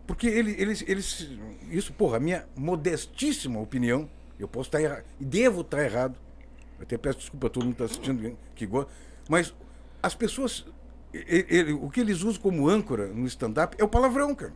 [0.07, 1.31] Porque ele, eles, eles.
[1.71, 6.19] Isso, porra, a minha modestíssima opinião, eu posso estar errado, e devo estar errado.
[6.79, 8.91] Eu até peço desculpa a todo mundo que está assistindo que gosta.
[9.29, 9.55] Mas
[10.03, 10.65] as pessoas.
[11.13, 14.53] ele- ele- o que eles usam como âncora no stand-up é o palavrão, cara.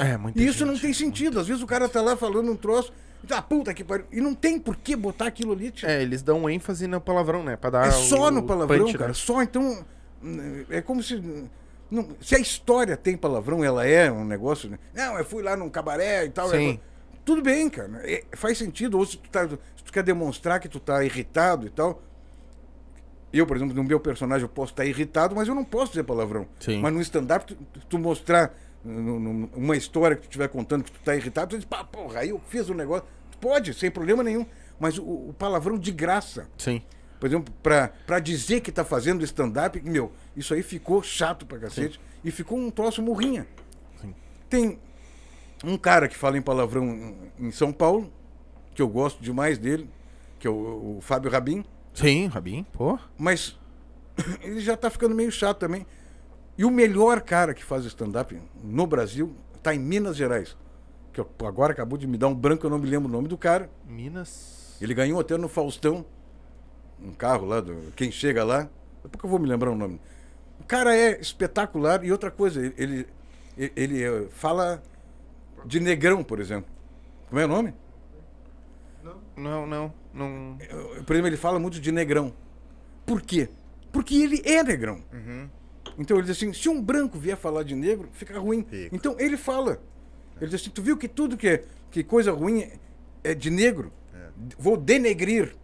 [0.00, 0.82] É, E isso não gente.
[0.82, 1.38] tem sentido.
[1.38, 2.92] Às vezes o cara tá lá falando um troço,
[3.28, 4.06] e ah, puta que pariu.
[4.10, 5.72] E não tem por que botar aquilo ali.
[5.82, 7.54] É, eles dão ênfase no palavrão, né?
[7.56, 8.98] Pra dar É só o- no palavrão, punch, né?
[8.98, 9.14] cara.
[9.14, 9.84] Só então.
[10.70, 11.22] É como se.
[11.90, 14.70] não- se a história tem palavrão, ela é um negócio.
[14.70, 14.78] né?
[14.94, 16.48] Não, eu fui lá num cabaré e tal.
[16.50, 16.80] Sim.
[16.86, 16.90] é-
[17.24, 18.00] tudo bem, cara.
[18.10, 18.96] é- faz sentido.
[18.98, 22.02] Ou se tu, tá, se tu quer demonstrar que tu tá irritado e tal.
[23.32, 26.02] Eu, por exemplo, no meu personagem, eu posso estar irritado, mas eu não posso dizer
[26.02, 26.46] palavrão.
[26.58, 26.80] Sim.
[26.80, 27.56] Mas no stand-up, tu,
[27.88, 28.52] tu mostrar
[28.84, 32.30] uma história que tu estiver contando que tu tá irritado, tu diz, pá, porra, aí
[32.30, 33.04] eu fiz um negócio.
[33.30, 34.46] Tu pode, sem problema nenhum.
[34.78, 36.80] Mas o, o palavrão de graça Sim.
[37.18, 41.58] por exemplo, pra pra dizer que tá fazendo stand-up, meu, isso aí ficou chato pra
[41.58, 43.46] cacete e ficou um troço morrinha.
[44.00, 44.14] Sim.
[44.48, 44.78] Tem
[45.62, 46.84] um cara que fala em palavrão
[47.38, 48.10] em- em São Paulo,
[48.74, 49.90] que eu gosto demais dele,
[50.38, 51.62] que é o, o Fábio Rabin,
[51.92, 52.98] Sim, Rabin, pô.
[53.18, 53.58] mas
[54.40, 55.86] ele já tá ficando meio chato também.
[56.60, 60.54] E o melhor cara que faz stand-up no Brasil tá em Minas Gerais.
[61.10, 63.38] Que agora acabou de me dar um branco, eu não me lembro o nome do
[63.38, 63.70] cara.
[63.86, 64.76] Minas.
[64.78, 66.04] Ele ganhou até no Faustão,
[67.02, 69.74] um carro lá, do, quem chega lá, daqui a pouco eu vou me lembrar o
[69.74, 69.98] nome.
[70.60, 73.06] O cara é espetacular e outra coisa, ele,
[73.56, 74.82] ele, ele, eh, fala
[75.64, 76.70] de negrão, por exemplo.
[77.30, 77.72] Como é o nome?
[79.34, 80.58] Não, não, não.
[80.60, 82.34] Eh, Por exemplo, ele fala muito de negrão.
[83.06, 83.48] Por quê?
[83.90, 85.02] Porque ele é negrão.
[85.98, 88.64] Então ele diz assim, se um branco vier falar de negro, fica ruim.
[88.64, 88.94] Fica.
[88.94, 89.80] Então ele fala.
[90.40, 92.72] Ele diz assim, tu viu que tudo que é que coisa ruim é-
[93.24, 93.92] é de negro?
[94.58, 95.54] Vou denegrir.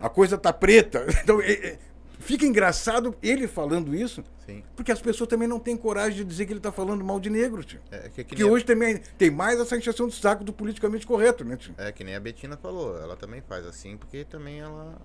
[0.00, 1.06] A coisa tá preta.
[1.22, 1.78] Então é- é-
[2.18, 4.62] fica engraçado ele falando isso, Sim.
[4.74, 7.30] porque as pessoas também não têm coragem de dizer que ele tá falando mal de
[7.30, 7.80] negro, tio.
[7.90, 10.52] É que, que Que nem a- hoje também tem mais essa encheção de saco do
[10.52, 11.74] politicamente correto, né, tio?
[11.78, 15.00] É que nem a Betina falou, ela também faz assim, porque também ela.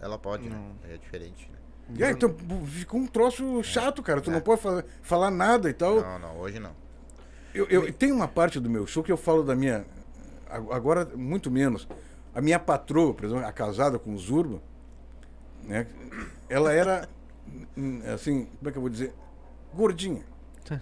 [0.00, 0.60] Ela pode, né?
[0.90, 1.58] É diferente, né?
[1.98, 2.34] É, então
[2.66, 4.20] ficou um troço chato, cara.
[4.20, 6.00] Tu não pode fa- falar nada e tal.
[6.00, 6.70] Não, não, hoje não.
[7.54, 9.84] Eu, eu tem uma parte do meu show que eu falo da minha.
[10.48, 11.86] ag- Agora, muito menos.
[12.34, 14.62] A minha patroa, por exemplo, a casada com o Zurba,
[15.64, 15.86] né?
[16.48, 17.08] Ela era.
[18.14, 19.12] Assim, como é que eu vou dizer?
[19.74, 20.22] Gordinha.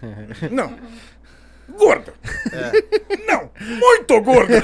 [0.53, 0.77] Não.
[1.79, 2.13] Gorda.
[3.27, 3.51] Não.
[3.61, 4.63] Muito gorda.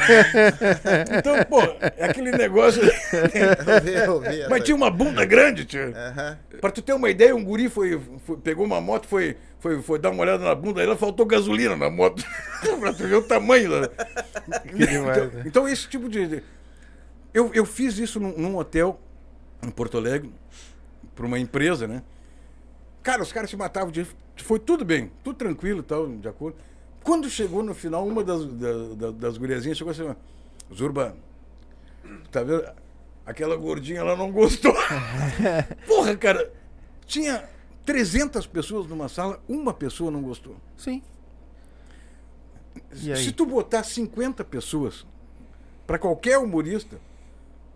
[1.18, 1.61] Então, pô,
[1.96, 2.82] é aquele negócio.
[3.66, 5.92] Eu vi, eu vi Mas tinha uma bunda grande, tio.
[5.94, 6.38] Aham.
[6.61, 9.98] Pra tu ter uma ideia, um guri foi, foi- pegou uma moto, foi, foi, foi
[9.98, 12.24] dar uma olhada na bunda, aí ela faltou gasolina na moto.
[12.80, 13.90] pra tu ver o tamanho da.
[14.74, 15.42] demais, então, né?
[15.46, 16.26] então, esse tipo de.
[16.26, 16.42] de-
[17.34, 18.98] Eu, eu fiz isso num, num hotel
[19.62, 20.32] em Porto Alegre,
[21.14, 22.02] pra uma empresa, né?
[23.02, 24.07] Cara, os caras se matavam de.
[24.36, 26.57] Foi tudo bem, tudo tranquilo e tal, de acordo.
[27.07, 30.14] Quando chegou no final, uma das, da- da- das guriazinhas chegou assim,
[30.74, 31.16] Zurba,
[32.32, 32.64] tá vendo?
[33.24, 34.74] Aquela gordinha ela não gostou.
[35.86, 36.52] Porra, cara,
[37.07, 37.48] tinha
[37.84, 40.57] 300 pessoas numa sala, uma pessoa não gostou.
[40.76, 41.00] Sim.
[42.92, 45.07] Se tu botar 50 pessoas
[45.86, 46.98] pra qualquer humorista,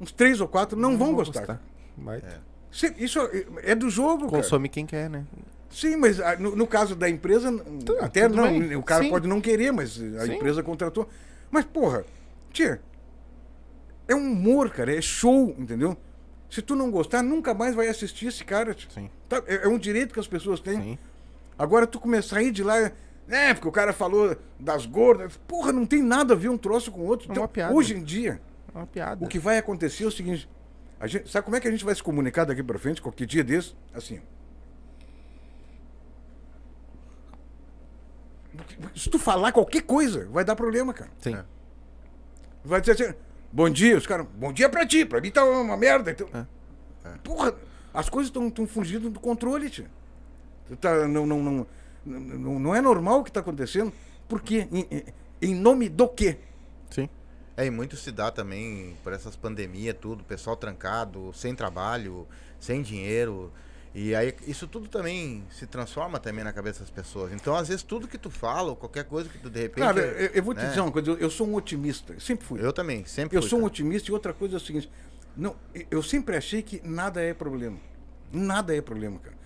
[0.00, 1.46] uns três ou quatro não, vão gostar.
[1.46, 1.60] cara.
[1.96, 2.22] Vai.
[2.70, 3.18] Se- Isso
[3.62, 4.42] é do jogo, cara.
[4.42, 5.24] Consome quem quer, né?
[5.70, 7.48] Sim, mas ah, no, no caso da empresa,
[8.00, 8.76] até tudo não, bem.
[8.76, 9.10] o cara Sim.
[9.10, 10.34] pode não querer, mas a Sim.
[10.34, 11.08] empresa contratou.
[11.50, 12.04] Mas, porra,
[12.52, 12.80] tia,
[14.08, 15.96] é um humor, cara, é show, entendeu?
[16.50, 18.76] Se tu não gostar, nunca mais vai assistir esse cara.
[19.28, 19.40] Tá?
[19.46, 20.80] É, é um direito que as pessoas têm.
[20.82, 20.98] Sim.
[21.56, 22.90] Agora tu começar a ir de lá,
[23.28, 25.36] né, porque o cara falou das gordas.
[25.46, 27.28] Porra, não tem nada a ver um troço com o outro.
[27.28, 27.72] É Então, piada.
[27.72, 28.40] hoje em dia,
[28.74, 29.24] É uma piada.
[29.24, 30.48] o que vai acontecer é o seguinte:
[30.98, 33.26] a gente, sabe como é que a gente vai se comunicar daqui pra frente, qualquer
[33.26, 33.74] dia desse?
[33.94, 34.20] Assim.
[38.96, 41.10] Se tu falar qualquer coisa, vai dar problema, cara.
[41.20, 41.34] Sim.
[41.34, 41.44] É.
[42.64, 43.14] Vai dizer assim,
[43.52, 46.10] bom dia, os caras, bom dia pra ti, pra mim tá uma merda.
[46.10, 46.28] Então,
[47.24, 47.54] Porra,
[47.94, 49.90] as coisas estão fugindo do controle, tia.
[50.80, 51.66] Tá, não, não, não,
[52.04, 53.92] não, não é normal o que tá acontecendo.
[54.28, 54.68] Por quê?
[54.70, 55.04] Em, em-
[55.42, 56.38] em nome do quê?
[56.90, 57.08] Sim.
[57.56, 62.26] É, e muito se dá também por essas pandemias, tudo, pessoal trancado, sem trabalho,
[62.60, 63.52] sem dinheiro.
[63.92, 67.32] E aí isso tudo também se transforma também na cabeça das pessoas.
[67.32, 69.84] Então, às vezes, tudo que tu fala, ou qualquer coisa que tu de repente.
[69.84, 70.68] Cara, eu, eu vou te né?
[70.68, 72.64] dizer uma coisa, eu, eu sou um otimista, sempre fui.
[72.64, 73.72] Eu também, sempre Eu fui, sou um cara.
[73.72, 74.88] otimista e outra coisa é o seguinte,
[75.36, 75.56] não,
[75.90, 77.78] eu sempre achei que nada é problema.
[78.32, 79.36] Nada é problema, cara.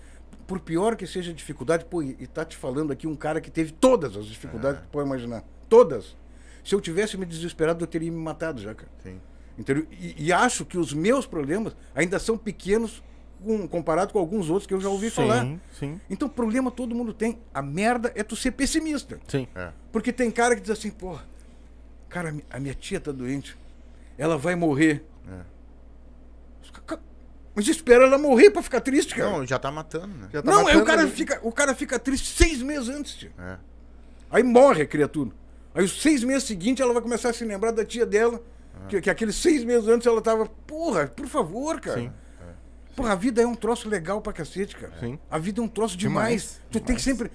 [0.45, 3.49] Por pior que seja a dificuldade, pô, e tá te falando aqui um cara que
[3.49, 5.43] teve todas as dificuldades que tu pode imaginar.
[5.67, 6.15] Todas.
[6.63, 8.91] Se eu tivesse me desesperado, eu teria me matado já, cara.
[9.01, 9.19] Sim.
[9.57, 9.87] Entendeu?
[9.91, 13.01] E, e acho que os meus problemas ainda são pequenos
[13.45, 15.43] com- comparado com alguns outros que eu já ouvi falar.
[15.45, 17.39] Sim, sim, Então, problema todo mundo tem.
[17.53, 19.19] A merda é tu ser pessimista.
[19.27, 19.47] sim.
[19.55, 19.71] É.
[19.91, 21.17] Porque tem cara que diz assim, pô,
[22.09, 23.57] cara, a mi- a minha tia tá doente.
[24.17, 25.05] Ela vai morrer.
[25.31, 25.55] É.
[27.53, 29.29] Mas espera ela morrer pra ficar triste, cara.
[29.31, 30.27] Não, já tá matando, né?
[30.33, 31.11] Já tá Não, o matando cara, ali.
[31.11, 33.31] fica, o cara fica triste seis meses antes, tio.
[33.39, 33.57] É.
[34.29, 35.29] Aí morre a criatura.
[35.73, 38.41] Aí os seis meses seguintes ela vai começar a se lembrar da tia dela.
[38.89, 40.45] Que, que aqueles seis meses antes ela tava.
[40.67, 42.01] Porra, por favor, cara.
[42.01, 42.11] Sim.
[42.95, 44.93] Porra, a vida é um troço legal pra cacete, cara.
[44.99, 45.19] Sim.
[45.29, 46.41] A vida é um troço demais.
[46.43, 47.31] Demais, Tu tem que sempre.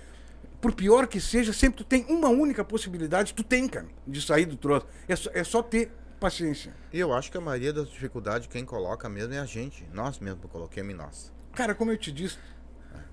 [0.61, 4.44] Por pior que seja, sempre tu tem uma única possibilidade, tu tem, cara, de sair
[4.44, 4.86] do troço.
[5.08, 6.74] É só, é só ter paciência.
[6.92, 9.86] E eu acho que a maioria das dificuldades quem coloca mesmo é a gente.
[9.92, 11.32] Nós mesmo coloquemos em nós.
[11.54, 12.38] Cara, como eu te disse,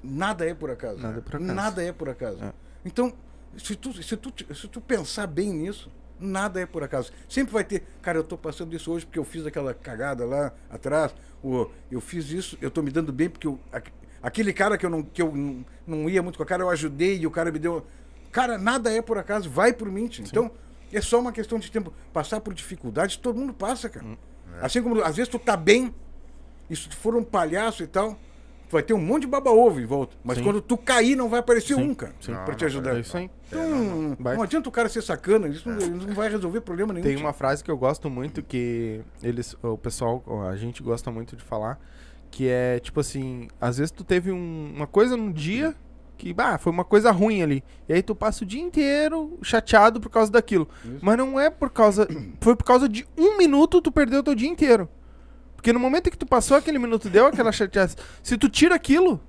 [0.03, 0.99] nada é por acaso.
[0.99, 1.53] Nada é por acaso.
[1.53, 2.43] Nada é por acaso.
[2.43, 2.53] É.
[2.85, 3.13] Então,
[3.57, 5.89] se tu, se, tu, se tu pensar bem nisso,
[6.19, 7.11] nada é por acaso.
[7.29, 10.51] Sempre vai ter, cara, eu tô passando isso hoje porque eu fiz aquela cagada lá
[10.69, 11.13] atrás,
[11.43, 13.91] ou eu fiz isso, eu tô me dando bem porque eu, aque-
[14.21, 16.69] aquele cara que eu, não, que eu não, não ia muito com a cara, eu
[16.69, 17.85] ajudei e o cara me deu.
[18.31, 20.09] Cara, nada é por acaso, vai por mim.
[20.19, 20.51] Então,
[20.91, 21.93] é só uma questão de tempo.
[22.13, 24.05] Passar por dificuldades, todo mundo passa, cara.
[24.05, 24.17] Hum,
[24.59, 24.65] é.
[24.65, 25.93] Assim como às vezes tu tá bem,
[26.69, 28.17] e se tu for um palhaço e tal,
[28.69, 30.15] vai ter um monte de baba-ovo em volta.
[30.23, 30.43] Mas Sim.
[30.43, 32.31] quando tu cair, não vai aparecer Sim, um, cara, sim.
[32.33, 32.95] pra Não, te não ajudar.
[32.97, 33.29] É isso aí.
[33.47, 34.37] Então, não, Vai.
[34.41, 37.05] adianta o cara ser sacana, isso não, não vai resolver problema nenhum.
[37.05, 41.35] Tem uma frase que eu gosto muito que eles, o pessoal, a gente gosta muito
[41.35, 41.79] de falar,
[42.29, 45.73] que é tipo assim, às vezes tu teve um- uma coisa num dia
[46.17, 47.63] que, bah, foi uma coisa ruim ali.
[47.87, 50.67] E aí tu passa o dia inteiro chateado por causa daquilo.
[50.83, 50.97] Isso.
[50.99, 52.07] Mas não é por causa,
[52.41, 54.89] foi por causa de um minuto tu perdeu teu dia inteiro.
[55.57, 57.91] Porque no momento em que tu passou aquele minuto, deu aquela chateada.
[58.23, 59.19] Se tu tira aquilo,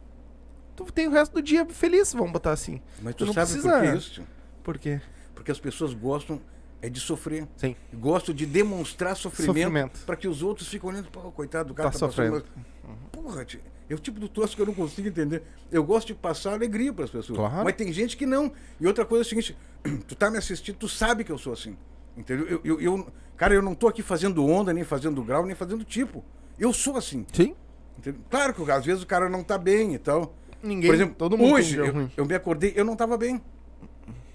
[0.76, 2.80] tu tem o resto do dia feliz, vamos botar assim.
[3.02, 4.10] Mas tu tu não sabe precisa- por que isso?
[4.12, 4.26] tio?
[4.62, 5.00] Por quê?
[5.34, 6.40] Porque as pessoas gostam
[6.80, 7.48] é de sofrer.
[7.56, 7.74] Sim.
[7.92, 10.00] Gostam de demonstrar sofrimento, Sofrimento.
[10.06, 12.30] para que os outros fiquem olhando, pô, coitado do cara Tá tá, passando.
[12.30, 12.44] sofrendo.
[12.84, 13.60] mas- Porra, tio,
[13.90, 15.42] é o tipo do troço que eu não consigo entender.
[15.72, 17.36] Eu gosto de passar alegria para as pessoas.
[17.38, 17.64] Claro.
[17.64, 18.52] Mas tem gente que não.
[18.80, 19.56] E outra coisa é o seguinte:
[20.06, 21.76] tu tá me assistindo, tu sabe que eu sou assim.
[22.18, 22.46] Entendeu?
[22.48, 23.06] Eu, eu, eu-
[23.36, 26.24] cara, eu não tô aqui fazendo onda, nem fazendo grau, nem fazendo tipo.
[26.58, 27.24] Eu sou assim.
[27.32, 27.54] Sim.
[27.98, 28.20] entendeu?
[28.28, 30.34] Claro que às vezes o cara não tá bem e tal.
[30.62, 33.40] Ninguém, Por exemplo, todo mundo hoje eu, eu me acordei, eu não tava bem.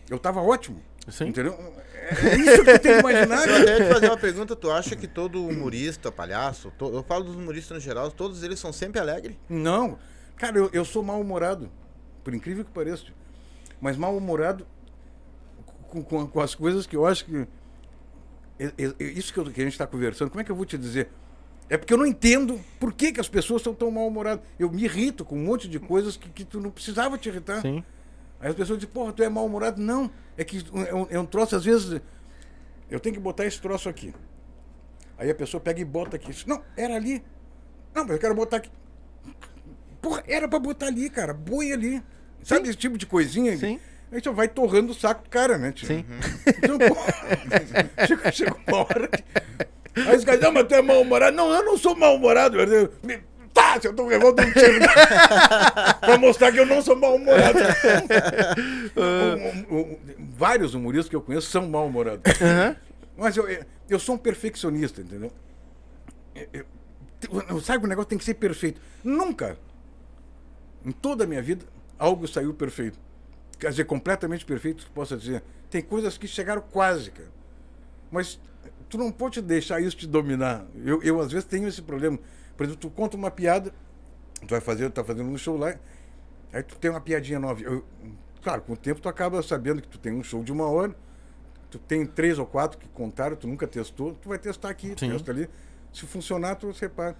[0.09, 0.79] Eu tava ótimo.
[1.09, 1.25] Sim.
[1.27, 1.53] Entendeu?
[1.93, 3.47] É isso que eu tenho que imaginar.
[3.47, 7.25] Eu até te fazer uma pergunta, tu acha que todo humorista, palhaço, to- eu falo
[7.25, 9.35] dos humoristas no geral, todos eles são sempre alegres?
[9.49, 9.97] Não.
[10.37, 11.69] Cara, eu, eu sou mal-humorado.
[12.23, 13.05] Por incrível que pareça.
[13.81, 14.65] Mas mal-humorado
[15.89, 17.45] com, com, com as coisas que eu acho que.
[18.99, 21.09] Isso que, eu- que a gente está conversando, como é que eu vou te dizer?
[21.69, 24.45] É porque eu não entendo por que, que as pessoas são tão mal-humoradas.
[24.59, 27.61] Eu me irrito com um monte de coisas que, que tu não precisava te irritar.
[27.61, 27.83] Sim.
[28.39, 29.81] Aí as pessoas dizem, porra, tu é mal-humorado.
[29.81, 30.11] Não.
[30.37, 32.01] É que é um, é um troço, às vezes.
[32.91, 34.13] Eu tenho que botar esse troço aqui.
[35.17, 36.31] Aí a pessoa pega e bota aqui.
[36.47, 37.23] Não, era ali.
[37.95, 38.69] Não, mas eu quero botar aqui.
[40.01, 41.33] Porra, era pra botar ali, cara.
[41.33, 42.03] Boi ali.
[42.43, 43.55] Sabe esse tipo de coisinha?
[43.57, 43.79] Sim.
[44.13, 45.71] Aí você vai torrando o saco do cara, né?
[45.71, 45.87] tio?
[45.87, 46.05] Sim.
[46.47, 47.13] Então, porra,
[48.07, 49.23] chega, chega uma hora que...
[50.07, 51.35] Aí os caras, não, mas tu é mal-humorado.
[51.35, 52.57] Não, eu não sou mal-humorado.
[53.03, 53.21] "Me-
[53.53, 54.79] Tá, se eu tô levando um tiro
[56.01, 57.59] pra mostrar que eu não sou mal-humorado.
[58.97, 59.97] Um- um- um-
[60.35, 62.23] vários humoristas que eu conheço são mal-humorados.
[62.41, 62.75] Aham.
[63.15, 63.47] Mas eu,
[63.87, 65.31] eu sou um perfeccionista, entendeu?
[66.51, 66.65] Eu-
[67.49, 68.81] eu- sabe que o negócio tem que ser perfeito.
[69.03, 69.55] Nunca,
[70.83, 71.63] em toda a minha vida,
[71.99, 72.97] algo saiu perfeito.
[73.63, 75.41] Quer dizer, completamente perfeito, posso dizer.
[75.69, 77.29] Tem coisas que chegaram quase, cara.
[78.11, 78.37] Mas
[78.89, 80.65] tu não pode deixar isso te dominar.
[80.83, 82.19] Eu, eu às vezes, tenho esse problema.
[82.57, 83.73] Por exemplo, tu conta uma piada,
[84.41, 85.75] tu vai fazer, tá fazendo um show lá,
[86.51, 87.61] aí tu tem uma piadinha nova.
[87.61, 87.85] Eu-
[88.41, 90.93] claro, com o tempo tu acaba sabendo que tu tem um show de uma hora,
[91.71, 95.09] tu tem três ou quatro que contaram, tu nunca testou, tu vai testar aqui, Sim.
[95.09, 95.49] testa ali.
[95.93, 97.15] Se funcionar, tu separa.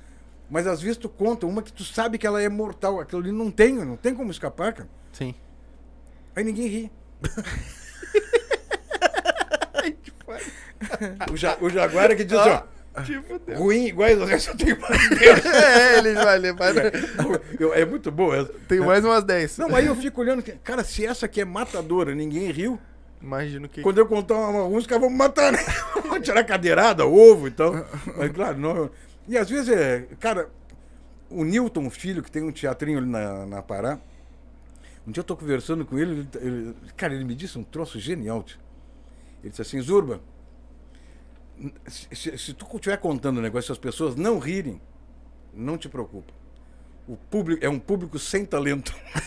[0.50, 3.00] Mas às vezes tu conta uma que tu sabe que ela é mortal.
[3.00, 4.90] Aquilo ali não tem, não tem como escapar, cara.
[5.14, 5.34] Sim.
[6.36, 6.92] Aí ninguém ri.
[11.32, 12.64] o, ja, o Jaguar é que diz, ó,
[13.04, 15.46] Tipo, ruim iguais essa eu tenho mais dez.
[15.46, 16.74] é, ele vai levar.
[17.60, 18.54] Eu- É muito boa essa.
[18.68, 19.58] Tem mais umas 10.
[19.58, 22.80] Não, aí eu fico olhando, cara, se essa aqui é matadora, ninguém riu.
[23.20, 23.82] Imagino que.
[23.82, 25.58] Quando eu contar uma caras vão me matar, né?
[26.08, 27.74] Vão tirar cadeirada, ovo e tal.
[28.18, 28.90] Mas, claro, não.
[29.28, 30.06] E às vezes é.
[30.20, 30.50] Cara,
[31.30, 33.98] o Newton, filho, que tem um teatrinho ali na, na Pará,
[35.08, 38.00] um dia eu tô conversando com ele, ele, ele- cara, ele me disse um troço
[38.00, 38.44] genial.
[38.44, 38.60] tio.
[39.42, 40.22] Ele disse assim, Zurba,
[41.88, 44.82] se, se- se tu estiver contando o negócio e as pessoas não rirem,
[45.54, 46.34] não te preocupa.
[47.08, 48.94] O público é um público sem talento.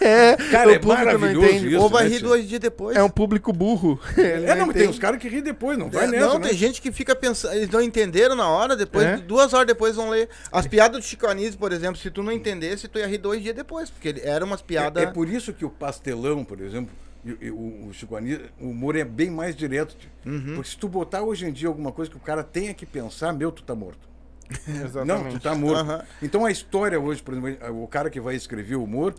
[0.00, 1.68] É, Cara, o é público não maravilhoso entende.
[1.68, 1.80] isso.
[1.80, 2.96] Ou vai né, rir dois dias depois.
[2.96, 3.98] É um público burro.
[4.18, 6.38] Ele É, não, mas tem os caras que riem depois, não vai É, nessa, não,
[6.40, 6.48] né?
[6.48, 9.16] tem gente que fica pensando, eles não entenderam na hora, depois, É.
[9.18, 10.28] duas horas depois vão ler.
[10.50, 13.40] As piadas do Chico Anísio, por exemplo, se tu não entendesse, tu ia rir dois
[13.42, 15.02] dias depois, porque ele- eram umas piadas...
[15.02, 16.92] É, é por isso que o pastelão, por exemplo,
[17.24, 19.96] e, e o, o Chico Anísio, o humor é bem mais direto.
[20.26, 20.54] Uhum.
[20.56, 23.32] Porque se tu botar hoje em dia alguma coisa que o cara tenha que pensar,
[23.32, 24.10] meu, tu tá morto.
[24.68, 25.06] Exatamente.
[25.06, 25.78] Não, tu tá morto.
[25.80, 26.04] Aham.
[26.22, 29.14] Então a história hoje, por exemplo, o cara que vai escrever o humor,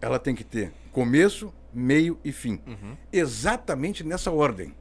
[0.00, 2.60] ela tem que ter começo, meio e fim.
[2.66, 2.96] Uhum.
[3.12, 4.74] Exatamente nessa ordem.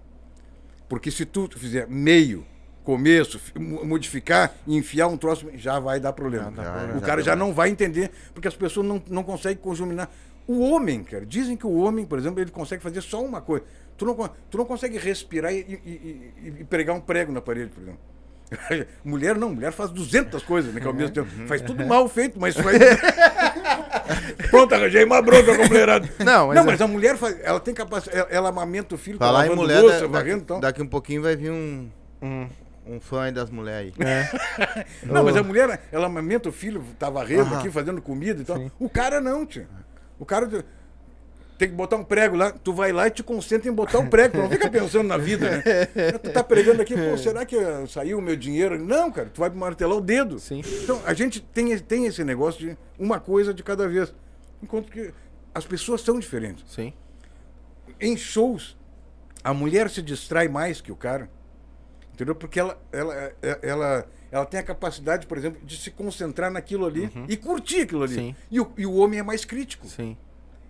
[0.90, 2.46] Porque se tu fizer meio,
[2.84, 6.46] começo, fi- mo- modificar e enfiar um troço, já vai dar problema.
[6.46, 10.10] Já dá o cara já não vai entender, porque as pessoas não, não conseguem conjuminar.
[10.48, 13.64] O homem, cara, dizem que o homem, por exemplo, ele consegue fazer só uma coisa.
[13.96, 14.16] Tu não,
[14.50, 18.00] tu não consegue respirar e, e- e- e pregar um prego na parede, por exemplo.
[19.04, 21.30] Mulher não, mulher faz 200 coisas, né, que ao mesmo tempo.
[21.48, 22.78] Faz tudo mal feito, mas faz.
[24.50, 26.10] Pronto, arranjei uma bronca com a mulherada.
[26.24, 28.98] Não, mas não, é- mas a mulher faz, ela tem capacidade, ela, ela amamenta o
[28.98, 30.60] filho, tá Falar em lavando mulher, louça, da- varrendo, daqui, então.
[30.60, 31.90] daqui um pouquinho vai vir um,
[32.22, 32.48] Hum.
[32.86, 34.06] um fã aí das mulheres aí.
[34.08, 34.86] É.
[35.06, 38.70] Não, mas a mulher, ela amamenta o filho, tá varrendo aqui, fazendo comida e tal.
[38.80, 39.66] O cara não, tio.
[40.20, 40.48] O cara
[41.62, 44.10] tem que botar um prego lá, tu vai lá e te concentra em botar um
[44.10, 44.34] prego.
[44.34, 45.86] tu Não fica pensando na vida, né?
[46.18, 47.56] Tu tá pregando aqui, pô, será que
[47.88, 48.84] saiu o meu dinheiro?
[48.84, 50.40] Não, cara, tu vai martelar o dedo.
[50.40, 50.64] Sim.
[50.84, 54.12] Então, a gente tem, tem esse negócio de uma coisa de cada vez.
[54.64, 55.14] Enquanto que
[55.54, 56.66] as pessoas são diferentes.
[56.68, 56.94] Sim.
[58.00, 58.76] Em shows,
[59.44, 61.30] a mulher se distrai mais que o cara.
[62.12, 62.34] Entendeu?
[62.34, 66.88] Porque ela, ela, ela, ela, ela tem a capacidade, por exemplo, de se concentrar naquilo
[66.88, 68.18] ali e curtir aquilo ali.
[68.18, 68.24] Uhum.
[68.24, 68.36] Sim.
[68.50, 69.88] E, o, e o homem é mais crítico.
[69.88, 70.18] Sim.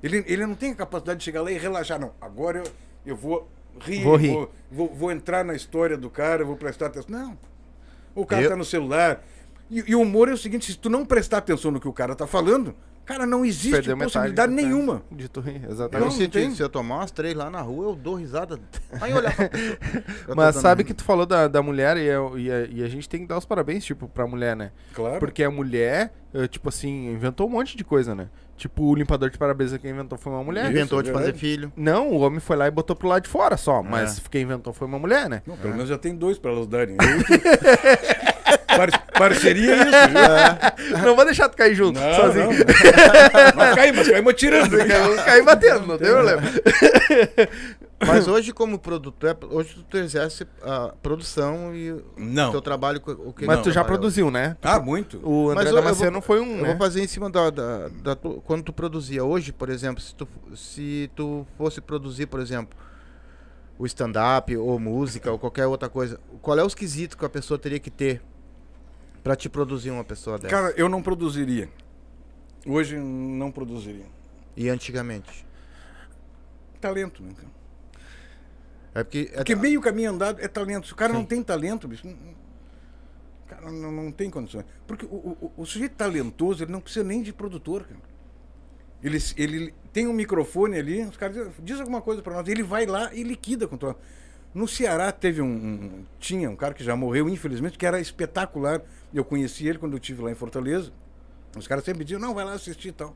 [0.04, 2.12] Ele, ele não tem a capacidade de chegar lá e relaxar, não.
[2.20, 2.64] Agora eu,
[3.06, 3.48] eu vou
[3.80, 4.32] rir, Vou rir.
[4.34, 7.10] Vou, vou, vou entrar na história do cara, eu vou prestar atenção.
[7.10, 7.38] Não.
[8.16, 9.24] O cara Eu- tá no celular.
[9.70, 11.94] E, e o humor é o seguinte: se tu não prestar atenção no que o
[11.94, 12.76] cara tá falando,
[13.06, 15.02] cara, não existe Perdeu possibilidade nenhuma.
[15.10, 16.04] De tu rir, exatamente.
[16.06, 16.54] Não, senti, tem.
[16.54, 18.60] se eu tomar umas três lá na rua, eu dou risada.
[19.00, 19.78] Aí olhar pra pessoa.
[20.28, 22.84] Eu tô Mas sabe que tu falou da, da mulher e, eu- e a, e
[22.84, 24.72] a gente tem que dar os parabéns, tipo, pra mulher, né?
[24.94, 25.20] Claro.
[25.20, 28.30] Porque a mulher, eh, tipo assim, inventou um monte de coisa, né?
[28.62, 30.70] Tipo, o limpador de para-brisa quem inventou foi uma mulher.
[30.70, 31.40] Inventou Isso, de é fazer verdade.
[31.40, 31.74] filho.
[31.76, 33.82] Não, o homem foi lá e botou pro lado de fora só, É.
[33.84, 35.42] mas quem inventou foi uma mulher, né?
[35.48, 36.96] Não, pelo menos já tem dois para elas darem.
[38.78, 40.88] Par- parceria é isso.
[40.90, 40.98] viu?
[41.06, 42.46] Não vou deixar tu cair junto, Não, sozinho.
[42.50, 42.56] não.
[43.56, 44.72] Mas cai, mas cai tirando.
[44.78, 46.42] Vou cair batendo, não tem problema.
[48.04, 52.50] Mas hoje, como produtor, é- hoje tu exerce a produção e o Não.
[52.50, 53.00] teu trabalho.
[53.06, 54.58] O que Mas não, tu já produziu, né?
[54.60, 55.20] Ah, muito.
[55.24, 56.70] O André Mas eu- eu Damasceno vou- foi um, Eu né?
[56.70, 60.28] vou fazer em cima da, da, da quando tu produzia hoje, por exemplo, se tu,
[60.56, 62.76] se tu fosse produzir, por exemplo,
[63.78, 67.60] o stand-up ou música ou qualquer outra coisa, qual é os quesitos que a pessoa
[67.60, 68.20] teria que ter
[69.24, 70.50] pra te produzir uma pessoa dessa?
[70.50, 71.70] Cara, eu não produziria.
[72.66, 74.06] Hoje não produziria.
[74.56, 75.46] E antigamente?
[76.80, 77.34] Talento, né?
[77.36, 77.52] cara?
[78.94, 80.88] É porque, é- Porque meio caminho andado é talento.
[80.88, 81.20] Se o cara Sim.
[81.20, 82.08] não tem talento, bicho,
[83.48, 84.66] cara não, não tem condições.
[84.86, 88.00] Porque o, o- o sujeito talentoso, ele não precisa nem de produtor, cara.
[89.04, 92.48] Ele, ele tem um microfone ali, os caras dizem, diz alguma coisa pra nós.
[92.48, 93.96] Ele vai lá e liquida com tudo.
[94.54, 98.82] No Ceará teve um, um- Tinha um cara que já morreu, infelizmente, que era espetacular.
[99.14, 100.92] Eu conheci ele quando eu estive lá em Fortaleza.
[101.58, 103.16] Os caras sempre diziam, não, vai lá assistir e tal.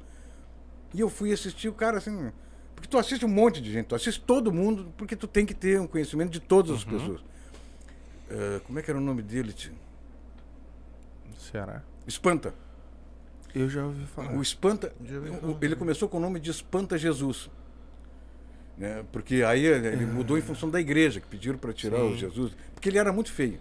[0.93, 2.31] E eu fui assistir o cara assim.
[2.73, 5.53] Porque tu assiste um monte de gente, tu assiste todo mundo, porque tu tem que
[5.53, 7.21] ter um conhecimento de todas as pessoas.
[8.29, 9.53] Ah, como é que era o nome dele?
[11.37, 11.81] Ceará.
[12.07, 12.53] Espanta.
[13.53, 14.33] Eu já ouvi falar.
[14.33, 17.49] O Espanta, ouvi o- ele começou com o nome de Espanta Jesus.
[18.77, 19.03] Né?
[19.11, 22.89] Porque aí ele mudou em função da igreja, que pediram para tirar o Jesus, porque
[22.89, 23.59] ele era muito feio.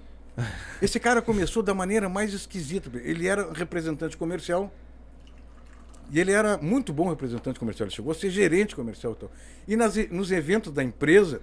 [0.83, 2.91] Esse cara começou da maneira mais esquisita.
[2.99, 4.73] Ele era representante comercial
[6.11, 7.87] e ele era muito bom representante comercial.
[7.87, 9.31] Ele chegou a ser gerente comercial e tal.
[9.69, 11.41] E nas, nos eventos da empresa,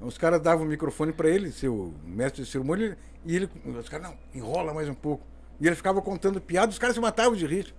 [0.00, 4.08] os caras davam o microfone para ele, seu mestre de cerimônia, e ele, os caras,
[4.08, 5.24] não, enrola mais um pouco.
[5.60, 7.72] E ele ficava contando piadas, os caras se matavam de rir.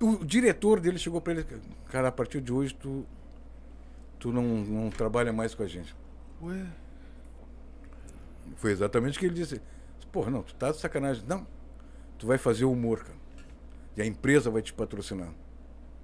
[0.00, 1.46] O diretor dele chegou para ele,
[1.88, 3.04] cara, a partir de hoje tu,
[4.18, 5.94] tu não, não trabalha mais com a gente.
[6.42, 6.66] Ué.
[8.56, 9.60] Foi exatamente o que ele disse.
[10.10, 11.22] Porra, não, tu tá de sacanagem.
[11.26, 11.46] Não,
[12.18, 13.18] tu vai fazer humor, cara.
[13.96, 15.28] E a empresa vai te patrocinar.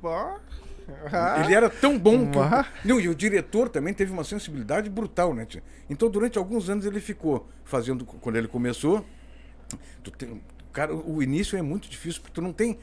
[0.03, 0.41] Bah.
[1.43, 2.39] Ele era tão bom que.
[2.87, 5.47] Não, e o diretor também teve uma sensibilidade brutal, né?
[5.47, 5.63] tia?
[5.89, 8.05] Então, durante alguns anos, ele ficou fazendo.
[8.05, 9.05] Quando ele começou.
[10.19, 10.43] Tem,
[10.73, 12.79] cara, o início é muito difícil, porque tu não tem.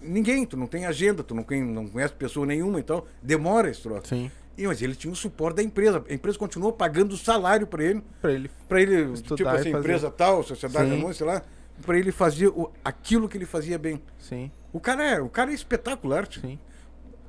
[0.00, 3.06] Ninguém, tu não tem agenda, tu não, tem, não conhece pessoa nenhuma e tal.
[3.22, 4.08] Demora esse troço.
[4.08, 4.30] Sim.
[4.58, 6.04] E, mas ele tinha o suporte da empresa.
[6.08, 8.02] A empresa continuou pagando o salário para ele.
[8.20, 8.50] Pra ele.
[8.68, 11.42] Para ele, tipo assim, empresa tal, sociedade anônima, sei lá,
[11.86, 14.02] pra ele fazer o- aquilo que ele fazia bem.
[14.18, 16.42] Sim, O cara é, o cara é espetacular, tio.
[16.42, 16.58] sim.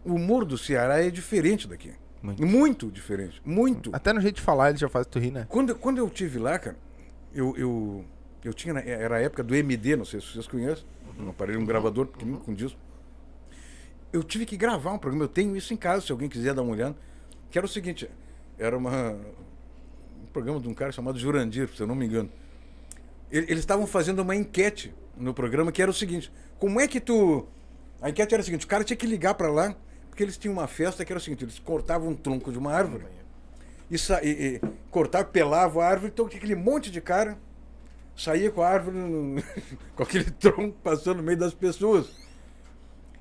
[0.03, 1.91] O humor do Ceará é diferente daqui.
[2.21, 2.45] Muito.
[2.45, 3.41] Muito, diferente.
[3.45, 3.91] Muito.
[3.93, 5.45] Até no jeito de falar ele já faz tu rir, né?
[5.47, 6.75] Quando, quando eu tive lá, cara,
[7.33, 8.03] eu, eu,
[8.43, 8.73] eu tinha.
[8.79, 10.83] Era a época do MD, não sei se vocês conhecem.
[11.19, 12.77] Um aparelho, um gravador pequenininho com disco.
[14.11, 15.25] Eu tive que gravar um programa.
[15.25, 16.95] Eu tenho isso em casa, se alguém quiser dar uma olhada.
[17.51, 18.09] Que era o seguinte:
[18.57, 22.29] era uma, um programa de um cara chamado Jurandir, se eu não me engano.
[23.31, 26.99] Ele- Eles estavam fazendo uma enquete no programa que era o seguinte: como é que
[26.99, 27.45] tu.
[28.01, 29.75] A enquete era a seguinte: o cara tinha que ligar para lá,
[30.09, 32.71] porque eles tinham uma festa que era o seguinte: eles cortavam um tronco de uma
[32.73, 33.05] árvore
[33.89, 34.61] e, sa- e, e
[34.91, 37.37] cortava, pelava a árvore, então aquele monte de cara
[38.15, 39.41] saía com a árvore, no-
[39.95, 42.07] com aquele tronco passando no meio das pessoas.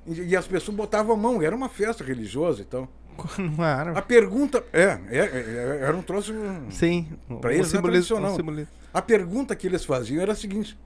[0.07, 2.87] E, as pessoas botavam a mão, era uma festa religiosa e tal.
[3.95, 4.63] A pergunta.
[4.71, 6.33] É, é, é, era um troço.
[6.69, 7.07] Sim.
[7.41, 8.71] Pra eles é simbolismo, um simbolismo.
[8.93, 10.77] A pergunta que eles faziam era a seguinte: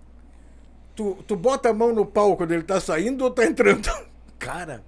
[0.96, 3.90] tu, tu bota a mão no pau quando ele tá saindo ou tá entrando?
[4.40, 4.84] Cara.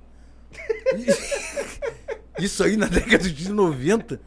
[2.40, 4.20] Isso aí na década de 90.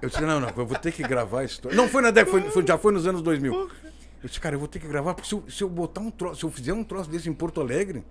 [0.00, 1.76] Eu disse, não, não, eu vou ter que gravar a história.
[1.76, 3.52] Não foi na década, foi, foi- já foi nos anos 2000.
[3.52, 6.10] Eu disse, cara, eu vou ter que gravar, porque se eu, se eu botar um
[6.10, 8.04] troço, se eu fizer um troço desse em Porto Alegre,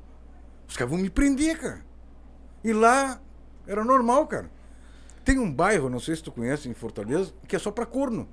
[0.68, 1.82] os caras vão me prender, cara.
[2.64, 3.20] E lá
[3.68, 4.50] era normal, cara.
[5.26, 8.28] Tem um bairro, não sei se tu conhece, em Fortaleza, que é só pra corno.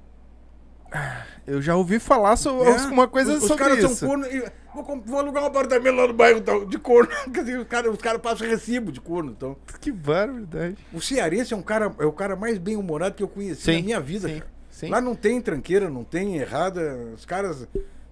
[1.47, 3.95] Eu já ouvi falar sobre É, uma coisa os, os sobre caras isso.
[3.95, 4.41] são corno e
[4.75, 7.09] vou, vou alugar um apartamento lá no bairro tal, de corno.
[7.61, 9.31] Os caras os caras passam recibo de corno.
[9.31, 9.57] Então.
[9.81, 10.77] Que barbaridade.
[10.93, 13.77] O cearense é um cara, é o cara mais bem humorado que eu conheci Sim,
[13.77, 14.51] na minha vida, sim, cara.
[14.69, 14.89] sim.
[14.89, 16.97] Lá não tem tranqueira, não tem errada.
[17.15, 17.69] Os caras.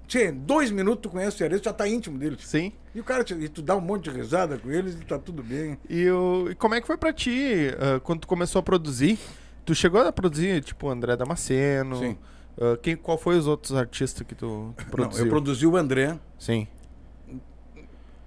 [0.08, 2.34] Tchê, dois minutos tu conhece o cearense, já tá íntimo dele.
[2.36, 2.48] tio.
[2.48, 2.72] Sim.
[2.94, 5.42] E o cara, e tu dá um monte de risada com eles e tá tudo
[5.42, 5.78] bem.
[5.88, 9.18] E, o- e como é que foi pra ti ah, quando tu começou a produzir?
[9.66, 11.96] Tu chegou a produzir, tipo, André Damasceno?
[11.96, 12.18] Sim.
[12.58, 15.24] Ah, quem, qual foi os outros artistas que tu, tu Não, produziu?
[15.26, 16.18] eu produzi o André.
[16.38, 16.66] Sim.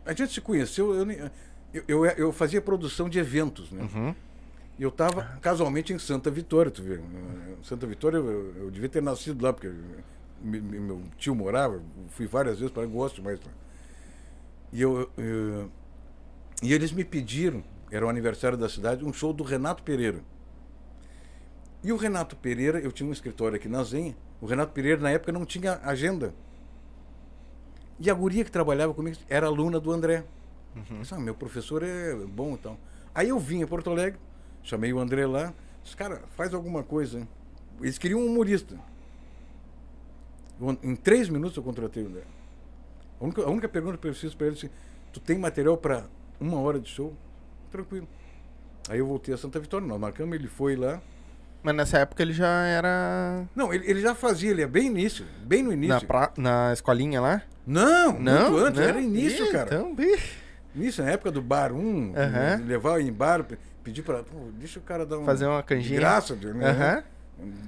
[0.06, 1.06] A gente se conheceu, eu,
[1.74, 3.88] eu, eu, eu fazia produção de eventos, né?
[3.94, 4.16] Uhum.
[4.80, 7.00] E eu estava casualmente em Santa Vitória, tu vê.
[7.64, 9.70] Santa Vitória, eu, eu devia ter nascido lá, porque
[10.44, 13.52] meu tio morava, fui várias vezes para gosto mais lá.
[14.74, 15.70] E, eu, eu-
[16.64, 20.20] e eles me pediram, era o aniversário da cidade, um show do Renato Pereira.
[21.84, 25.10] E o Renato Pereira, eu tinha um escritório aqui na Zenha, o Renato Pereira na
[25.10, 26.34] época não tinha agenda.
[28.00, 30.24] E a guria que trabalhava comigo era aluna do André.
[30.76, 32.78] Eu disse, "Ah, meu professor é bom e tal.
[33.14, 34.20] Aí eu vim a Porto Alegre,
[34.64, 35.54] chamei o André lá,
[35.84, 37.20] disse, cara, faz alguma coisa.
[37.20, 37.28] hein?"
[37.82, 38.80] Eles queriam um humorista.
[40.84, 42.22] Em três minutos eu contratei o André.
[43.20, 44.70] A única, a única pergunta que eu preciso para ele é assim,
[45.14, 46.06] tu tem material para
[46.40, 47.14] uma hora de show?
[47.72, 48.08] Tranquilo.
[48.90, 51.02] Aí eu voltei a Santa Vitória, nós marcamos, ele foi lá.
[51.64, 55.26] Mas nessa época ele já era Não, ele, ele já fazia, ele é bem início,
[55.44, 55.94] bem no início.
[55.94, 57.44] na, pra- na escolinha lá?
[57.66, 58.88] Não, Não, muito antes, não?
[58.88, 59.66] era início, Ih, cara.
[59.76, 60.20] Então, bi-
[60.74, 62.64] Início, na época do bar 1, Aham.
[62.66, 64.24] levar em bar, pe- pedir para.
[64.54, 65.26] Deixa o cara dar um.
[65.26, 65.96] Fazer uma canjinha.
[65.96, 66.70] De graça, né?
[66.70, 67.04] Aham.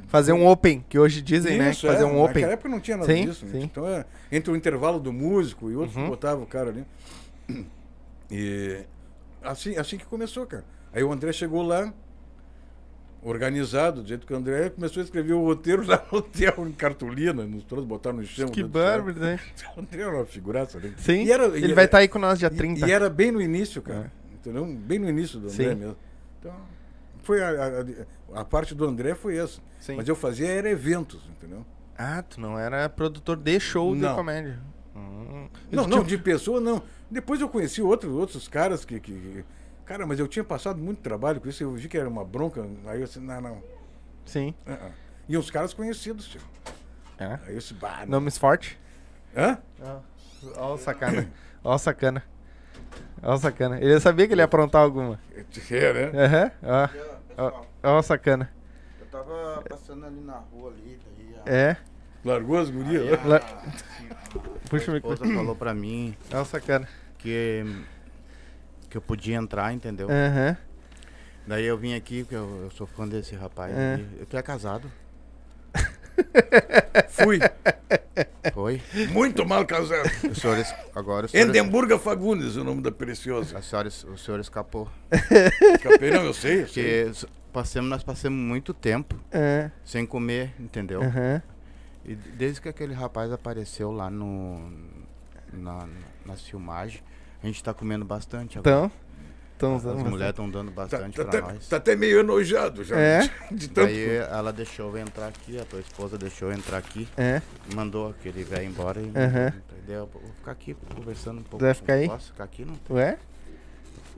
[0.08, 1.72] Fazer um open, que hoje dizem, né?
[1.72, 2.34] Isso, Fazer é, um open.
[2.44, 3.46] Naquela época não tinha nada Sim, disso.
[3.46, 3.52] né?
[3.54, 3.62] sim.
[3.64, 6.08] Então, é, entre o intervalo do músico e outros Uhum.
[6.10, 6.86] botava o cara ali.
[8.32, 8.82] E
[9.42, 10.64] assim, assim que começou, cara.
[10.94, 11.92] Aí o André chegou lá,
[13.22, 16.54] organizado, do jeito que o André é, começou a escrever o roteiro lá no hotel,
[16.68, 18.50] em cartolina, nos trouxe, botar no chão.
[18.50, 19.40] Que bárbaro, né?
[19.76, 20.94] O André era uma figuraça, né?
[20.98, 21.24] Sim.
[21.24, 22.88] E era- ele e- vai estar aí com nós dia e- 30.
[22.88, 24.12] E, era bem no início, cara.
[24.34, 24.66] Entendeu?
[24.66, 25.76] Bem no início do André Sim.
[25.76, 25.96] mesmo.
[26.40, 26.54] Então,
[27.24, 27.50] foi a,
[28.36, 29.60] a- a parte do André foi essa.
[29.80, 29.96] Sim.
[29.96, 31.66] Mas eu fazia era eventos, entendeu?
[31.98, 34.16] Ah, tu não era produtor de show de Não.
[34.16, 34.60] comédia.
[34.96, 35.48] Hum.
[35.72, 36.82] Não, não, tinha- de pessoa não.
[37.10, 39.44] Depois eu conheci outros, outros caras que, que-
[39.86, 42.66] Cara, mas eu tinha passado muito trabalho com isso, eu vi que era uma bronca.
[42.86, 43.62] Aí eu disse, não, não.
[44.26, 44.54] Sim.
[44.66, 44.92] ah, ah.
[45.28, 46.42] E uns caras conhecidos, tio.
[47.18, 47.40] É.
[47.46, 48.06] Aí eu disse, bah.
[48.08, 48.78] Nomes fortes?
[49.36, 49.58] Hã?
[50.58, 51.28] Ó o sacana.
[51.64, 52.24] Ó o sacana.
[53.22, 53.80] Ó o sacana.
[53.82, 55.20] Ele sabia que ele ia aprontar alguma.
[55.70, 56.26] É, né?
[56.26, 56.52] Aham.
[56.64, 56.84] Ó.
[56.84, 58.50] Ó, Pessoal, ó o sacana.
[59.00, 61.78] eu tava passando ali na rua ali, daí a, É.
[62.26, 65.36] Largou as gurias, aí a, Lá- assim, a Puxa o esposa microfone.
[65.36, 66.88] falou pra mim Ó o sacana.
[67.18, 67.64] que,
[68.90, 70.08] que eu podia entrar, entendeu?
[70.10, 70.56] Aham.
[71.46, 73.76] Daí eu vim aqui, porque eu, eu sou fã desse rapaz.
[73.78, 74.00] É.
[74.18, 74.90] Eu tu é casado?
[77.10, 77.40] Fui.
[78.54, 78.82] Foi?
[79.12, 80.10] Muito mal casado.
[80.30, 83.58] Os senhores, agora o senhor, Endemburga Fagundes, o nome da preciosa.
[83.58, 84.88] a senhora, o senhor escapou.
[86.24, 86.64] Eu sei.
[86.64, 87.04] Eu sei.
[87.06, 89.72] Porque s- passamos, nós passamos muito tempo É.
[89.84, 91.02] sem comer, entendeu?
[91.02, 91.42] Aham.
[92.06, 94.72] E desde que aquele rapaz apareceu lá no
[95.54, 95.88] na,
[96.26, 97.02] nas filmagens,
[97.42, 98.88] a gente tá comendo bastante agora.
[98.88, 98.92] Então,
[99.76, 99.96] As usando.
[99.96, 100.30] mulheres bastante.
[100.30, 101.68] estão dando Tá, bastante tá, pra tá- nós.
[101.68, 102.98] tá até meio enojado já.
[103.00, 103.30] É?
[103.52, 103.88] De tanto.
[103.88, 107.42] Daí ela deixou eu entrar aqui, a tua esposa deixou eu entrar aqui, É.
[107.74, 109.54] mandou aquele velho embora e Aham.
[109.74, 110.00] entendeu?
[110.02, 111.64] Eu Vou ficar aqui conversando um pouco.
[111.66, 112.08] vai ficar aí?
[112.08, 112.66] Posso ficar aqui?
[112.66, 112.76] Não.
[112.96, 113.18] Ué?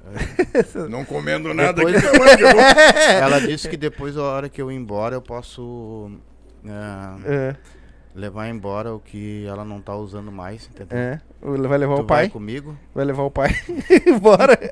[0.89, 2.05] Não comendo nada Depois- aqui.
[2.43, 2.59] eu vou?
[3.21, 6.11] Ela disse que depois, a hora que eu ir embora, eu posso
[6.63, 7.55] é, É.
[8.15, 10.97] levar embora o que ela não tá usando mais, entendeu?
[10.97, 11.19] É.
[11.41, 12.17] Vai levar Tu o pai?
[12.23, 12.77] vai comigo?
[12.93, 13.51] Vai levar o pai
[14.07, 14.57] embora.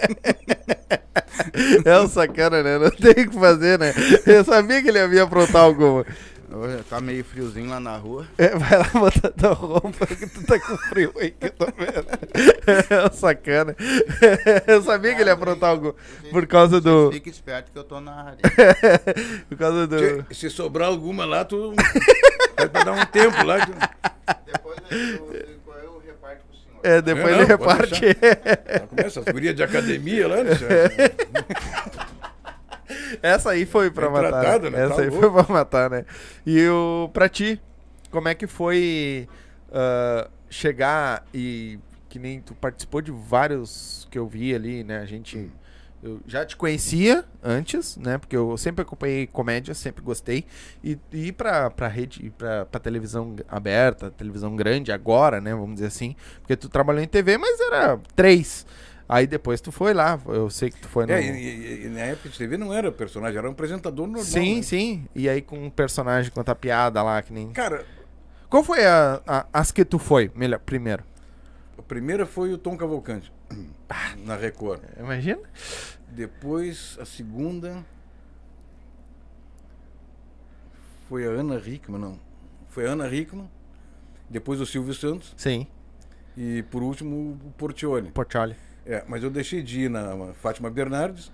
[1.86, 2.78] É um sacana, né?
[2.78, 3.94] Não tem o que fazer, né?
[4.26, 6.06] Eu sabia que ele ia vir aprontar alguma.
[6.56, 8.28] Hoje tá meio friozinho lá na rua.
[8.38, 11.66] É, vai lá botar tua roupa que tu tá com frio aí que eu tô
[11.66, 12.06] vendo.
[12.66, 13.76] É sacana.
[14.68, 15.96] Eu sabia que ele ia aprontar algo
[16.32, 17.12] por causa do.
[17.12, 18.38] Fica esperto que eu tô na área.
[19.50, 20.24] Por causa do.
[20.24, 21.74] Tchê, Se sobrar alguma lá, tu.
[22.56, 23.58] Vai pra dar um tempo lá.
[24.46, 26.80] Depois eu, eu reparto com o senhor.
[26.84, 28.02] É, depois Não, ele não, reparte.
[28.90, 30.52] Começa as gurias de academia lá, né?
[33.22, 34.42] Essa aí foi pra Bem matar.
[34.42, 34.78] tratado, né?
[34.80, 34.86] né?
[34.86, 35.32] Essa Tá aí louco.
[35.32, 36.06] foi pra matar, né?
[36.46, 37.62] E o pra ti,
[38.12, 39.28] como é que foi
[39.72, 41.80] ah, chegar e
[42.10, 45.00] que nem tu participou de vários que eu vi ali, né?
[45.00, 45.52] A gente
[46.04, 48.18] eu já te conhecia antes, né?
[48.18, 50.44] Porque eu sempre acompanhei comédia, sempre gostei.
[50.84, 55.56] E, e ir pra, pra rede, ir pra, pra televisão aberta, televisão grande agora, né?
[55.56, 56.14] Vamos dizer assim.
[56.42, 58.66] Porque tu trabalhou em TV, mas era três.
[59.08, 60.20] Aí depois tu foi lá.
[60.28, 61.12] Eu sei que tu foi no.
[61.12, 64.24] É, e, e- na época de TV não era personagem, era um apresentador normal.
[64.26, 64.62] Sim, né?
[64.62, 65.08] sim.
[65.14, 67.52] E aí com um personagem conta piada lá, que nem.
[67.52, 67.86] Cara,
[68.50, 71.04] Qual foi a, a- as que tu foi, melhor, primeiro?
[71.78, 73.32] a primeira foi o Tom Cavalcante,
[74.26, 74.82] na Record.
[75.00, 75.42] Imagina?
[76.08, 77.84] Depois, a segunda.
[81.10, 82.20] Foi a Ana Hickman, não.
[82.70, 83.50] Foi a Ana Hickman.
[84.30, 85.34] Depois o Silvio Santos.
[85.38, 85.68] Sim.
[86.36, 88.12] E por último o Portioli.
[88.12, 88.56] Portioli.
[88.86, 91.32] É, mas eu deixei de ir na Fátima Bernardes,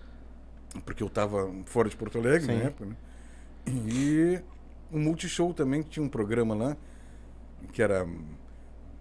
[0.85, 2.57] porque eu estava fora de Porto Alegre Sim.
[2.59, 2.95] na época, né?
[3.67, 4.39] E
[4.91, 6.77] o Multishow também, que tinha um programa lá,
[7.73, 8.07] que era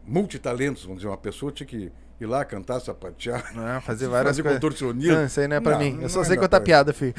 [0.06, 4.42] multitalentos, vamos dizer, uma pessoa tinha que ir lá cantar, sapatear, Ah, fazer várias fazer
[4.42, 4.60] coisas.
[4.60, 5.14] contorcionismo.
[5.16, 5.94] Não, isso aí não é pra Não, mim.
[5.96, 7.14] Eu não só é sei da contar piada, filho.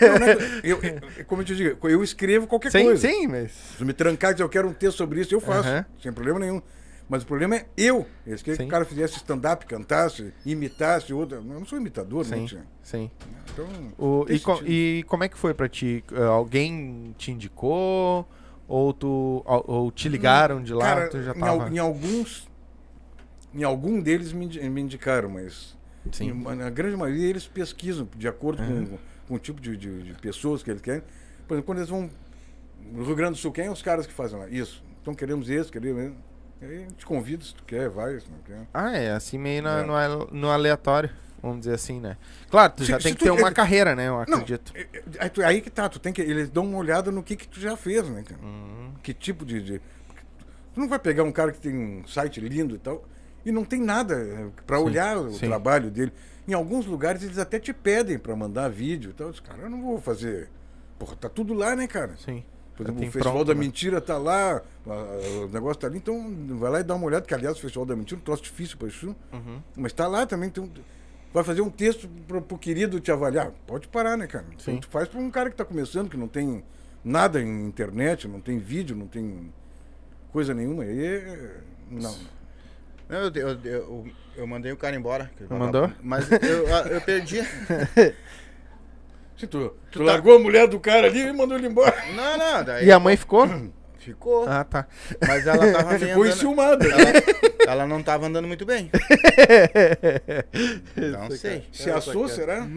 [0.00, 3.06] Não, não é- eu, eu- como eu te digo, eu escrevo qualquer Sim, coisa.
[3.08, 3.52] sim, mas.
[3.76, 5.84] Se me trancar e dizer eu quero um texto sobre isso, eu faço, Aham.
[6.02, 6.62] sem problema nenhum.
[7.12, 8.06] Mas o problema é eu.
[8.26, 11.36] Eles queriam que o cara fizesse stand-up, cantasse, imitasse outra.
[11.36, 12.38] Eu não sou imitador, né?
[12.38, 12.64] Sim, tia?
[12.82, 13.10] sim.
[13.52, 13.66] Então,
[13.98, 16.02] O, e, co- e como é que foi pra ti?
[16.14, 18.26] Ah, Alguém te indicou?
[18.66, 19.42] Ou tu.
[19.44, 20.84] Ou, ou te ligaram de lá?
[20.86, 21.68] Cara, tu já em, tava.
[21.68, 22.48] em alguns.
[23.54, 25.76] Em algum deles me, me indicaram, mas.
[26.12, 26.30] Sim.
[26.30, 28.86] em- na grande maioria eles pesquisam de acordo Uhum.
[28.86, 28.98] com,
[29.28, 31.02] com o tipo de, de- de pessoas que eles querem.
[31.46, 32.08] Por exemplo, quando eles vão.
[32.90, 34.48] No Rio Grande do Sul, quem é os caras que fazem lá?
[34.48, 34.82] Isso.
[35.02, 36.31] Então queremos esse, queremos esse.
[36.62, 38.66] Aí te convido se tu quer, vai, se não quer.
[38.72, 39.84] Ah, é, assim meio na- É.
[40.08, 41.10] no, no aleatório,
[41.42, 42.16] vamos dizer assim, né?
[42.50, 44.06] Claro, tu já se tem que tu- ter uma é- carreira, né?
[44.08, 44.72] Eu Não, acredito.
[44.76, 44.86] é-
[45.18, 46.22] é- aí, que tá, tu tem que.
[46.22, 48.40] Eles dão uma olhada no que, que tu já fez, né, cara?
[48.42, 48.92] Uhum.
[49.02, 49.80] Que tipo de, de-
[50.74, 53.04] Tu não vai pegar um cara que tem um site lindo e tal,
[53.44, 55.46] e não tem nada para olhar o sim.
[55.46, 56.12] trabalho dele.
[56.48, 59.26] Em alguns lugares eles até te pedem para mandar vídeo e tal.
[59.26, 60.48] Eu disse, cara, eu não vou fazer.
[60.98, 62.14] Porra, tá tudo lá, né, cara?
[62.16, 62.42] Sim.
[62.84, 63.60] Por exemplo, o Festival pronto, da né?
[63.60, 67.24] Mentira tá lá, a- o negócio tá ali, então vai lá e dá uma olhada,
[67.26, 69.14] que aliás o Festival da Mentira é um troço difícil para isso.
[69.32, 69.60] Uhum.
[69.76, 70.68] Mas tá lá também, então,
[71.32, 73.50] vai fazer um texto pro, pro querido te avaliar.
[73.66, 74.44] Pode parar, né, cara?
[74.58, 74.78] Sim.
[74.78, 76.62] Tu faz para um cara que tá começando, que não tem
[77.04, 79.52] nada em internet, não tem vídeo, não tem
[80.32, 80.82] coisa nenhuma.
[80.84, 81.56] Aí é-
[81.90, 82.16] não.
[83.08, 84.06] Não, eu, eu, eu,
[84.36, 85.30] eu mandei o cara embora.
[85.50, 85.90] Mandou?
[86.02, 87.38] Mas eu, eu perdi.
[89.36, 91.96] Se tu, tu, tá- largou a mulher do cara ali e mandou ele embora.
[92.14, 93.48] Não, não, daí E a mãe ficou?
[93.98, 94.48] ficou.
[94.48, 94.86] ah, tá.
[95.26, 96.86] Mas ela tava Ficou andando- enciumada.
[96.86, 97.02] ela,
[97.72, 98.90] ela não tava andando muito bem.
[100.96, 101.66] Não sei.
[101.72, 102.66] Se assou, será?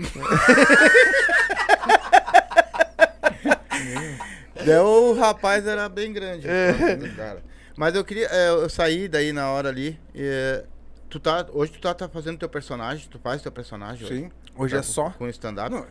[4.66, 6.48] Daí o rapaz era bem grande.
[7.16, 7.42] cara.
[7.76, 8.28] Mas eu queria.
[8.28, 10.00] é, Eu saí daí na hora ali.
[10.14, 10.64] e, é,
[11.10, 14.16] tu tá, hoje tu tá, tá fazendo teu personagem, tu faz teu personagem hoje?
[14.16, 14.32] Sim.
[14.58, 15.10] Hoje Tá é só?
[15.12, 15.86] Com stand-up?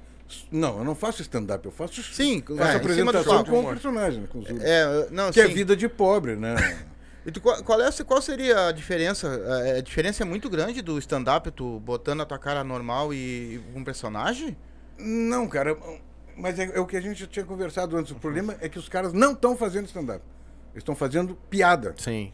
[0.51, 4.27] Não, eu não faço stand-up, eu faço, Sim, faço é, apresentação com o personagem.
[4.27, 5.55] com É, não, que é sim.
[5.55, 6.55] vida de pobre, né?
[7.27, 9.27] E tu, qual, qual é, qual seria a diferença?
[9.65, 13.17] É, A diferença é muito grande do stand-up, tu botando a tua cara normal e,
[13.55, 14.55] e um personagem?
[14.99, 15.75] Não, cara,
[16.37, 18.13] mas é, é o que a gente já tinha conversado antes.
[18.13, 20.23] O problema é que os caras não estão fazendo stand-up.
[20.73, 21.95] Eles estão fazendo piada.
[21.97, 22.31] Sim.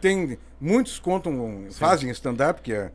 [0.00, 2.90] Tem, muitos contam, fazem stand-up, que é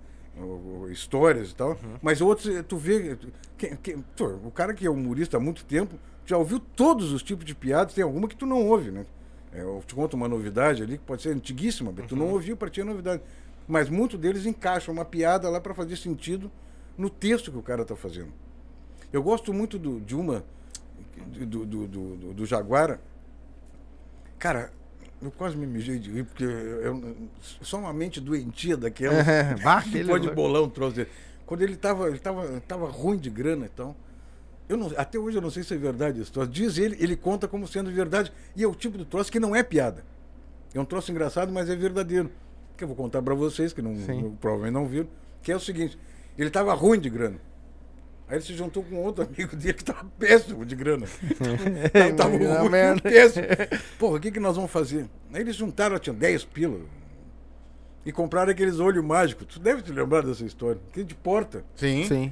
[0.91, 3.16] histórias e tal, mas outros, eh, tu vê.
[3.16, 5.95] tu- que- que- pô, o cara que é humorista há muito tempo
[6.26, 9.06] já ouviu todos os tipos de piadas, tem alguma que tu não ouve, né?
[9.53, 12.57] É, eu te conto uma novidade ali que pode ser antiguíssima, mas tu não ouviu
[12.57, 13.22] para ti é novidade.
[13.68, 16.52] Mas muitos deles encaixam uma piada lá para fazer sentido
[16.98, 18.32] no texto que o cara está fazendo.
[19.14, 20.44] Eu gosto muito do- de uma
[21.28, 21.88] do, do, do,
[22.18, 22.99] do- do Jaguara.
[24.38, 24.72] Cara,
[25.22, 27.16] eu quase me mijei de rir, porque eu,
[27.62, 29.24] só uma mente doentia daquela.
[29.64, 31.10] Bah, que bolar um troço dele.
[31.46, 33.96] Quando ele estava ele tava, tava ruim de grana, então.
[34.68, 36.32] Eu não, até hoje eu não sei se é verdade isso.
[36.32, 36.50] troço.
[36.50, 38.34] Diz ele, ele conta como sendo verdade.
[38.56, 40.04] E é o tipo de troço que não é piada.
[40.74, 42.32] É um troço engraçado, mas é verdadeiro.
[42.76, 43.96] Que eu vou contar para vocês, que não,
[44.42, 45.08] provavelmente não viram.
[45.42, 45.98] Que é o seguinte:
[46.38, 47.38] ele estava ruim de grana.
[48.27, 51.06] Aí ele se juntou com outro amigo dele que estava péssimo de grana.
[51.93, 53.02] tava tava ruim, merda.
[53.02, 53.45] péssimo.
[53.99, 55.07] Porra, o que, que nós vamos fazer?
[55.31, 56.80] Aí eles juntaram, tinha 10 pila.
[58.03, 59.45] E compraram aqueles olhos mágicos.
[59.47, 60.80] Tu deve te lembrar dessa história.
[60.89, 61.64] Aquele de porta.
[61.76, 62.06] Sim.
[62.07, 62.23] Sim.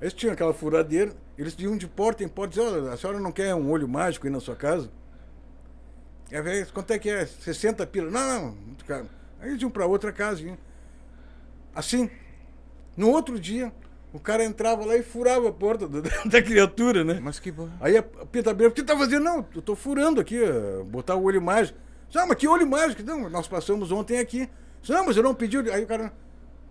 [0.00, 2.96] Aí Eles tinham aquela furadeira, eles iam de porta em porta e diziam, "Olha, a
[2.96, 4.88] senhora não quer um olho mágico aí na sua casa?
[6.30, 7.26] E a velha, quanto é que é?
[7.26, 8.08] 60 pila.
[8.10, 9.06] Não, não, muito caro.
[9.40, 10.42] Aí eles iam para outra casa.
[10.42, 10.56] iam.
[11.74, 12.08] Assim,
[12.96, 13.72] no outro dia,
[14.12, 17.18] o cara entrava lá e furava a porta do- da criatura, né?
[17.22, 17.70] Mas que boa.
[17.80, 19.22] Aí a Pita Breira, o que tá fazendo?
[19.24, 21.78] Não, eu tô furando aqui, eh, botar o olho mágico.
[22.14, 23.02] Não, mas que olho mágico?
[23.04, 24.48] Não, nós passamos ontem aqui.
[24.88, 25.56] Não, mas eu não pedi.
[25.70, 26.12] Aí o cara.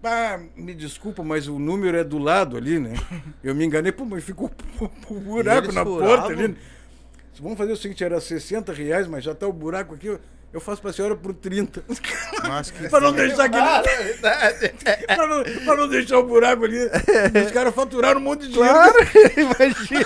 [0.03, 2.94] Ah, me desculpa, mas o número é do lado ali, né?
[3.44, 4.49] Eu me enganei, pô, mas ficou
[5.11, 5.99] um buraco na furavam?
[6.07, 6.57] porta ali.
[7.41, 10.81] Vamos fazer o seguinte, era 60 reais, mas já tá o buraco aqui, eu- faço
[10.81, 11.84] pra senhora por 30.
[12.47, 14.18] Mas que pra não deixar aquele.
[15.07, 16.77] pra, não, pra não deixar o buraco ali.
[17.45, 18.73] Os caras faturaram um monte de dinheiro.
[18.73, 18.97] Claro,
[19.38, 20.06] imagina.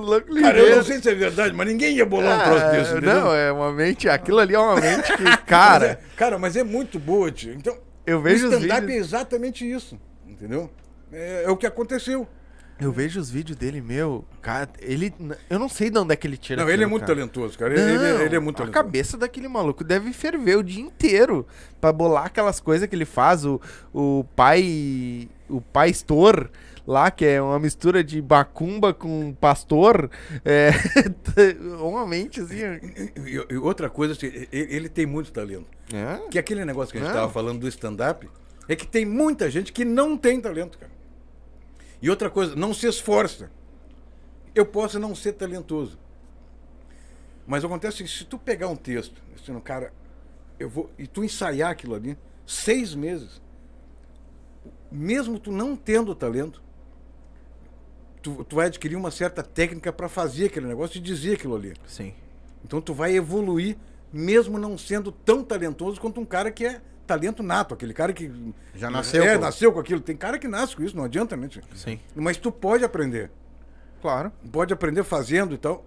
[0.00, 2.70] Louco Cara, eu não sei se é verdade, mas ninguém ia bolar um troço Ah,
[2.70, 3.14] desse, entendeu?
[3.20, 4.08] Não, é uma mente.
[4.08, 7.52] Aquilo ali é uma mente que, Mas cara, é- cara, mas é muito boa, tio.
[7.54, 7.76] Então,
[8.06, 8.96] eu vejo o stand-up vídeos.
[8.96, 10.70] é exatamente isso, entendeu?
[11.12, 12.28] É, é o que aconteceu.
[12.80, 14.24] Eu vejo os vídeos dele, meu.
[14.40, 15.12] Cara, ele.
[15.48, 17.14] Eu não sei de onde é que ele tira Não, ele é aquilo, muito cara.
[17.14, 17.72] talentoso, cara.
[17.74, 18.84] Ele, ele- Não, ele é muito A talentoso.
[18.84, 21.46] cabeça daquele maluco deve ferver o dia inteiro
[21.80, 23.44] pra bolar aquelas coisas que ele faz.
[23.44, 23.60] O,
[23.92, 25.28] o pai.
[25.48, 26.48] O pai Stor
[26.86, 30.08] lá, que é uma mistura de bacumba com pastor.
[30.44, 30.70] É.
[31.80, 32.56] uma mente assim.
[33.26, 35.66] E, e outra coisa, assim, ele, tem muito talento.
[35.92, 36.28] É?
[36.30, 37.16] Que aquele negócio que a gente Não.
[37.16, 38.28] estava falando do stand-up
[38.68, 40.92] é que tem muita gente que não tem talento, cara.
[42.02, 43.50] E outra coisa, não se esforça.
[44.54, 45.98] Eu posso não ser talentoso.
[47.46, 49.92] Mas acontece que se tu pegar um texto, assim, cara,
[50.58, 50.90] eu vou.
[50.98, 52.16] E tu ensaiar aquilo ali,
[52.46, 53.40] seis meses,
[54.90, 56.62] mesmo tu não tendo talento,
[58.22, 61.74] tu, tu vai adquirir uma certa técnica para fazer aquele negócio e dizer aquilo ali.
[61.86, 62.14] Sim.
[62.64, 63.76] Então tu vai evoluir,
[64.12, 68.30] mesmo não sendo tão talentoso quanto um cara que é talento nato, aquele cara que.
[68.74, 70.00] Já nasceu É, com- nasceu com aquilo.
[70.00, 71.48] Tem cara que nasce com isso, não adianta, né?
[71.74, 71.98] Sim.
[72.14, 73.30] Mas tu pode aprender.
[74.00, 74.30] Claro.
[74.52, 75.84] Pode aprender fazendo e tal.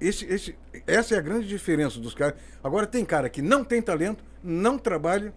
[0.00, 0.56] Esse, esse,
[0.86, 2.34] essa é a grande diferença dos caras.
[2.62, 5.34] Agora tem cara que não tem talento, não trabalha,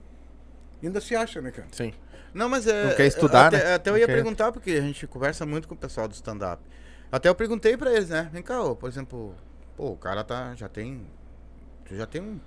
[0.82, 1.68] e ainda se acha, né, cara?
[1.72, 1.92] Sim.
[2.34, 2.86] Não, mas é.
[2.90, 3.74] Não quer estudar, até, né?
[3.74, 6.14] Até eu Não ia quer- perguntar, porque a gente conversa muito com o pessoal do
[6.14, 6.62] stand-up.
[7.12, 8.30] Até eu perguntei pra eles, né?
[8.32, 9.34] Vem cá, ô, por exemplo,
[9.76, 10.54] pô, o cara tá.
[10.56, 11.08] Já tem.
[11.86, 12.40] Tu já tem um.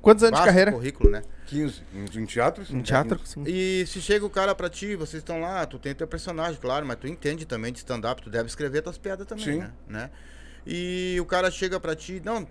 [0.00, 0.72] Quantos anos de carreira?
[0.72, 1.22] currículo, né?
[1.46, 1.82] 15.
[1.92, 2.76] Em, em teatro, sim.
[2.76, 3.20] Em teatro?
[3.24, 3.44] Sim.
[3.46, 6.86] E se chega o cara pra ti, vocês estão lá, tu tem teu personagem, claro,
[6.86, 9.58] mas tu entende também de stand-up, tu deve escrever tuas piadas também, Sim.
[9.58, 9.72] né?
[9.86, 10.10] né?
[10.66, 12.46] E o cara chega pra ti, não,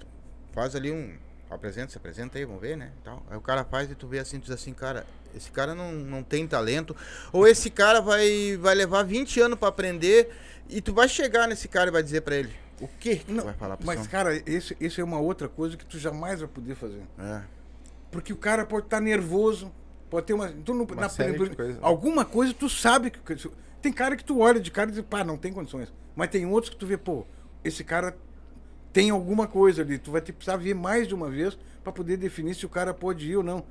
[0.54, 1.18] faz ali um.
[1.50, 2.92] Apresenta, se apresenta aí, vamos ver, né?
[3.04, 3.26] Tal.
[3.28, 5.04] Aí o cara faz e tu vê assim, tu diz assim, cara,
[5.36, 6.96] esse cara não, não tem talento.
[7.34, 10.30] Ou esse cara vai, vai levar 20 anos pra aprender
[10.70, 13.54] e tu vai chegar nesse cara e vai dizer pra ele, o que Não, vai
[13.54, 16.50] falar pra mas, esse cara, esse, esse é uma outra coisa que tu jamais vai
[16.50, 17.02] poder fazer.
[17.18, 17.42] É.
[18.12, 19.72] Porque o cara pode estar nervoso,
[20.10, 20.50] pode ter uma.
[20.50, 21.82] Tu não, Uma série de coisas, né?
[21.82, 23.20] Alguma coisa tu sabe que.
[23.82, 25.94] Tem cara que tu olha de cara e diz, pá, não tem condições.
[26.16, 27.26] Mas tem outros que tu vê, pô,
[27.64, 28.18] esse cara
[28.92, 29.98] tem alguma coisa ali.
[29.98, 32.70] Tu vai ter que precisar ver mais de uma vez para poder definir se o
[32.70, 33.64] cara pode ir ou não.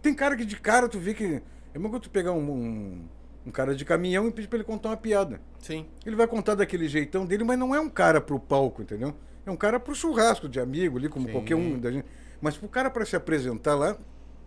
[0.00, 1.42] Tem cara que de cara tu vê que.
[1.74, 3.08] É mesmo que tu pegar um, um,
[3.46, 5.40] um cara de caminhão e pedir pra ele contar uma piada.
[5.60, 5.86] Sim.
[6.04, 9.14] Ele vai contar daquele jeitão dele, mas não é um cara pro palco, entendeu?
[9.46, 11.32] É um cara pro churrasco de amigo ali, como Sim.
[11.32, 12.06] qualquer um da gente.
[12.40, 13.96] Mas pro cara para se apresentar lá,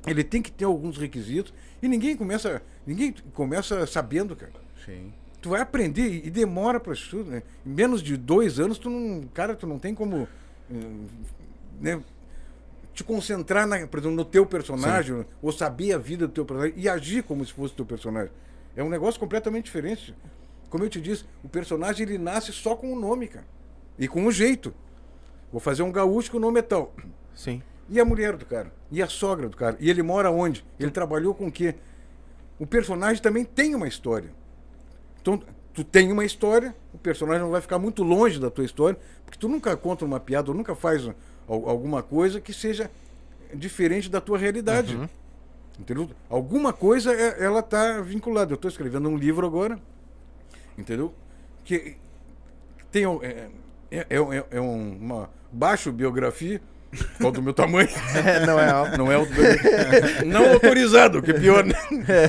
[0.05, 4.51] ele tem que ter alguns requisitos e ninguém começa, ninguém começa sabendo, cara.
[4.85, 5.13] Sim.
[5.41, 7.43] Tu vai aprender e demora para isso tudo, né?
[7.65, 10.27] Em menos de dois anos, tu não, cara, tu não tem como,
[10.69, 11.07] hum,
[11.79, 12.01] né,
[12.93, 16.77] te concentrar, na, por exemplo, no teu personagem ou saber a vida do teu personagem
[16.77, 18.31] e agir como se fosse teu personagem.
[18.75, 20.15] É um negócio completamente diferente.
[20.69, 23.45] Como eu te disse, o personagem ele nasce só com o nome, cara,
[23.97, 24.73] e com o jeito.
[25.51, 26.93] Vou fazer um gaúcho que o nome é tal.
[27.33, 27.61] Sim.
[27.89, 28.71] E a mulher do cara?
[28.91, 29.75] E a sogra do cara?
[29.79, 30.63] E ele mora onde?
[30.79, 31.73] Ele trabalhou com o quê?
[32.59, 34.29] O personagem também tem uma história.
[35.21, 35.41] Então,
[35.73, 39.39] tu tem uma história, o personagem não vai ficar muito longe da tua história, porque
[39.39, 41.15] tu nunca conta uma piada, ou nunca faz al-
[41.67, 42.91] alguma coisa que seja
[43.55, 44.95] diferente da tua realidade.
[45.79, 46.09] Entendeu?
[46.29, 48.51] Alguma coisa é- ela está vinculada.
[48.51, 49.79] Eu estou escrevendo um livro agora,
[50.77, 51.13] entendeu?
[51.63, 51.95] Que
[52.91, 53.47] tem é,
[53.89, 56.61] é, é, é- é um- uma baixo biografia,
[57.19, 57.87] qual do meu tamanho.
[58.15, 58.97] É, não é alto.
[58.97, 60.25] Não é autobiografia.
[60.25, 61.63] Não autorizado, que é pior.
[61.63, 61.75] Né?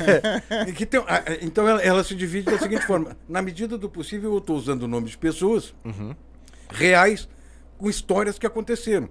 [0.77, 3.89] Que tem- a- a- então ela, ela se divide da seguinte forma: na medida do
[3.91, 5.75] possível, eu estou usando o nome de pessoas
[6.71, 7.29] reais
[7.79, 9.09] com histórias que aconteceram.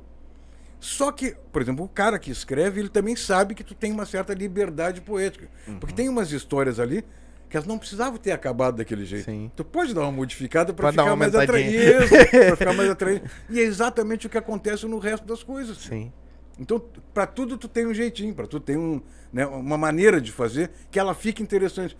[0.79, 4.05] Só que, por exemplo, o cara que escreve, ele também sabe que tu tem uma
[4.05, 5.47] certa liberdade poética.
[5.79, 7.03] Porque tem umas histórias ali
[7.49, 9.25] que elas não precisavam ter acabado daquele jeito.
[9.25, 9.51] Sim.
[9.55, 11.77] Tu pode dar uma modificada para ficar mais atraente.
[12.55, 13.23] Ficar mais atraente.
[13.49, 15.77] E é exatamente o que acontece no resto das coisas.
[15.77, 16.13] Sim.
[16.59, 16.83] Então,
[17.13, 19.01] para tudo tu tem um jeitinho, para tudo tem um,
[19.33, 21.97] né, uma maneira de fazer que ela fique interessante.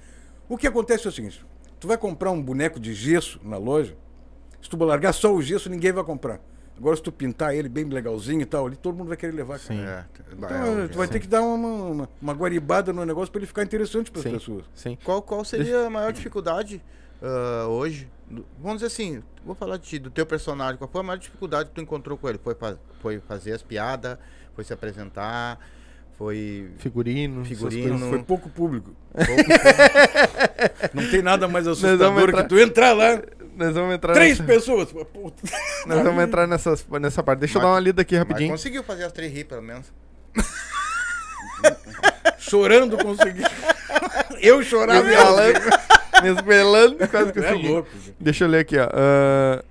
[0.48, 1.44] O que acontece é o seguinte:
[1.80, 3.96] tu vai comprar um boneco de gesso na loja,
[4.62, 6.42] se tu largar só o gesso, ninguém vai comprar.
[6.80, 9.60] Agora, se tu pintar ele bem legalzinho e tal, ali todo mundo vai querer levar.
[9.60, 9.68] cara.
[9.68, 9.82] Sim.
[9.86, 11.10] É, Então, é, tu vai é.
[11.10, 14.24] ter que dar uma, uma, uma guaribada no negócio para ele ficar interessante para as
[14.24, 14.32] Sim.
[14.32, 14.64] pessoas.
[14.74, 14.98] Sim.
[15.04, 16.82] Qual, qual seria a maior dificuldade
[17.22, 18.08] ah, hoje?
[18.60, 20.78] Vamos dizer assim, vou falar de ti, do teu personagem.
[20.78, 22.38] Qual foi a maior dificuldade que tu encontrou com ele?
[22.42, 24.18] Foi, fa- foi fazer as piadas?
[24.56, 25.60] Foi se apresentar?
[26.18, 26.70] Foi.
[26.78, 27.44] Figurino.
[27.44, 27.98] Figurino.
[28.10, 28.94] Foi pouco público.
[29.14, 29.50] pouco-
[30.94, 33.22] Não tem nada mais assustador que tu entrar lá,
[33.60, 34.92] Nós vamos entrar três nessa, pessoas.
[34.92, 35.44] Puta.
[35.86, 37.40] Nós vamos entrar nessas, nessa parte.
[37.40, 38.52] Deixa eu Mas- dar uma lida aqui Mas rapidinho.
[38.52, 39.92] conseguiu fazer as três rir, pelo menos.
[42.38, 43.44] Chorando consegui.
[44.42, 45.04] Eu chorava.
[45.04, 45.60] Me esgalando,
[46.24, 47.68] me esguelando, quase que eu É consegui.
[47.70, 47.90] louco.
[48.20, 48.88] Deixa eu ler aqui, ó.
[48.92, 49.64] Ah,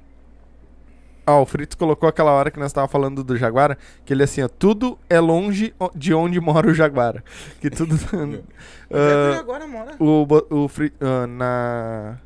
[1.26, 4.42] ó, o Fritz colocou aquela hora que nós tava falando do Jaguara, que ele assim,
[4.42, 7.22] ó, tudo é longe o- de onde mora o Jaguara.
[7.60, 7.94] Que tudo.
[8.14, 8.44] Onde é que
[8.90, 9.94] Ah, ele agora mora?
[9.98, 12.18] o, bo- o Fri- ah, na.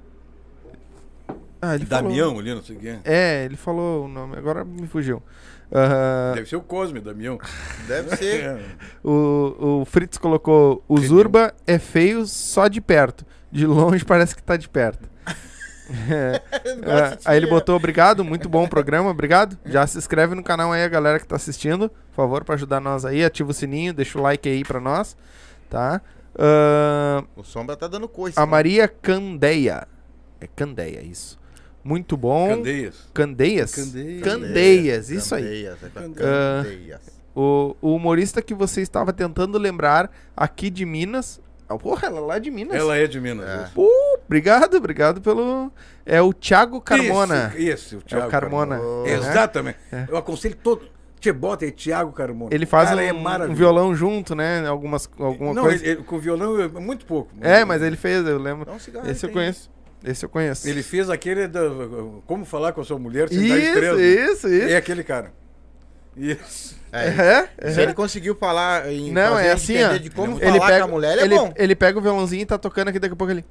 [1.62, 2.40] Ah, ele Damião falou.
[2.40, 3.00] ali, não sei quem.
[3.04, 5.22] É, ele falou o nome, agora me fugiu.
[5.70, 7.38] Ah, Deve ser o Cosme, Damião.
[7.86, 8.44] Deve ser.
[8.44, 8.60] É.
[9.02, 13.24] o, o Fritz colocou: o Zurba é feio só de perto.
[13.50, 15.08] De longe parece que tá de perto.
[16.08, 16.40] É.
[16.64, 19.58] É, aí ele botou obrigado, muito bom o programa, obrigado.
[19.66, 22.80] Já se inscreve no canal aí, a galera que tá assistindo, por favor, pra ajudar
[22.80, 23.22] nós aí.
[23.22, 25.14] Ativa o sininho, deixa o like aí pra nós,
[25.68, 26.00] tá?
[26.38, 28.40] Ah, O Sombra tá dando coisa.
[28.40, 29.86] a Maria Candeia.
[30.40, 31.38] É Candeia, isso.
[31.84, 32.48] Muito bom.
[32.48, 33.08] Candeias.
[33.12, 33.74] Candeias?
[33.74, 34.22] Candeias.
[34.22, 35.42] Candeias, isso aí.
[35.42, 35.88] Candeias, é.
[35.88, 37.00] Candeias.
[37.34, 41.40] O, o humorista que você estava tentando lembrar aqui de Minas.
[41.68, 42.76] Ah, Porra, ela é lá de Minas.
[42.76, 43.48] Ela é de Minas.
[43.48, 43.62] É.
[43.64, 43.72] isso.
[43.74, 43.88] Pô,
[44.26, 45.72] obrigado, obrigado pelo.
[46.04, 47.52] É o Thiago Carmona.
[47.56, 48.76] Esse, esse, o Thiago Carmona.
[48.76, 49.08] Carmona.
[49.08, 49.14] É.
[49.14, 49.78] Exatamente.
[50.08, 50.92] Eu aconselho todo.
[51.18, 52.52] Te bota aí, Thiago Carmona.
[52.52, 54.66] Ele faz Cara, um, é um violão junto, né?
[54.66, 55.86] Algumas, alguma Não, coisa.
[55.86, 57.30] ele- com violão é muito pouco.
[57.40, 58.66] É, mas ele fez, eu lembro.
[58.66, 59.70] Dá um cigarro, Esse eu conheço.
[60.04, 60.68] Esse eu conheço.
[60.68, 61.60] Ele fez aquele da,
[62.26, 64.02] como falar com a sua mulher sem dar Isso, estrela.
[64.02, 64.68] isso, isso.
[64.68, 65.32] É aquele cara.
[66.16, 66.76] Isso.
[66.92, 67.70] É, É, é.
[67.72, 69.96] Se ele conseguiu falar em Não, é assim, ó.
[69.96, 71.54] de como ele falar pega, com a mulher, ele, ele, é bom.
[71.56, 73.44] ele pega o violãozinho e tá tocando aqui daqui a pouco ele.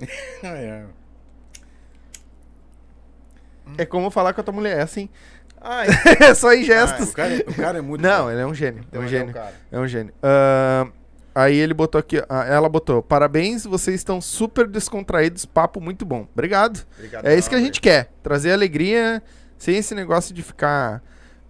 [0.42, 0.84] É.
[3.78, 5.08] É como falar com a tua mulher, é assim.
[5.60, 5.88] Ai,
[6.20, 7.12] É só em O gestos.
[7.12, 8.00] cara, o cara é muito.
[8.00, 8.30] Não, bom.
[8.30, 8.82] ele é um gênio.
[8.82, 9.34] É então um é o gênio.
[9.34, 9.54] cara.
[9.72, 10.14] É um gênio.
[10.22, 10.86] Ah,
[11.36, 16.26] aí ele botou aqui, ah, ela botou: Parabéns, vocês estão super descontraídos, papo muito bom.
[16.32, 16.86] Obrigado.
[16.96, 18.10] Obrigadão, É isso que a gente quer.
[18.22, 19.22] Trazer alegria
[19.58, 21.02] sem esse negócio de ficar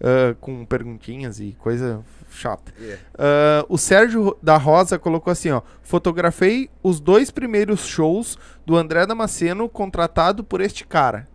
[0.03, 2.73] ah, com perguntinhas e coisa chata.
[2.81, 2.99] É.
[3.17, 5.63] Ah, o Sérgio da Rosa colocou assim, ó.
[5.83, 8.37] Fotografei os dois primeiros shows
[8.67, 11.29] do André Damasceno contratado por este cara.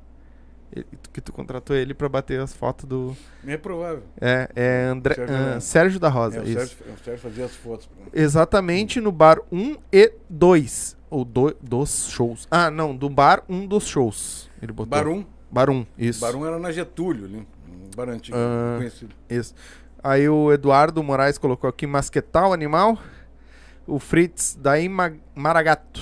[1.12, 3.16] Que tu contratou ele pra bater as fotos do.
[3.46, 4.04] É provável.
[4.20, 5.60] É, é André, Sérgio, ah?
[5.60, 6.38] Sérgio da Rosa.
[6.38, 6.54] É, o, isso.
[6.60, 7.90] Sérgio, o Sérgio fazia as fotos.
[8.14, 10.98] Exatamente no bar 1 e 2.
[11.10, 12.48] Ou do, dos shows.
[12.50, 14.50] Ah, não, do bar 1 dos shows.
[14.62, 14.90] Ele botou.
[14.90, 15.26] Barum.
[15.52, 16.22] Bar 1, isso.
[16.22, 17.38] Barum era na Getúlio, ali.
[17.68, 18.76] Um bar antigo, Ah.
[18.78, 19.14] conhecido.
[19.30, 19.54] Isso.
[20.02, 22.98] Aí o Eduardo Moraes colocou aqui Masquetal Animal.
[23.86, 26.00] O Fritz daí Ma- Maragato.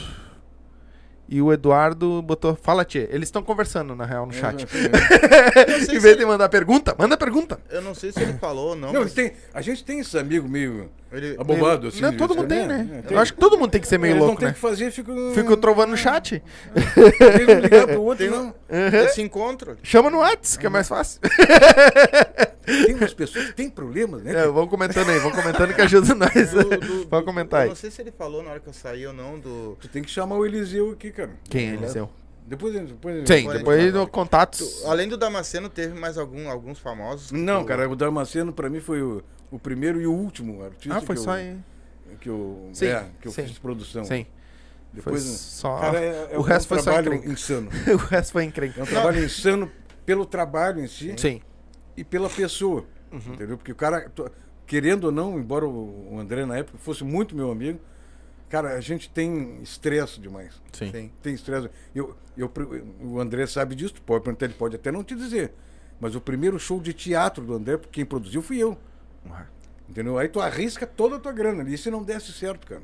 [1.31, 3.07] E o Eduardo botou Fala, Tchê.
[3.11, 4.65] Eles estão conversando, na real, no chat.
[4.73, 7.59] É, em vez de ele- mandar pergunta, manda pergunta.
[7.69, 8.91] Eu não sei se ele falou ou não.
[8.91, 12.01] Não, mas tem, a gente tem esses amigos meio ele- abobados, assim.
[12.01, 13.03] não, de todo mundo em tem, né?
[13.07, 13.15] tem.
[13.15, 14.53] Eu acho que todo mundo tem que ser meio Eles louco, não tem né?
[14.55, 15.31] que fazer, ficam...
[15.35, 16.41] Fico trovando no chat.
[16.75, 18.47] Eles não ligar pro outro, Tem não.
[18.47, 19.77] um- esse encontro.
[19.83, 21.21] Chama no WhatsApp, que é mais fácil.
[22.85, 24.31] Tem umas pessoas que têm problemas, né?
[24.43, 26.51] É, vão comentando aí, vão comentando que ajuda nós.
[26.51, 27.69] Do- do- comentar eu aí.
[27.69, 29.77] Não sei se ele falou na hora que eu saí ou não do.
[29.79, 31.31] Tu tem que chamar o Eliseu aqui, cara.
[31.49, 32.09] Quem é Eliseu?
[32.47, 34.59] Depois, depois Sim, Depois depois contatos.
[34.81, 37.31] tu- além do Damasceno, teve mais algum, alguns famosos.
[37.31, 39.21] Não, O- cara, o Damasceno pra mim foi o,
[39.51, 41.57] o primeiro e o último artista Ah, foi que só eu, aí.
[42.19, 43.43] que eu, Sim, é, que eu sim.
[43.45, 44.03] fiz produção.
[44.03, 44.25] Sim.
[44.91, 45.77] Depois, foi só.
[45.77, 47.29] cara, é, é o resto um foi só encrenca.
[47.29, 47.69] insano.
[47.93, 48.79] o resto foi encrenca.
[48.79, 49.71] É um trabalho insano
[50.03, 51.41] pelo trabalho em si Sim.
[51.99, 52.85] E pela pessoa.
[53.11, 53.33] Uhum.
[53.33, 53.57] Entendeu?
[53.57, 54.11] Porque o cara.
[54.65, 57.79] Querendo ou não, embora o André na época fosse muito meu amigo,
[58.49, 60.61] cara, a gente tem estresse demais.
[60.71, 60.91] Sim.
[60.91, 61.11] Sim.
[61.23, 61.69] Tem estresse.
[61.95, 62.51] Eu, eu,
[63.01, 65.53] o André sabe disso, tu pode perguntar, ele pode até não te dizer.
[65.99, 68.77] Mas o primeiro show de teatro do André, quem produziu fui eu.
[69.89, 70.19] Entendeu?
[70.19, 71.73] Aí tu arrisca toda a tua grana ali.
[71.73, 72.83] E se não desse certo, cara?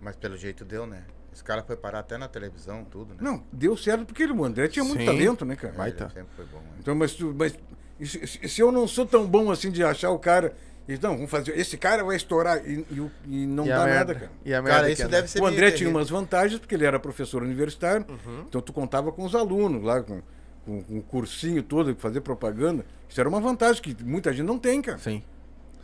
[0.00, 1.02] Mas pelo jeito deu, né?
[1.32, 3.20] Esse cara foi parar até na televisão, tudo, né?
[3.20, 5.06] Não, deu certo porque ele, o André tinha muito Sim.
[5.06, 5.72] talento, né, cara?
[5.72, 6.10] Vai tá.
[6.10, 6.58] sempre foi bom.
[6.58, 6.76] né?
[6.78, 7.58] Então, mas, tu- mas
[8.04, 10.54] se, eu não sou tão bom assim de achar o cara.
[10.88, 11.58] Então, vamos fazer.
[11.58, 12.58] Esse cara vai estourar.
[12.64, 13.94] E, e o- e não E dá merda.
[13.94, 14.30] nada, cara.
[14.44, 15.26] E a merda Cara, que isso é, deve né?
[15.28, 18.06] ser O André tinha umas vantagens, porque ele era professor universitário.
[18.08, 18.44] Uhum.
[18.48, 20.22] Então tu contava com os alunos lá, com,
[20.64, 22.86] com, com o cursinho todo, fazer propaganda.
[23.08, 24.98] Isso era uma vantagem que muita gente não tem, cara.
[24.98, 25.22] Sim.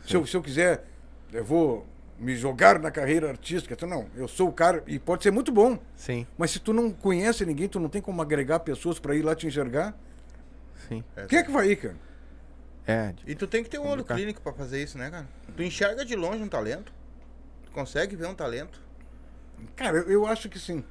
[0.07, 0.85] Se eu, se eu quiser,
[1.33, 1.85] eu vou
[2.17, 3.73] me jogar na carreira artística.
[3.73, 5.77] Então, não, eu sou o cara, e pode ser muito bom.
[5.97, 6.25] Sim.
[6.37, 9.35] Mas se tu não conhece ninguém, tu não tem como agregar pessoas para ir lá
[9.35, 9.93] te enxergar.
[10.87, 11.03] Sim.
[11.15, 11.95] É, Quem é que vai ir, cara?
[12.85, 13.13] É.
[13.25, 14.17] E tu tem que ter um olho Complicado.
[14.17, 15.27] clínico pra fazer isso, né, cara?
[15.55, 16.91] Tu enxerga de longe um talento.
[17.65, 18.81] Tu consegue ver um talento.
[19.75, 20.83] Cara, eu, eu acho que sim.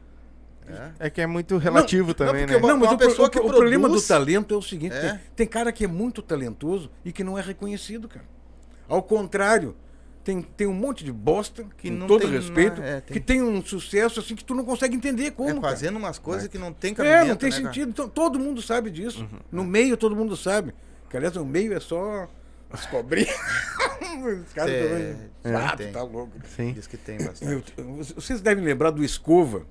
[0.67, 1.07] É.
[1.07, 2.59] É que é muito relativo Não, também, porque né?
[2.59, 4.63] uma- não, mas uma o, pessoa o- que o problema do produz- talento é o
[4.63, 5.01] seguinte: É.
[5.11, 8.25] tem, tem cara que é muito talentoso e que não é reconhecido, cara.
[8.89, 9.77] Ao contrário,
[10.25, 13.13] tem, tem um monte de bosta, Que com não todo tem respeito, na- é, tem-
[13.15, 15.49] que tem um sucesso assim que tu não consegue entender como.
[15.51, 15.69] é cara.
[15.69, 17.67] fazendo umas coisas que não tem cabimento, É, não tem né, cara?
[17.73, 17.89] sentido.
[17.91, 19.23] Então, todo mundo sabe disso.
[19.31, 19.39] Uhum.
[19.51, 20.73] No meio, todo mundo sabe.
[21.11, 22.29] Que, aliás, o meio é só
[22.71, 23.29] as cobrinhas.
[24.47, 25.17] Os caras É, também.
[25.45, 26.33] é, Ah, tu tá louco.
[26.55, 26.73] Sim.
[26.73, 27.73] Diz que tem bastante.
[28.15, 29.67] Vocês devem lembrar do Escova.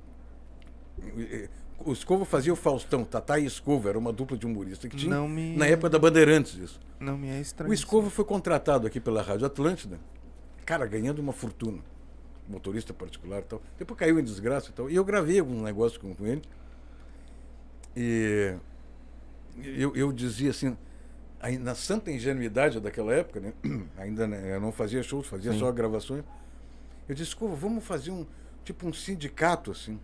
[1.83, 5.15] O Escova fazia o Faustão, Tatá e Escova, era uma dupla de humorista que tinha
[5.15, 6.79] Não me- na época da Bandeirantes isso.
[6.99, 7.71] Não me é estranho.
[7.71, 9.99] O Escova foi contratado aqui pela Rádio Atlântida,
[10.65, 11.79] cara, ganhando uma fortuna.
[12.47, 13.61] Motorista particular e tal.
[13.77, 14.89] Depois caiu em desgraça e tal.
[14.89, 16.41] E eu gravei alguns negócios com, com ele.
[17.95, 18.55] E
[19.63, 20.75] eu, eu dizia assim,
[21.39, 23.53] aí na santa ingenuidade daquela época, né?
[23.97, 26.23] Ainda né, eu não fazia shows, fazia só gravações.
[27.07, 28.25] Eu disse, Escova, vamos fazer um
[28.63, 29.99] tipo um sindicato assim.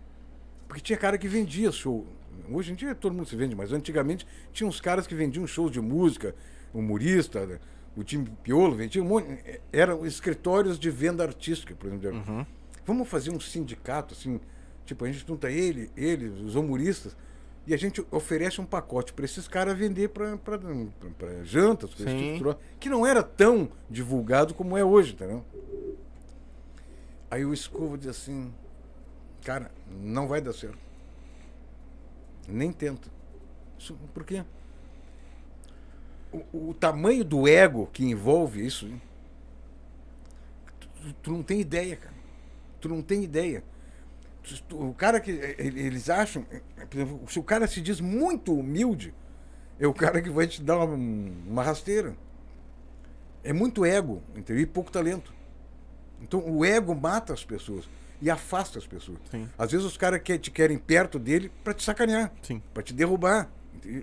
[0.66, 2.06] Porque tinha cara que vendia show.
[2.50, 5.70] Hoje em dia todo mundo se vende, mas antigamente tinha uns caras que vendiam shows
[5.70, 6.34] de música,
[6.72, 7.58] humorista, né?
[7.98, 9.60] O time Piolo vendia um monte.
[9.72, 12.46] Eram escritórios de venda artística, por exemplo.
[12.86, 14.40] Vamos fazer um sindicato, assim,
[14.86, 17.16] tipo, a gente junta ele, ele, os humoristas,
[17.66, 20.38] e a gente oferece um pacote para esses caras vender para
[21.44, 25.44] jantas, pra tipo que não era tão divulgado como é hoje, entendeu?
[27.30, 28.54] Aí o Escova diz assim,
[29.44, 29.70] cara,
[30.00, 30.78] não vai dar certo.
[32.48, 33.10] Nem tenta.
[33.78, 34.42] Isso, por quê?
[36.32, 38.88] O, o tamanho do ego que envolve isso,
[40.80, 40.88] tu,
[41.22, 42.14] tu- não tem ideia, cara.
[42.80, 43.64] Tu não tem ideia.
[44.42, 46.60] Tu- tu- O cara que eh, ele- eles acham, eh,
[46.92, 49.14] exemplo, se o cara se diz muito humilde,
[49.80, 52.14] é o cara que vai te dar uma, uma rasteira.
[53.44, 54.62] É muito ego, entendeu?
[54.62, 55.32] E pouco talento.
[56.20, 57.88] Então o ego mata as pessoas
[58.20, 59.18] e afasta as pessoas.
[59.30, 59.48] Sim.
[59.56, 62.32] Às vezes os caras que te querem perto dele para te sacanear,
[62.74, 63.48] para te derrubar.
[63.74, 64.02] entendeu?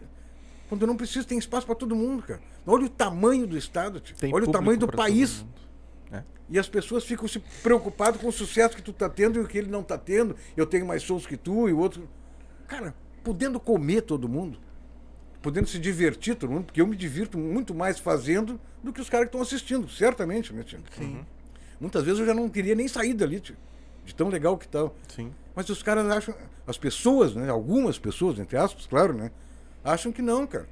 [0.68, 2.42] Quando não precisa, tem espaço para todo mundo, cara.
[2.66, 4.16] Olha o tamanho do Estado, tio.
[4.16, 5.46] Tem olha o tamanho do país.
[6.12, 6.24] É.
[6.50, 9.48] E as pessoas ficam se preocupadas com o sucesso que tu tá tendo e o
[9.48, 10.36] que ele não tá tendo.
[10.58, 12.10] Eu tenho mais shows que tu e o outro.
[12.68, 14.58] Cara, podendo comer todo mundo,
[15.42, 19.10] podendo se divertir todo mundo, porque eu me divirto muito mais fazendo do que os
[19.10, 20.80] caras que estão assistindo, certamente, né, tio?
[20.98, 21.24] Sim.
[21.80, 23.56] Muitas vezes eu já não queria nem sair dali, tio.
[24.04, 24.90] De tão legal que tá.
[25.08, 25.32] Sim.
[25.56, 26.36] Mas os caras acham,
[26.66, 29.32] as pessoas, né, algumas pessoas, entre aspas, claro, né,
[29.86, 30.68] acham que não, cara.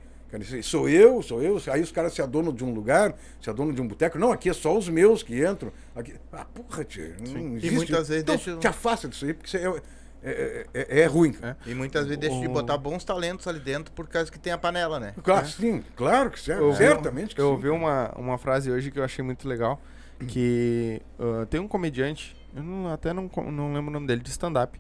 [0.64, 1.62] Sou eu, sou eu.
[1.72, 4.18] Aí os caras se adonam de um lugar, se adonam de um boteco.
[4.18, 5.72] Não, aqui é só os meus que entram.
[5.96, 6.16] Aqui...
[6.32, 7.14] Ah, porra, tio.
[7.20, 7.72] Não existe.
[7.76, 9.82] muitas vezes então, deixa- te afasta disso aí, porque isso é,
[10.24, 11.56] é, é- é ruim, cara.
[11.68, 14.52] E muitas vezes deixa de O- botar bons talentos ali dentro por causa que tem
[14.52, 15.14] a panela, né?
[15.24, 17.52] Claro, sim, claro que cer- Eu certamente que Eu sim.
[17.52, 19.80] ouvi uma, uma frase hoje que eu achei muito legal.
[20.28, 24.30] Que ah, tem um comediante, eu não- até não, não lembro o nome dele, de
[24.32, 24.80] stand-up.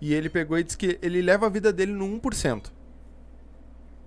[0.00, 2.72] E ele pegou e disse que ele leva a vida dele no 1%.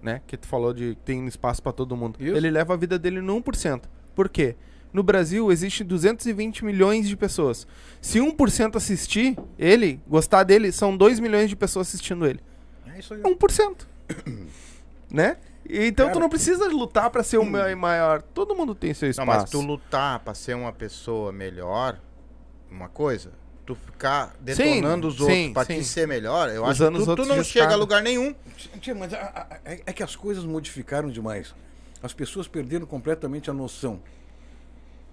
[0.08, 0.22] Né?
[0.26, 2.16] Que tu falou de tem espaço pra todo mundo.
[2.18, 2.34] Isso.
[2.34, 3.82] Ele leva a vida dele no 1%.
[4.16, 4.56] Por quê?
[4.94, 7.68] No Brasil existe 220 milhões de pessoas.
[8.00, 12.40] Se 1% assistir ele, gostar dele, são 2 milhões de pessoas assistindo ele.
[12.96, 13.20] É isso aí.
[13.20, 13.86] É 1%.
[15.12, 15.36] né?
[15.70, 18.22] Então tu Cara, não precisa lutar pra ser o ma- maior.
[18.22, 19.30] Todo mundo tem seu Não, espaço.
[19.42, 22.00] mas tu lutar pra ser uma pessoa melhor,
[22.72, 23.32] uma coisa,
[23.68, 25.76] tu ficar detonando os outros sim, pra sim.
[25.80, 27.76] te ser melhor, eu acho Usando que os tu, tu não chega a escada.
[27.76, 28.34] lugar nenhum.
[28.82, 29.18] Tia, mas a-
[29.52, 31.54] a- é é que as coisas modificaram demais.
[32.02, 34.00] As pessoas perderam completamente a noção.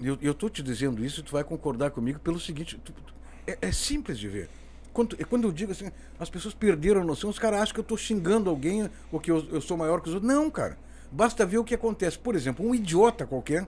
[0.01, 3.15] Eu, eu tô te dizendo isso e tu vai concordar comigo pelo seguinte: tu- tu-
[3.47, 4.49] é, é simples de ver.
[4.93, 5.91] Quando, quando eu digo assim,
[6.21, 9.31] as pessoas perderam a noção, os caras acham que eu tô xingando alguém ou que
[9.31, 10.33] eu, eu sou maior que os outros.
[10.33, 10.79] Não, cara.
[11.11, 12.17] Basta ver o que acontece.
[12.19, 13.67] Por exemplo, um idiota qualquer,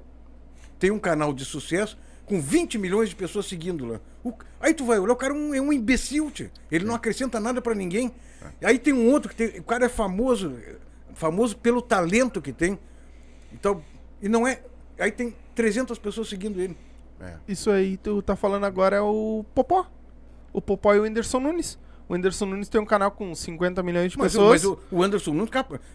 [0.78, 1.96] tem um canal de sucesso
[2.26, 4.00] com 20 milhões de pessoas seguindo lá.
[4.24, 6.50] O- aí tu vai olhar, o cara é um, é um imbecil, tio.
[6.70, 8.12] ele não acrescenta nada pra ninguém.
[8.62, 10.56] Aí tem um outro que tem, o cara é famoso,
[11.14, 12.78] famoso pelo talento que tem.
[13.52, 13.82] Então,
[14.20, 14.60] e não é,
[14.98, 16.76] aí tem 300 pessoas seguindo ele.
[17.20, 17.34] É.
[17.48, 19.86] Isso aí tu tá falando agora é o Popó.
[20.52, 21.78] O Popó e o Whindersson Nunes.
[22.08, 24.64] O Whindersson Nunes tem um canal com 50 milhões de Mas, pessoas.
[24.64, 25.50] mas o, Anderson Nunes,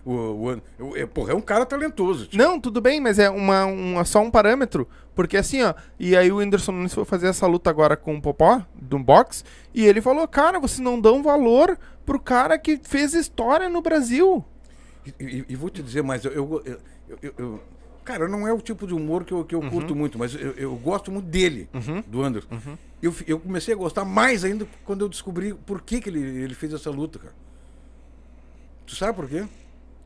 [0.05, 2.27] o, o, o- é, porra, é um cara talentoso.
[2.27, 2.37] tio.
[2.37, 4.87] Não, tudo bem, mas é uma, uma- só um parâmetro.
[5.15, 5.73] Porque assim, ó.
[5.99, 9.43] E aí o Whindersson Nunes foi fazer essa luta agora com o Popó, do box.
[9.73, 14.43] E ele falou: Cara, vocês não dão valor pro cara que fez história no Brasil.
[15.05, 16.63] E, e- e vou te dizer, mas eu, eu-
[17.21, 17.59] eu- eu-
[18.11, 20.51] Cara, não é o tipo de humor que eu, que eu curto muito, mas eu,
[20.51, 21.69] eu gosto muito dele,
[22.07, 22.49] do Anderson.
[23.01, 26.19] Eu, fi- eu comecei a gostar mais ainda quando eu descobri por que, que ele,
[26.19, 27.33] ele fez essa luta, cara.
[28.85, 29.47] Tu sabe por quê?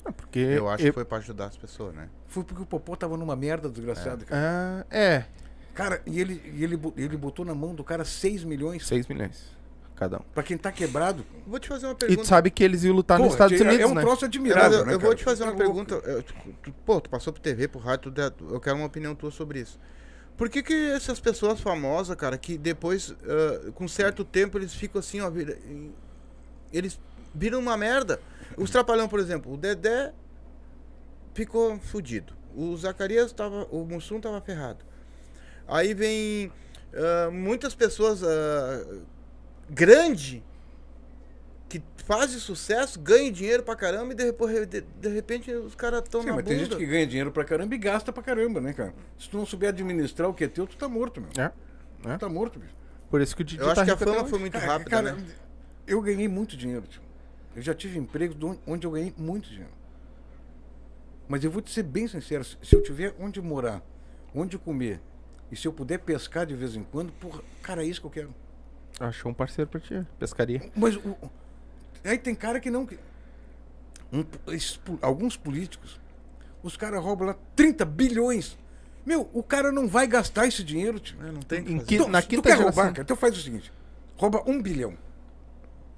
[0.06, 0.40] Ah, Porque.
[0.40, 2.08] Eu acho eu- que foi pra ajudar as pessoas, né?
[2.28, 4.86] Foi porque o Popó tava numa merda desgraçada, cara.
[4.92, 5.26] Ah, é,
[5.74, 8.88] Cara, e ele, e ele, ele botou na mão do cara 6 milhões.
[8.88, 9.52] 6 milhões.
[9.96, 10.22] Cada um.
[10.34, 11.26] Pra quem tá quebrado.
[11.48, 12.22] Vou te fazer uma E pergunta.
[12.22, 14.02] tu sabe que eles iam lutar nos Porra, Estados é- Unidos, é um né?
[14.02, 15.96] troço admirável, eu, né, eu vou te fazer uma pergunta.
[15.96, 19.16] Eu- tu- tu- pô, tu passou pro TV, pro rádio, tu eu quero uma opinião
[19.16, 19.80] tua sobre isso.
[20.36, 25.00] Por que que essas pessoas famosas, cara, que depois, ah, com certo tempo, eles ficam
[25.00, 25.58] assim, ó, vira-
[26.74, 27.00] eles
[27.34, 28.20] viram uma merda.
[28.58, 30.12] Os Trapalhão, por exemplo, o Dedé
[31.34, 32.34] ficou fudido.
[32.54, 34.84] O Zacarias tava, o Mussum tava ferrado.
[35.68, 36.52] Aí vem
[36.94, 38.86] ah, muitas pessoas ah,
[39.70, 40.44] grande
[41.68, 46.22] que fazem sucesso, ganham dinheiro pra caramba e depois, de, de repente os caras estão
[46.22, 46.50] na mas bunda.
[46.50, 48.94] tem gente que ganha dinheiro pra caramba e gasta pra caramba, né, cara?
[49.18, 51.30] Se tu não souber administrar o que é teu, tu tá morto, meu.
[51.44, 51.50] É.
[52.14, 52.76] Tu tá morto, bicho.
[53.10, 54.90] Por isso que o Didi Eu acho tá que a fama foi muito Cara, rápida,
[54.90, 55.26] cara, né?
[55.88, 57.02] eu ganhei muito dinheiro, tio.
[57.56, 58.38] Eu já tive empregos
[58.68, 59.72] onde eu ganhei muito dinheiro.
[61.28, 63.82] Mas eu vou te ser bem sincero, se se eu tiver onde morar,
[64.34, 65.02] onde comer,
[65.52, 68.12] e se eu puder pescar de vez em quando, porra, cara, é isso que eu
[68.12, 68.36] quero.
[69.00, 70.06] Achou um parceiro pra ti.
[70.18, 70.62] Pescaria.
[70.76, 71.16] Mas o-
[72.04, 72.88] aí tem cara que não.
[74.14, 76.00] um esses alguns políticos,
[76.64, 78.58] os caras roubam lá 30 bilhões.
[79.06, 81.18] Meu, o cara não vai gastar esse dinheiro, tio.
[81.22, 81.86] É, não tem que fazer.
[81.86, 82.74] que- Então, na se tu quinta quer geração.
[82.84, 83.72] roubar, cara, então faz o seguinte:
[84.18, 84.94] rouba um bilhão.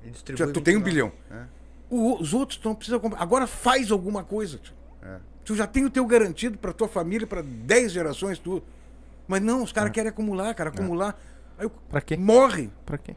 [0.03, 0.91] E distribui tu tem um 29.
[0.91, 1.11] bilhão.
[1.31, 1.45] É.
[1.89, 3.21] O- os outros não precisam comprar.
[3.21, 4.57] Agora faz alguma coisa.
[4.57, 4.73] Tio.
[5.03, 5.17] É.
[5.45, 8.61] Tu já tem o teu garantido pra tua família, pra 10 gerações, tu.
[9.27, 11.17] Mas não, os caras querem acumular, cara, acumular.
[11.57, 12.15] Aí o- Pra quê?
[12.17, 12.69] morre.
[12.85, 13.15] Pra quê?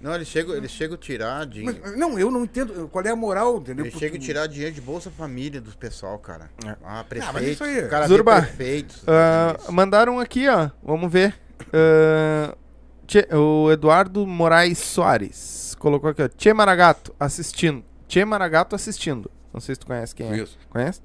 [0.00, 1.80] Não, eles chegam, eles chegam a tirar dinheiro.
[1.82, 3.84] Mas, não, eu não entendo qual é a moral, entendeu?
[3.84, 6.50] Eles Porque- chegam a tirar dinheiro de Bolsa Família dos pessoal, cara.
[6.64, 6.70] É.
[6.84, 7.52] Ah, mas prefeito.
[7.52, 9.02] isso aí é- cara Zurba, prefeitos.
[9.06, 9.72] Ah, Isso.
[9.72, 10.70] mandaram aqui, ó.
[10.82, 11.34] Vamos ver.
[11.72, 12.54] Ah,
[13.06, 16.28] Tchê- o Eduardo Moraes Soares colocou aqui, ó.
[16.28, 17.82] Tchê Maragato assistindo.
[18.06, 19.30] Tchê Maragato assistindo.
[19.52, 20.30] Não sei se tu conhece quem é.
[20.30, 20.58] Conheço.
[20.68, 21.00] Conhece?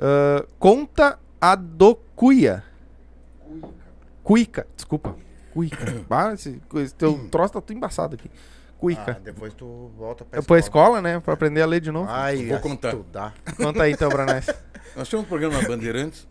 [0.00, 2.64] Ah, conta a do Cuia.
[4.22, 5.14] Cuica, desculpa.
[5.52, 5.84] Cuica.
[6.08, 8.30] bah, esse, esse teu troço tá tudo embaçado aqui.
[8.32, 9.20] Ah, Cuica.
[9.22, 11.20] depois tu volta pra É pra escola, né?
[11.20, 12.08] Pra aprender a ler de novo.
[12.10, 12.88] Ai, Vou contar.
[12.88, 13.34] Estudar.
[13.56, 14.46] Conta aí, então, Branés.
[14.96, 16.26] Nós tínhamos um programa na Bandeirantes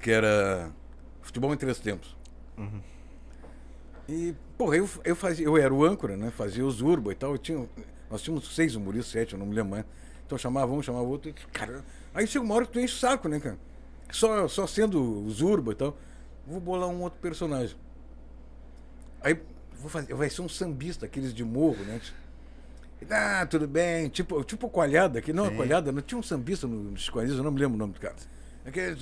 [0.00, 0.70] que era
[1.22, 2.16] Futebol em Três Tempos.
[4.08, 6.30] E, porra, eu, eu, fazia, eu era o âncora, né?
[6.30, 7.32] Fazia os urba e tal.
[7.32, 7.68] Eu tinha,
[8.10, 9.84] nós tínhamos seis humoristas, sete, eu não me lembro mais.
[10.26, 11.30] Então eu chamava um, chamava outro.
[11.30, 11.84] E, cara,
[12.14, 13.58] aí chega uma hora que tu enche o saco, né, cara?
[14.10, 15.96] Só, só sendo os urba e tal.
[16.46, 17.76] Vou bolar um outro personagem.
[19.24, 19.36] Aí
[19.80, 22.00] vou fazer, vai ser um sambista, aqueles de morro, né?
[23.10, 24.08] Ah, tudo bem.
[24.08, 25.56] Tipo, tipo coalhada, que não, Sim.
[25.56, 27.94] coalhada, não tinha um sambista no, no Chico Anísio, eu não me lembro o nome
[27.94, 28.14] do cara.
[28.64, 28.96] Aquele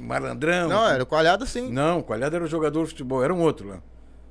[0.00, 0.68] malandrão.
[0.68, 1.70] Não, era o Coalhado sim.
[1.70, 3.80] Não, coalhada era o jogador de futebol, era um outro lá.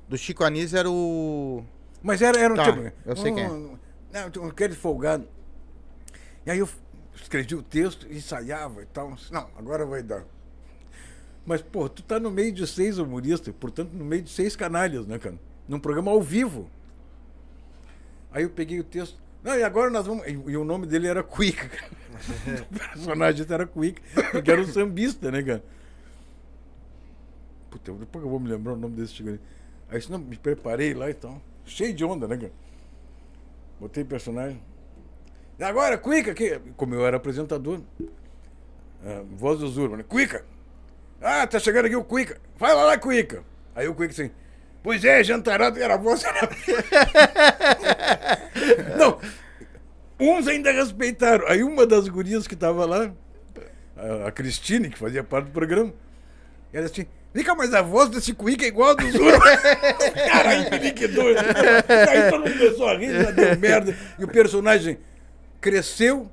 [0.08, 1.64] Do Chico Anísio era o.
[2.02, 2.92] Mas era, era um Tá, tipo.
[3.06, 3.48] eu sei quem é.
[3.50, 3.78] um-
[4.12, 5.26] Não, aquele folgado.
[6.44, 6.68] E aí eu
[7.14, 9.16] escrevi o texto, ensaiava e tal.
[9.30, 10.22] Não, agora vai dar.
[11.46, 15.06] Mas, pô, tu tá no meio de seis humoristas, portanto, no meio de seis canalhas,
[15.06, 15.38] né, cara?
[15.68, 16.70] Num programa ao vivo.
[18.32, 19.18] Aí eu peguei o texto.
[19.42, 20.26] Não, e agora nós vamos.
[20.26, 21.90] E, o nome dele era Cuica, cara.
[22.70, 24.02] o personagem era Cuica,
[24.32, 25.64] porque era um sambista, né, cara?
[27.70, 29.40] Puta, depois eu vou me lembrar o nome desse chico ali.
[29.90, 31.40] Aí senão me preparei lá e tal.
[31.66, 32.52] Cheio de onda, né, cara?
[33.78, 34.60] Botei personagem.
[35.58, 37.80] E agora, Cuica, que, como eu era apresentador,
[39.04, 40.02] ah, voz do Zurba, né?
[40.02, 40.44] Cuica!
[41.24, 42.38] Ah, tá chegando aqui o Cuica.
[42.56, 43.42] Fala lá, Cuica.
[43.74, 44.30] Aí o Cuica assim,
[44.82, 46.22] pois é, jantarado, era voz.
[46.22, 46.50] Era...
[48.98, 49.18] Não,
[50.20, 51.48] uns ainda respeitaram.
[51.48, 53.10] Aí uma das gurias que tava lá,
[54.26, 55.94] a, Cristine, que fazia parte do programa,
[56.70, 59.44] ela assim, fica, mas a voz desse Cuica é igual a do Zurba.
[60.30, 61.28] Caralho, que liquidou.
[61.28, 63.96] Aí todo mundo começou a rir, já deu merda.
[64.18, 64.98] E o personagem
[65.58, 66.30] cresceu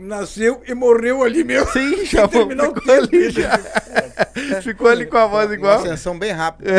[0.00, 1.70] nasceu e morreu ali mesmo.
[1.72, 3.58] Sim, já o ficou ali já.
[4.62, 5.78] Ficou ali com a voz Uma igual.
[5.78, 6.70] ascensão bem rápida.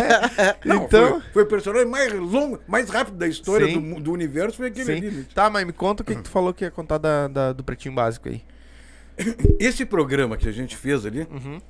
[0.64, 1.20] Não, Então.
[1.20, 4.92] foi, foi o personagem mais longo, mais rápido da história do, do universo, foi aquele
[4.92, 5.10] ali.
[5.10, 5.16] Sim.
[5.18, 5.26] né?
[5.34, 7.62] Tá, mas me conta o que, que tu falou que ia contar da, da- do
[7.64, 8.42] pretinho básico aí.
[9.60, 11.60] Esse programa que a gente fez ali, Uhum.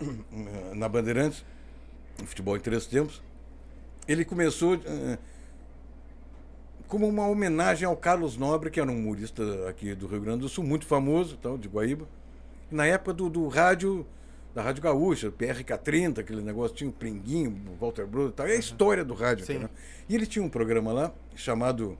[0.74, 1.44] na Bandeirantes,
[2.24, 3.22] Futebol em Três Tempos,
[4.06, 5.18] ele começou eh,
[6.88, 10.48] como uma homenagem ao Carlos Nobre, que era um humorista aqui do Rio Grande do
[10.48, 12.06] Sul, muito famoso, tal, de Guaíba.
[12.70, 14.06] Na época do, do rádio,
[14.54, 18.46] da Rádio Gaúcha, PRK30, aquele negócio, tinha o Pringuinho, o Walter Bruno e tal.
[18.46, 19.44] É a história do rádio.
[19.44, 19.68] Aqui, né?
[20.08, 21.98] E ele tinha um programa lá chamado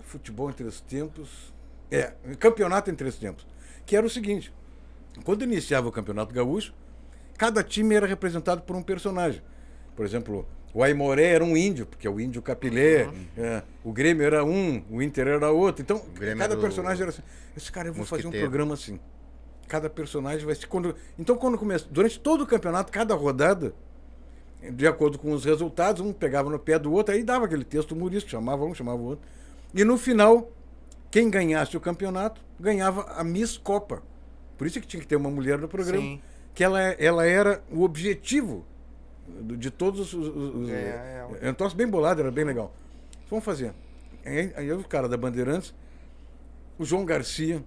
[0.00, 1.52] Futebol em Três Tempos.
[1.90, 3.46] É, Campeonato em Três Tempos.
[3.86, 4.52] Que era o seguinte:
[5.24, 6.74] quando iniciava o Campeonato Gaúcho,
[7.38, 9.42] cada time era representado por um personagem.
[9.94, 13.10] Por exemplo, o Aimoré era um índio, porque é o índio Capilé.
[13.36, 15.82] é, o Grêmio era um, o Inter era outro.
[15.82, 16.02] Então,
[16.38, 17.22] cada personagem era assim.
[17.56, 18.98] Esse cara, eu vou fazer um programa assim.
[19.68, 20.66] Cada personagem vai ser.
[20.66, 21.86] Quando, então, quando começa.
[21.90, 23.74] Durante todo o campeonato, cada rodada,
[24.62, 27.92] de acordo com os resultados, um pegava no pé do outro, aí dava aquele texto
[27.92, 29.24] humorístico, chamava um, chamava o outro.
[29.74, 30.50] E no final,
[31.10, 34.02] quem ganhasse o campeonato ganhava a Miss Copa.
[34.56, 36.00] Por isso que tinha que ter uma mulher no programa.
[36.00, 36.20] Sim.
[36.54, 38.64] Que ela, ela era o objetivo
[39.56, 40.14] de todos os.
[40.14, 41.48] os- É, é.
[41.48, 42.72] é um troço bem bolado, era bem legal.
[43.30, 43.72] Vamos fazer.
[44.24, 45.74] Aí, aí o cara da Bandeirantes,
[46.78, 47.62] o João Garcia,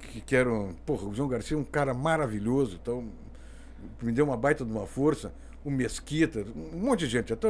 [0.00, 0.72] que, que era um.
[0.86, 3.08] Porra, o João Garcia é um cara maravilhoso, então
[4.00, 5.32] me deu uma baita de uma força.
[5.64, 7.48] O Mesquita, um monte de gente, até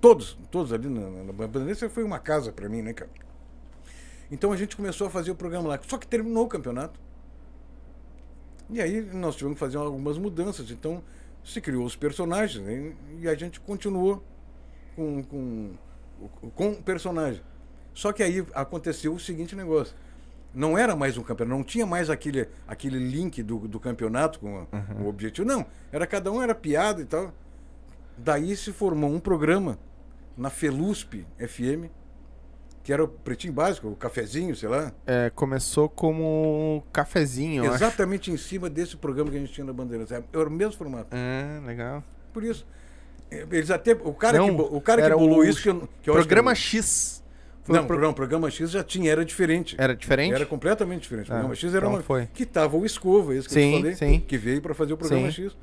[0.00, 3.10] todos, todos ali na, na Bandeirantes foi uma casa para mim, né, cara?
[4.30, 5.80] Então a gente começou a fazer o programa lá.
[5.86, 6.98] Só que terminou o campeonato.
[8.70, 10.70] E aí nós tivemos que fazer algumas mudanças.
[10.70, 11.02] Então
[11.46, 12.92] se criou os personagens né?
[13.20, 14.22] e a gente continuou
[14.96, 15.70] com, com,
[16.54, 17.40] com o personagem.
[17.94, 19.94] Só que aí aconteceu o seguinte negócio.
[20.52, 24.66] Não era mais um campeonato, não tinha mais aquele, aquele link do, do campeonato com
[25.00, 25.46] o objetivo.
[25.46, 27.32] Não, era cada um era piada e tal.
[28.18, 29.78] Daí se formou um programa
[30.36, 31.90] na Felusp FM,
[32.86, 34.92] que era o pretinho básico, o cafezinho, sei lá.
[35.04, 37.74] É, começou como cafezinho, acho.
[37.74, 40.12] exatamente em cima desse programa que a gente tinha na Bandeirantes.
[40.12, 41.08] Era o mesmo formato.
[41.10, 42.04] É, legal.
[42.32, 42.64] Por isso.
[43.28, 43.90] eh, Eles até.
[43.92, 45.60] O cara Não, que, o cara que bolou o isso.
[45.60, 47.24] Que eu, que eu Programa que, X.
[47.64, 49.74] Foi Não, o pro- programa, programa X já tinha, era diferente.
[49.76, 50.32] Era diferente?
[50.36, 51.26] Era completamente diferente.
[51.28, 52.02] O Ah, programa X era então uma.
[52.04, 52.26] foi.
[52.32, 54.20] Que tava o Escova, esse que Sim, eu falei, sim.
[54.20, 55.42] que veio para fazer o programa Sim.
[55.48, 55.56] X.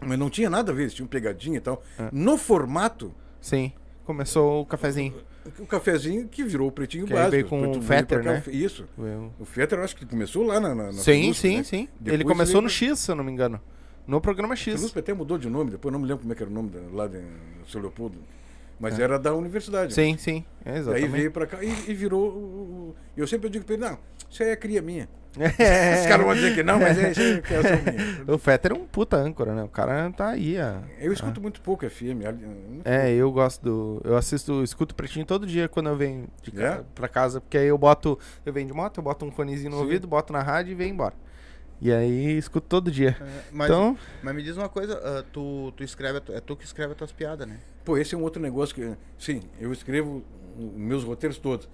[0.00, 1.82] Mas não tinha nada a ver, eles tinham pegadinha e tal.
[1.98, 2.08] É.
[2.12, 3.72] No formato, Sim.
[4.04, 5.14] Começou o cafezinho.
[5.58, 7.32] O cafezinho que virou o pretinho Que aí básico.
[7.32, 8.42] veio com o Fetter, né?
[8.48, 8.86] Isso.
[8.98, 10.74] Eu- O Fetter, eu acho que começou lá na.
[10.74, 11.62] na, na Sim, sim, né?
[11.64, 11.88] sim.
[12.00, 13.60] Depois Ele começou veio no X, se eu não me engano.
[14.06, 14.74] No programa X.
[14.74, 16.68] Felusp até mudou de nome, depois não me lembro como é que era o nome
[16.70, 17.20] da- lá de
[17.68, 18.18] São Leopoldo.
[18.78, 19.92] Mas era da universidade.
[19.92, 19.94] É.
[19.94, 20.44] Sim, sim.
[20.64, 21.08] É, exatamente.
[21.08, 22.28] veio pra cá e, e virou.
[22.28, 22.34] o-
[22.90, 23.98] o- Eu sempre digo pra ele, não,
[24.30, 25.08] isso aí é cria minha.
[25.38, 26.00] É.
[26.00, 27.92] Os caras vão dizer que não, mas é isso aí é
[28.22, 28.34] minha.
[28.34, 29.62] O Fetter é um puta âncora, né?
[29.62, 30.80] O cara tá aí, ó.
[30.98, 32.22] Eu escuto muito pouco FM.
[32.84, 34.00] É, eu gosto do.
[34.04, 36.62] Eu assisto, escuto pretinho todo dia quando eu venho de ca...
[36.62, 36.84] É?
[36.94, 38.18] pra casa, porque aí eu boto.
[38.44, 39.82] Eu venho de moto, eu boto um fonezinho no Sim.
[39.82, 41.14] ouvido, boto na rádio e venho embora.
[41.80, 43.16] E aí escuto todo dia.
[43.20, 46.56] É, Mas, Então, mas me diz uma coisa, ah, tu, tu escreve, a é tu
[46.56, 47.58] que escreve as tuas piadas, né?
[47.84, 48.96] Pô, esse é um outro negócio que.
[49.18, 50.24] Sim, eu escrevo
[50.56, 51.68] os meus roteiros todos.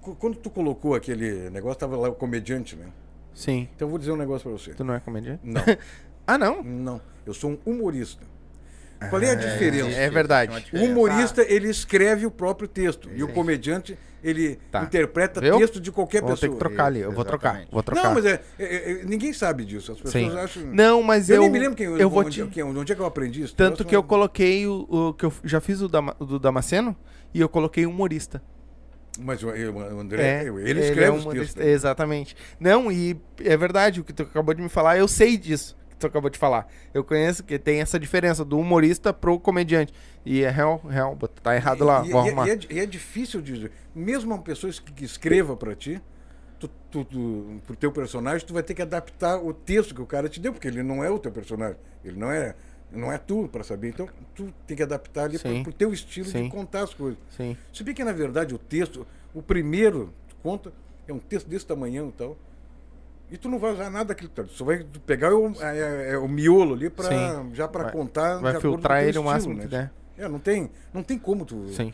[0.00, 2.86] Qu- Quando tu colocou aquele negócio, tava lá o comediante, né?
[3.34, 3.68] sim.
[3.74, 4.72] Então eu vou dizer um negócio pra você.
[4.74, 5.40] Tu não é comediante?
[5.44, 5.62] Não,
[6.26, 6.62] Ah, não.
[6.62, 7.00] não.
[7.26, 8.22] Eu sou um humorista.
[9.10, 9.90] Qual é a diferença?
[9.98, 10.64] É verdade.
[10.72, 13.10] O humorista, ele escreve o próprio texto.
[13.14, 14.82] E o comediante, ele Tá.
[14.84, 15.58] interpreta Viu?
[15.58, 16.52] texto de qualquer Vou ter pessoa.
[16.52, 17.00] que trocar ali.
[17.00, 17.66] Eu vou trocar.
[17.70, 18.04] Vou trocar.
[18.04, 19.92] Não, mas é, é- é- ninguém sabe disso.
[19.92, 20.38] As pessoas Sim.
[20.38, 20.62] acham.
[20.72, 21.42] Não, mas eu, eu.
[21.42, 22.48] nem me lembro quem eu vou onde, te...
[22.50, 23.54] quem- onde é que eu aprendi isso.
[23.54, 26.96] Tanto que eu coloquei o, o que eu já fiz o, Dama- o do Damasceno
[27.34, 28.40] e eu coloquei humorista.
[29.18, 31.64] Mas o, André, ele é escreve um os textos.
[31.64, 32.36] Exatamente.
[32.58, 35.96] Não, e é verdade, o que tu acabou de me falar, eu sei disso que
[35.96, 36.66] tu acabou de falar.
[36.92, 39.92] Eu conheço que tem essa diferença do humorista pro comediante.
[40.24, 42.48] E é real, real, tá errado lá, E, vou e- arrumar.
[42.48, 43.70] e é, e é difícil de.
[43.94, 46.02] Mesmo uma pessoa que, escreva pra ti,
[46.58, 50.06] tu, tu, tu, pro teu personagem, tu vai ter que adaptar o texto que o
[50.06, 51.76] cara te deu, porque ele não é o teu personagem.
[52.04, 52.54] Ele não é.
[52.94, 53.88] Não é tu para saber.
[53.88, 55.62] Então, tu tem que adaptar ali Sim.
[55.62, 56.44] pro teu estilo Sim.
[56.44, 57.18] de contar as coisas.
[57.36, 57.56] Sim.
[57.72, 60.72] Se bem que, na verdade, o texto, o primeiro, tu conta,
[61.08, 62.36] é um texto desse tamanhão e tal.
[63.30, 64.30] E tu não vai usar nada daquilo.
[64.30, 67.50] Tu só vai pegar o, é, é- é o miolo ali pra, Sim.
[67.54, 68.38] já para contar.
[68.38, 69.62] Vai filtrar ele o máximo né?
[69.62, 69.90] que der.
[70.16, 71.68] É, não tem, não tem como tu.
[71.68, 71.92] Sim.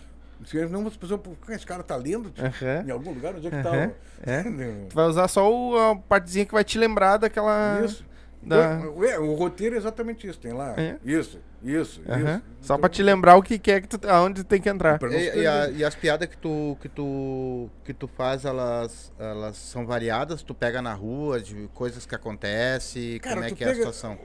[0.70, 1.20] Não, as pessoas,
[1.50, 2.44] esse cara tá lendo tio?
[2.46, 2.84] Aham.
[2.86, 3.62] em algum lugar, onde é que Aham.
[3.62, 3.70] tá?
[3.88, 4.42] o- É.
[4.88, 7.82] Tu vai usar só o- a partezinha que vai te lembrar daquela.
[7.84, 8.04] Isso.
[8.42, 8.80] Da...
[9.06, 10.38] É, o roteiro é exatamente isso.
[10.38, 10.74] Tem lá.
[10.78, 10.96] É.
[11.04, 12.42] Isso, isso, isso.
[12.62, 14.98] Só Então, pra te lembrar o que que é que tu, aonde tem que entrar.
[14.98, 19.12] se E, e a- e as piadas que tu, que tu que tu faz, elas,
[19.18, 20.42] elas são variadas?
[20.42, 23.18] Tu pega na rua de coisas que acontecem?
[23.20, 24.18] Cara, como é que é a situação?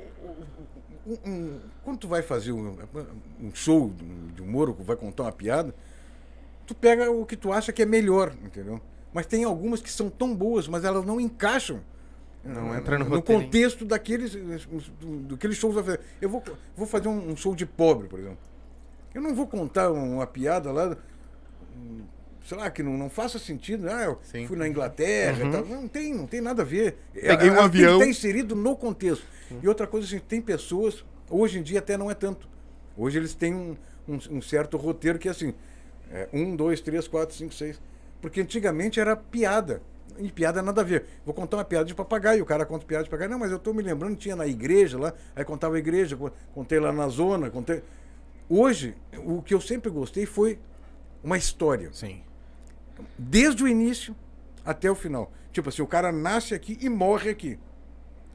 [1.06, 2.78] Um- um- quando tu vai fazer um,
[3.42, 3.94] um show
[4.34, 5.76] de humor, ou vai contar uma piada,
[6.66, 8.82] tu pega o que tu acha que é melhor, entendeu?
[9.14, 11.82] Mas tem algumas que são tão boas, mas elas não encaixam.
[12.46, 16.08] Não entra no no contexto daqueles do, daqueles shows que vai fazer.
[16.22, 16.44] Eu vou,
[16.78, 18.38] vou fazer um, um show de pobre, por exemplo.
[19.14, 20.96] Eu não vou contar uma piada lá,
[21.76, 22.02] hum,
[22.46, 23.90] sei lá, que não, não faça sentido.
[23.90, 24.46] Ah, eu Sim.
[24.48, 25.66] fui na Inglaterra e tal.
[25.66, 26.98] Não tem, não tem nada a ver.
[27.16, 27.22] Uhum.
[27.22, 27.98] Peguei um Ela avião.
[28.00, 29.26] Tem que estar inserido no contexto.
[29.64, 32.48] E outra coisa, assim, tem pessoas, hoje em dia até não é tanto.
[32.98, 33.76] Hoje eles têm um,
[34.08, 35.54] um- um certo roteiro que é assim:
[36.12, 37.82] é, um, dois, três, quatro, cinco, seis.
[38.22, 39.82] Porque antigamente era piada.
[40.18, 41.06] E piada nada a ver.
[41.26, 43.32] Vou contar uma piada de papagaio, o cara conta piada de papagaio.
[43.32, 46.32] Não, mas eu estou me lembrando, tinha na igreja lá, aí contava a igreja, co-
[46.54, 47.84] contei lá na zona, contei.
[48.50, 50.60] Hoje, o que eu sempre gostei foi
[51.24, 51.90] uma história.
[51.92, 52.22] Sim.
[53.18, 54.16] Desde o início
[54.64, 55.32] até o final.
[55.52, 57.58] Tipo assim, o cara nasce aqui e morre aqui.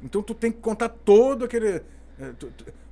[0.02, 1.82] Então tu tem que contar todo aquele.
[2.18, 2.32] eh,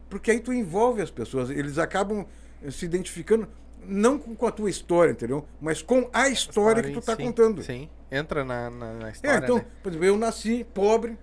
[0.09, 1.51] Porque aí tu envolve as pessoas.
[1.51, 2.25] Eles acabam
[2.63, 3.49] eh, se identificando,
[3.85, 5.47] não com a tua história, entendeu?
[5.61, 7.63] Mas com a história que tu tá sim, contando.
[7.63, 9.65] Sim, entra na, na, na É, história, então, né?
[9.83, 11.17] por exemplo, eu nasci pobre,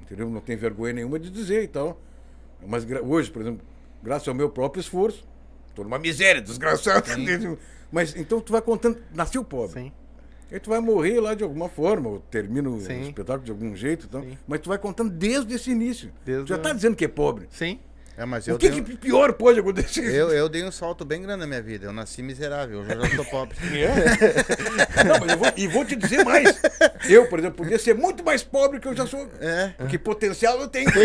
[0.00, 0.28] entendeu?
[0.30, 2.00] Não tenho vergonha nenhuma de dizer e tal.
[2.66, 3.64] Mas hoje, por exemplo,
[4.02, 5.26] graças ao meu próprio esforço,
[5.68, 7.04] estou numa miséria desgraçada.
[7.90, 9.80] Mas então tu vai contando, nasceu pobre.
[9.80, 9.92] Sim.
[10.50, 14.06] Aí tu vai morrer lá de alguma forma, ou termina o espetáculo de algum jeito,
[14.06, 14.36] então, Sim.
[14.46, 16.12] mas tu vai contando desde esse início.
[16.26, 17.46] Desde Tu já o- tá dizendo que é pobre.
[17.50, 17.80] Sim.
[18.16, 20.04] É, mas O que, um- que pior pode acontecer?
[20.14, 21.86] eu, eu dei um salto bem grande na minha vida.
[21.86, 23.56] Eu nasci miserável, hoje eu já sou pobre.
[23.72, 25.04] É?
[25.04, 26.60] Não, mas eu vou, e vou te dizer mais.
[27.08, 29.26] Eu, por exemplo, podia ser muito mais pobre que eu já sou.
[29.40, 29.72] É.
[29.78, 30.90] Porque potencial eu tenho.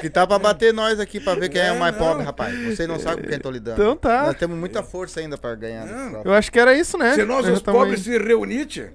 [0.00, 1.98] Que tá pra bater nós aqui pra ver quem é, É, o mais não.
[2.06, 2.54] pobre, rapaz.
[2.76, 3.80] Vocês não sabem com quem tô lidando.
[3.80, 4.24] Então tá.
[4.26, 5.86] Nós temos muita força ainda pra ganhar.
[6.22, 7.14] Eu acho que era isso, né?
[7.14, 8.12] Se nós, Já os pobres, aí.
[8.12, 8.92] se reunir, tia,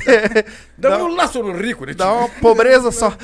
[0.78, 1.92] Dá- dá um laço no rico, né?
[1.92, 3.14] Dá uma pobreza só.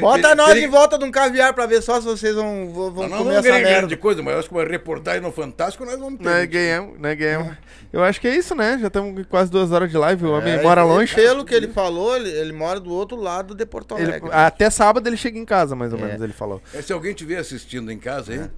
[0.00, 3.34] Bota nós de volta num caviar pra ver só se vocês vão, vão, não comer
[3.40, 3.96] vamos essa merda.
[3.96, 6.24] coisa, mas eu acho que uma reportagem no Fantástico nós vamos ter.
[6.24, 7.56] Né, ganhamos, né, ganhamos.
[7.92, 8.78] Eu acho que é isso, né?
[8.80, 10.24] Já estamos quase duas horas de live.
[10.24, 11.14] O homem É, mora longe.
[11.14, 14.30] Pelo que ele falou, ele, ele mora do outro lado de Porto Ele- Alegre.
[14.32, 16.02] até sábado ele chega em casa, mais ou É.
[16.02, 16.62] menos, ele falou.
[16.74, 18.50] É, se alguém estiver assistindo em casa aí, É.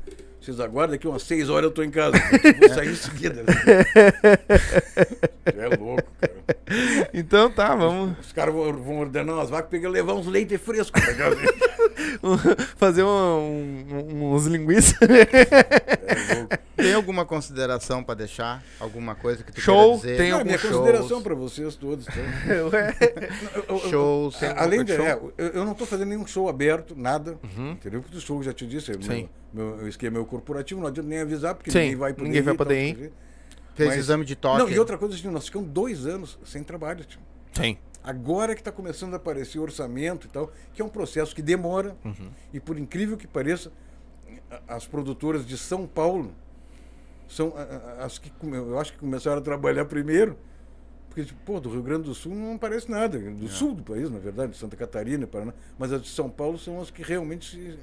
[0.45, 2.17] vocês aguardem daqui umas seis horas eu tô em casa.
[2.61, 3.45] Vou sair em seguida.
[5.47, 6.35] é louco, cara.
[7.13, 11.01] Então tá, vamos Os caras vão, vão ordenar umas vacas pra levar uns leite frescos
[11.03, 11.37] pra casa.
[12.77, 14.97] fazer um- um- uns linguiças.
[16.07, 16.59] É louco.
[16.77, 18.63] Tem alguma consideração pra deixar?
[18.79, 20.17] Alguma coisa que tu Show, dizer?
[20.19, 22.05] tem Não, algum minha shows, consideração pra vocês todos.
[22.05, 22.13] Tá?
[22.73, 22.95] Ué.
[23.55, 24.43] Eu- eu- Shows.
[24.43, 24.95] a- Além de.
[24.95, 25.05] show?
[25.07, 27.39] é, eu, eu não tô fazendo nenhum show aberto, nada.
[27.57, 28.03] Entendeu?
[28.03, 29.03] Porque o show já te disse, é Uhum.
[29.03, 29.29] Sim.
[29.53, 32.27] meu, meu esquema é meu corporativo, não adianta nem avisar, porque Sim, ninguém vai poder
[32.29, 32.89] ninguém vai ir, poder tal, ir.
[32.93, 33.17] não sei o quê.
[33.75, 34.59] Fez Mas- exame de toque.
[34.59, 37.21] Não, e outra coisa, assim, nós ficamos dois anos sem trabalho, tio.
[37.53, 37.77] Sim.
[38.03, 41.97] Agora que está começando a aparecer orçamento e tal, que é um processo que demora.
[42.05, 42.31] Uhum.
[42.53, 43.73] E por incrível que pareça,
[44.69, 46.33] as produtoras de São Paulo
[47.27, 47.53] são
[47.99, 50.37] as que eu acho que começaram a trabalhar primeiro.
[51.09, 53.17] Porque, tipo, pô, do Rio Grande do Sul não parece nada.
[53.19, 55.55] Do sul do país, na verdade, de Santa Catarina, Paraná.
[55.79, 57.79] Mas as de São Paulo são as que realmente se-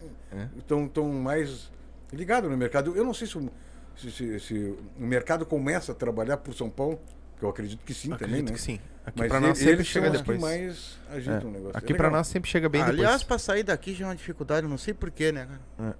[0.57, 1.71] estão estão mais
[2.13, 2.95] ligadas no mercado.
[2.95, 3.49] Eu não sei se o,
[3.95, 4.53] se, se- se
[4.99, 6.99] o mercado começa a trabalhar por São Paulo,
[7.37, 8.53] que eu acredito que sim também, Acredito né?
[8.55, 8.79] que sim.
[9.05, 10.37] Aqui Mas pra e- nós sempre eles chega depois.
[10.37, 11.45] que mais É.
[11.45, 11.77] o negócio.
[11.77, 12.11] Aqui É legal.
[12.11, 13.23] nós sempre chega bem Aliás, depois.
[13.23, 15.47] pra sair daqui já é uma dificuldade, não sei porquê, né,
[15.77, 15.95] cara?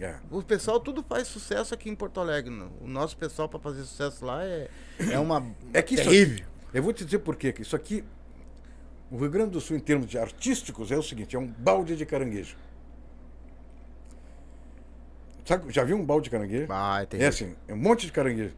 [0.00, 0.16] É.
[0.30, 2.50] O pessoal tudo faz sucesso aqui em Porto Alegre.
[2.50, 5.46] no- O nosso pessoal pra fazer sucesso lá é, é uma.
[5.72, 6.36] É que isso terrível.
[6.38, 6.44] aqui-
[6.74, 7.52] eu vou te dizer por quê.
[7.52, 8.02] que Isso aqui,
[9.10, 11.94] o Rio Grande do Sul, em termos de artísticos, é o seguinte: é um balde
[11.94, 12.56] de caranguejo.
[15.44, 16.66] Sabe, já viu um balde de caranguejo?
[16.70, 18.54] Ah, é É assim, é um monte de caranguejo.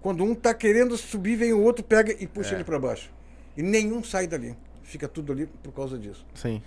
[0.00, 2.54] Quando um tá querendo subir, vem o outro, pega e puxa É.
[2.56, 3.10] ele para baixo.
[3.56, 4.56] E nenhum sai dali.
[4.82, 6.24] Fica tudo ali por causa disso.
[6.34, 6.62] Sim.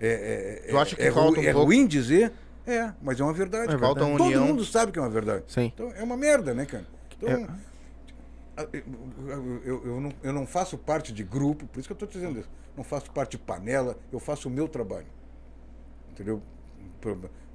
[0.00, 1.66] É, é, Tu acha que é, falta ru- um é pouco?
[1.66, 2.32] ruim dizer?
[2.66, 3.74] É, mas é uma verdade.
[3.74, 3.78] É.
[3.78, 4.46] Falta Todo união.
[4.46, 5.44] mundo sabe que é uma verdade.
[5.48, 5.70] Sim.
[5.74, 6.86] Então é uma merda, né, cara?
[7.16, 8.66] Então, É.
[8.72, 12.08] eu, eu- eu não, eu não faço parte de grupo, por isso que eu estou
[12.08, 12.48] dizendo isso.
[12.76, 15.06] Não faço parte de panela, eu faço o meu trabalho.
[16.10, 16.42] Entendeu?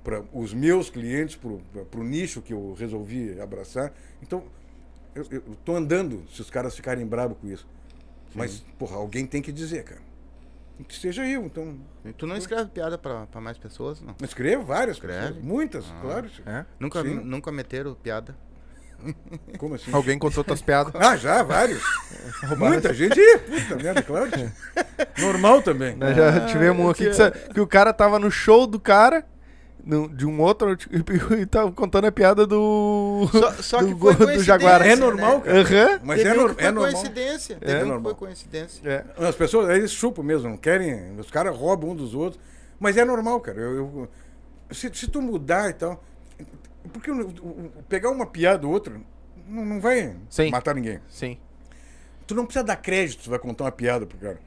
[0.04, 3.94] Para os meus clientes, para o nicho que eu resolvi abraçar.
[4.22, 4.44] Então,
[5.14, 7.68] eu estou andando se os caras ficarem bravos com isso.
[8.34, 10.02] Mas, porra, alguém tem que dizer, cara.
[10.88, 11.76] Que seja eu, então.
[12.18, 14.16] Tu não escreve piada pra, pra mais pessoas, não?
[14.22, 15.28] Escrevo várias, Escreve?
[15.28, 16.30] pessoas, muitas, claro.
[16.46, 16.66] É?
[16.80, 17.16] Nunca, Sim.
[17.16, 18.38] nunca meteram piada.
[19.58, 19.92] Como assim?
[19.92, 20.94] Alguém contou tuas piadas.
[20.96, 21.82] Ah, já, vários.
[22.58, 23.20] Muita gente.
[23.20, 24.30] Ih, puta merda, claro.
[25.18, 25.96] Normal também.
[25.96, 29.26] Nós já tivemos um aqui que, que o cara tava no show do cara,
[30.14, 30.76] de um outro,
[31.40, 33.28] e tava contando a piada do.
[33.32, 34.82] Só, só do que foi do Jaguar.
[34.86, 35.62] É normal, cara.
[35.62, 36.00] Aham.
[36.04, 36.92] Mas Teve é, um nor- que foi é normal.
[36.94, 37.56] coincidência.
[37.56, 38.04] Teve É que normal.
[38.04, 38.82] foi coincidência.
[38.90, 39.06] É.
[39.28, 41.18] As pessoas, eles chupam mesmo, não querem.
[41.20, 42.42] Os caras roubam um dos outros.
[42.80, 43.60] Mas é normal, cara.
[43.60, 44.10] Eu, eu-
[44.72, 46.04] se, se tu mudar e tal.
[46.92, 47.12] Porque
[47.90, 48.94] pegar uma piada ou outra
[49.48, 50.52] não, não vai Sim.
[50.52, 51.00] matar ninguém.
[51.10, 51.38] Sim.
[52.26, 54.40] Tu não precisa dar crédito, tu vai contar uma piada pro cara.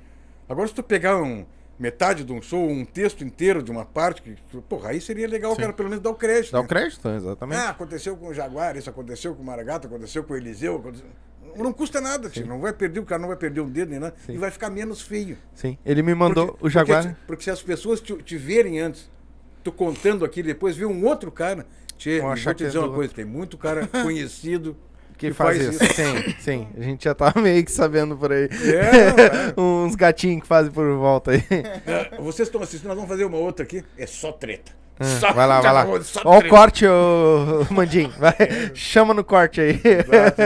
[0.49, 1.45] Agora, se tu pegar um,
[1.81, 4.37] metade de um show, um texto inteiro de uma parte, que,
[4.69, 6.53] porra, aí seria legal o cara pelo menos dar o crédito.
[6.53, 6.69] Dá o né?
[6.69, 7.59] crédito, exatamente.
[7.59, 10.77] Ah, aconteceu com o Jaguar, isso aconteceu com o Maragato, aconteceu com o Eliseu.
[10.77, 11.07] aconteceu-
[11.57, 12.47] Não custa nada, tio.
[12.47, 14.15] Não vai perder, o cara não vai perder um dedo nem nada.
[14.27, 14.35] Sim.
[14.35, 15.37] E vai ficar menos feio.
[15.55, 15.79] Sim.
[15.85, 17.03] Ele me mandou Porque- o Jaguar.
[17.03, 19.11] Porque, porque se as pessoas te, te verem antes,
[19.65, 21.67] tu contando aquilo, depois ver um outro cara,
[21.97, 24.77] tchê, vou te é dizer uma coisa, tem muito cara conhecido
[25.29, 25.85] que faz, isso.
[25.95, 26.69] Sim, sim.
[26.79, 28.45] A gente já tá meio que sabendo por aí.
[28.45, 31.45] É, Uns gatinhos que fazem por volta aí.
[31.87, 33.85] É, vocês estão assistindo, nós vamos fazer uma outra aqui.
[33.99, 34.73] É só treta.
[34.99, 35.87] Ah, Só- vai lá, vai lá.
[36.25, 38.11] Ó o corte, ô Mandinho.
[38.19, 38.35] Vai.
[38.75, 39.81] Chama no corte aí.
[39.83, 40.43] Exato,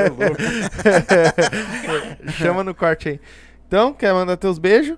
[2.26, 2.32] é.
[2.32, 3.20] Chama no corte aí.
[3.66, 4.96] Então, quer mandar teus beijos?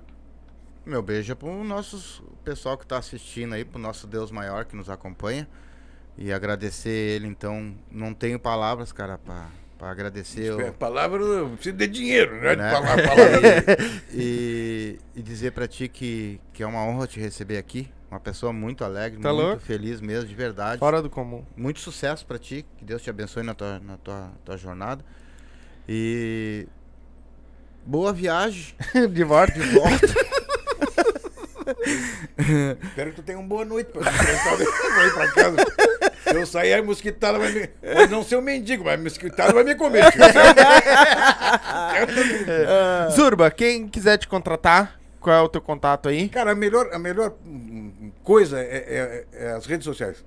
[0.85, 4.77] Meu beijo é pro nosso pessoal que tá assistindo aí, pro nosso Deus maior que
[4.77, 5.49] nos acompanha.
[6.19, 7.75] E agradecer ele, então.
[7.91, 9.47] Não tenho palavras, cara, pra,
[9.79, 10.53] pra agradecer.
[10.53, 12.57] o- É, Palavra, eu preciso de dinheiro, né?
[12.57, 12.71] De Né?
[12.71, 13.77] palavra, palavra.
[14.13, 17.89] e, e dizer pra ti que, que é uma honra te receber aqui.
[18.11, 19.63] Uma pessoa muito alegre, Tá muito louco?
[19.63, 20.79] feliz mesmo, de verdade.
[20.79, 21.45] Fora do comum.
[21.57, 22.65] Muito sucesso pra ti.
[22.79, 25.05] Que Deus te abençoe na tua, na tua, tua jornada.
[25.89, 26.67] E.
[27.85, 28.75] Boa viagem.
[29.13, 29.53] De volta.
[29.53, 30.07] De volta.
[32.83, 35.57] Espero que tu tenha uma boa noite pra ir pra casa.
[36.35, 37.67] Eu sair, a mosquitada vai me.
[37.67, 40.05] Pode não ser um mendigo, mas a mosquitada vai me comer.
[43.15, 46.29] Zurba, quem quiser te contratar, qual é o teu contato aí?
[46.29, 47.35] Cara, a melhor, a melhor
[48.23, 50.25] coisa é, é- é as redes sociais.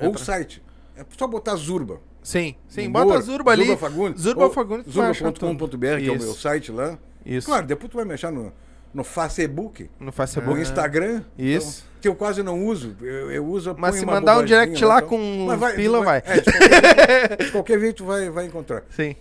[0.00, 0.62] Ou o site.
[0.96, 2.00] É só botar Zurba.
[2.22, 2.86] Sim, sim.
[2.86, 3.64] Humor, Bota Zurba ali.
[3.66, 4.22] Zurba Fagundes.
[4.22, 4.92] Zurba Fagundes.
[4.92, 6.98] Zurba.com.br, que é o meu site lá.
[7.24, 7.46] Isso.
[7.46, 8.52] Claro, depois tu vai me achar no,
[8.92, 10.60] no Facebook, No no Facebook.
[10.60, 11.22] Instagram.
[11.38, 11.84] Isso.
[11.84, 12.96] então, que eu quase não uso.
[13.00, 13.74] Eu, eu uso.
[13.78, 15.08] Mas se mandar um direct lá então.
[15.08, 16.22] com Mas pila, vai.
[16.26, 18.82] É, de, qualquer, de qualquer jeito vai, vai encontrar.
[18.90, 19.16] Sim.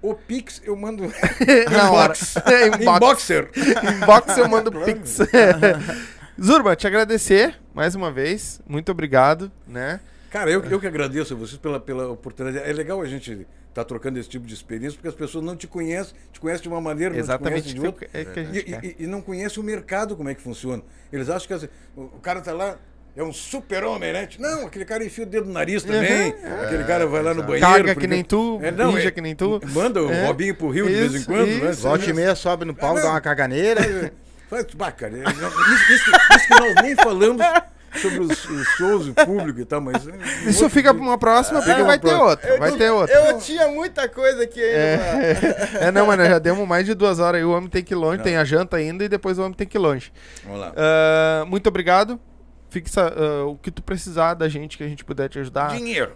[0.00, 1.04] O Pix eu mando.
[1.70, 2.14] Na hora.
[2.46, 2.96] É, Inbox.
[2.96, 3.50] Inboxer.
[3.96, 5.18] Inbox eu mando pix.
[6.42, 8.62] Zurba, te agradecer mais uma vez.
[8.66, 10.00] Muito obrigado, né?
[10.30, 12.66] Cara, eu, eu que agradeço a vocês pela, pela oportunidade.
[12.66, 15.66] É legal a gente estar trocando esse tipo de experiência, porque as pessoas não te
[15.66, 18.08] conhecem, te conhecem de uma maneira, Exatamente não te conhecem de outra.
[18.12, 18.86] é que a gente.
[18.98, 20.82] E, e- e não conhece o mercado, como é que funciona.
[21.12, 22.76] Eles acham que o cara tá lá,
[23.16, 24.28] é um super-homem, né?
[24.38, 26.34] Não, aquele cara enfia o dedo no nariz também.
[26.64, 27.66] Aquele cara vai lá no banheiro.
[27.66, 29.60] Caga que nem tu, É, não, é- que nem tu.
[29.72, 30.26] Manda o É.
[30.26, 31.70] Robinho pro Rio de vez em Isso, quando, né?
[31.70, 31.82] isso.
[31.82, 34.12] Volta e meia sobe no palco, dá uma caganeira.
[34.48, 37.40] Faz, bah, cara, é- isso, isso isso que nós nem falamos
[37.96, 40.06] sobre os, os shows, o público e tal, mas.
[40.06, 40.12] é
[40.48, 42.28] Isso outro fica pra uma próxima, porque Fica vai ter próxima.
[42.30, 42.58] outra.
[42.58, 43.14] Vai ter outra.
[43.14, 44.98] Eu tinha muita coisa aqui ainda.
[45.74, 47.44] pra- É, não, mas nós já demos mais de duas horas aí.
[47.44, 49.66] O homem tem que ir longe, tem a janta ainda e depois o homem tem
[49.66, 50.12] que ir longe.
[50.44, 50.72] Vamos lá.
[50.76, 52.18] Ah, muito obrigado.
[52.68, 55.76] Fixa ah, o que tu precisar da gente, que a gente puder te ajudar.
[55.76, 56.12] Dinheiro.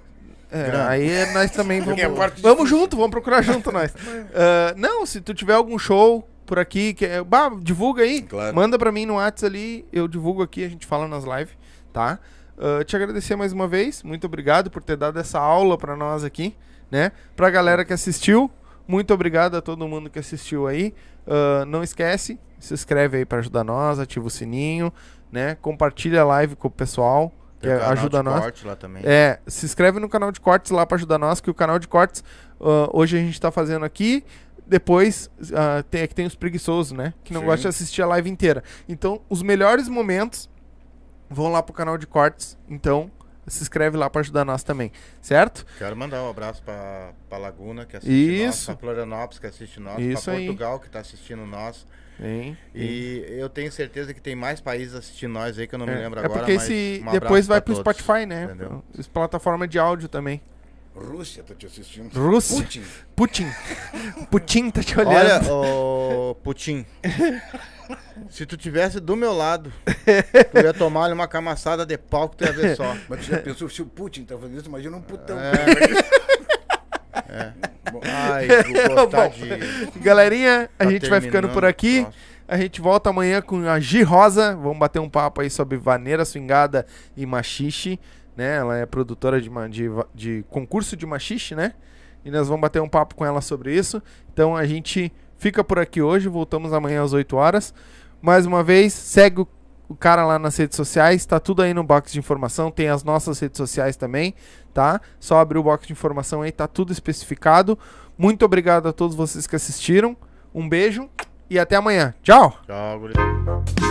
[0.52, 1.98] É, aí nós também vamos.
[2.00, 2.08] É
[2.40, 3.92] vamos junto, vamos procurar junto nós.
[4.34, 8.22] Ah, não, se tu tiver algum show por aqui, que, é- bah, divulga aí.
[8.22, 8.54] Claro.
[8.54, 11.54] Manda pra mim no WhatsApp ali, eu divulgo aqui, a gente fala nas lives,
[11.94, 12.18] tá?
[12.58, 16.24] Ah, te agradecer mais uma vez, muito obrigado por ter dado essa aula pra nós
[16.24, 16.56] aqui,
[16.90, 17.12] né?
[17.36, 18.50] Pra galera que assistiu,
[18.86, 20.92] muito obrigado a todo mundo que assistiu aí.
[21.26, 24.92] Ah, não esquece, se inscreve aí pra ajudar nós, ativa o sininho,
[25.30, 25.56] né?
[25.62, 28.52] Compartilha a live com o pessoal, que ajuda nós.
[29.04, 31.86] É, se inscreve no canal de cortes lá pra ajudar nós, que o canal de
[31.86, 32.24] cortes
[32.60, 34.24] ah, hoje a gente tá fazendo aqui.
[34.66, 37.12] Depois ah, tem, é que tem os preguiçosos, né?
[37.22, 37.46] Que não Sim.
[37.46, 38.62] gostam de assistir a live inteira.
[38.88, 40.48] Então, os melhores momentos
[41.28, 42.56] vão lá pro canal de cortes.
[42.68, 43.10] Então,
[43.46, 44.90] se inscreve lá pra ajudar nós também,
[45.20, 45.66] certo?
[45.78, 48.46] Quero mandar um abraço pra, pra Laguna, que assiste Isso.
[48.46, 49.98] nós, pra Florianópolis, que assiste nós,
[50.28, 50.46] aí.
[50.46, 51.86] Portugal, que tá assistindo nós.
[52.20, 52.56] Hein?
[52.74, 55.92] E eu tenho certeza que tem mais países assistindo nós aí, que eu não me
[55.92, 56.40] É, lembro é agora.
[56.40, 58.44] porque mas esse depois vai pro todos, Spotify, né?
[58.44, 58.84] entendeu?
[58.96, 60.40] As plataforma de áudio também.
[60.94, 62.12] Rússia tá te assistindo.
[62.14, 62.56] Rússia.
[62.62, 62.82] Putin.
[63.16, 63.46] Putin.
[64.30, 65.50] Putin tá te olhando.
[65.50, 66.86] Olha, ô Putin,
[68.30, 69.72] se tu tivesse do meu lado,
[70.52, 72.96] tu ia tomar uma camaçada de pau que tu ia ver só.
[73.08, 75.36] Mas tu já pensou, se o Putin tá fazendo isso, imagina um putão.
[77.92, 78.46] Bom, Ai,
[78.94, 79.98] vou Bom, de...
[80.00, 82.02] Galerinha, a tá gente vai ficando por aqui.
[82.02, 82.16] troço.
[82.46, 84.54] A gente volta amanhã com a Gi Rosa.
[84.54, 87.98] Vamos bater um papo aí sobre vaneira swingada e machixe,
[88.36, 88.56] né?
[88.56, 91.74] Ela é produtora de, de, de concurso de machixe, né?
[92.24, 94.02] E nós vamos bater um papo com ela sobre isso.
[94.32, 97.74] Então a gente fica por aqui hoje, voltamos amanhã às 8 horas.
[98.22, 99.48] Mais uma vez, segue o,
[99.88, 103.04] o cara lá nas redes sociais, tá tudo aí no box de informação, tem as
[103.04, 104.34] nossas redes sociais também,
[104.72, 105.00] tá?
[105.20, 107.78] Só abrir o box de informação aí, tá tudo especificado.
[108.16, 110.16] Muito obrigado a todos vocês que assistiram.
[110.54, 111.10] Um beijo
[111.50, 112.14] e até amanhã.
[112.22, 112.58] Tchau!
[112.66, 113.83] Tchau.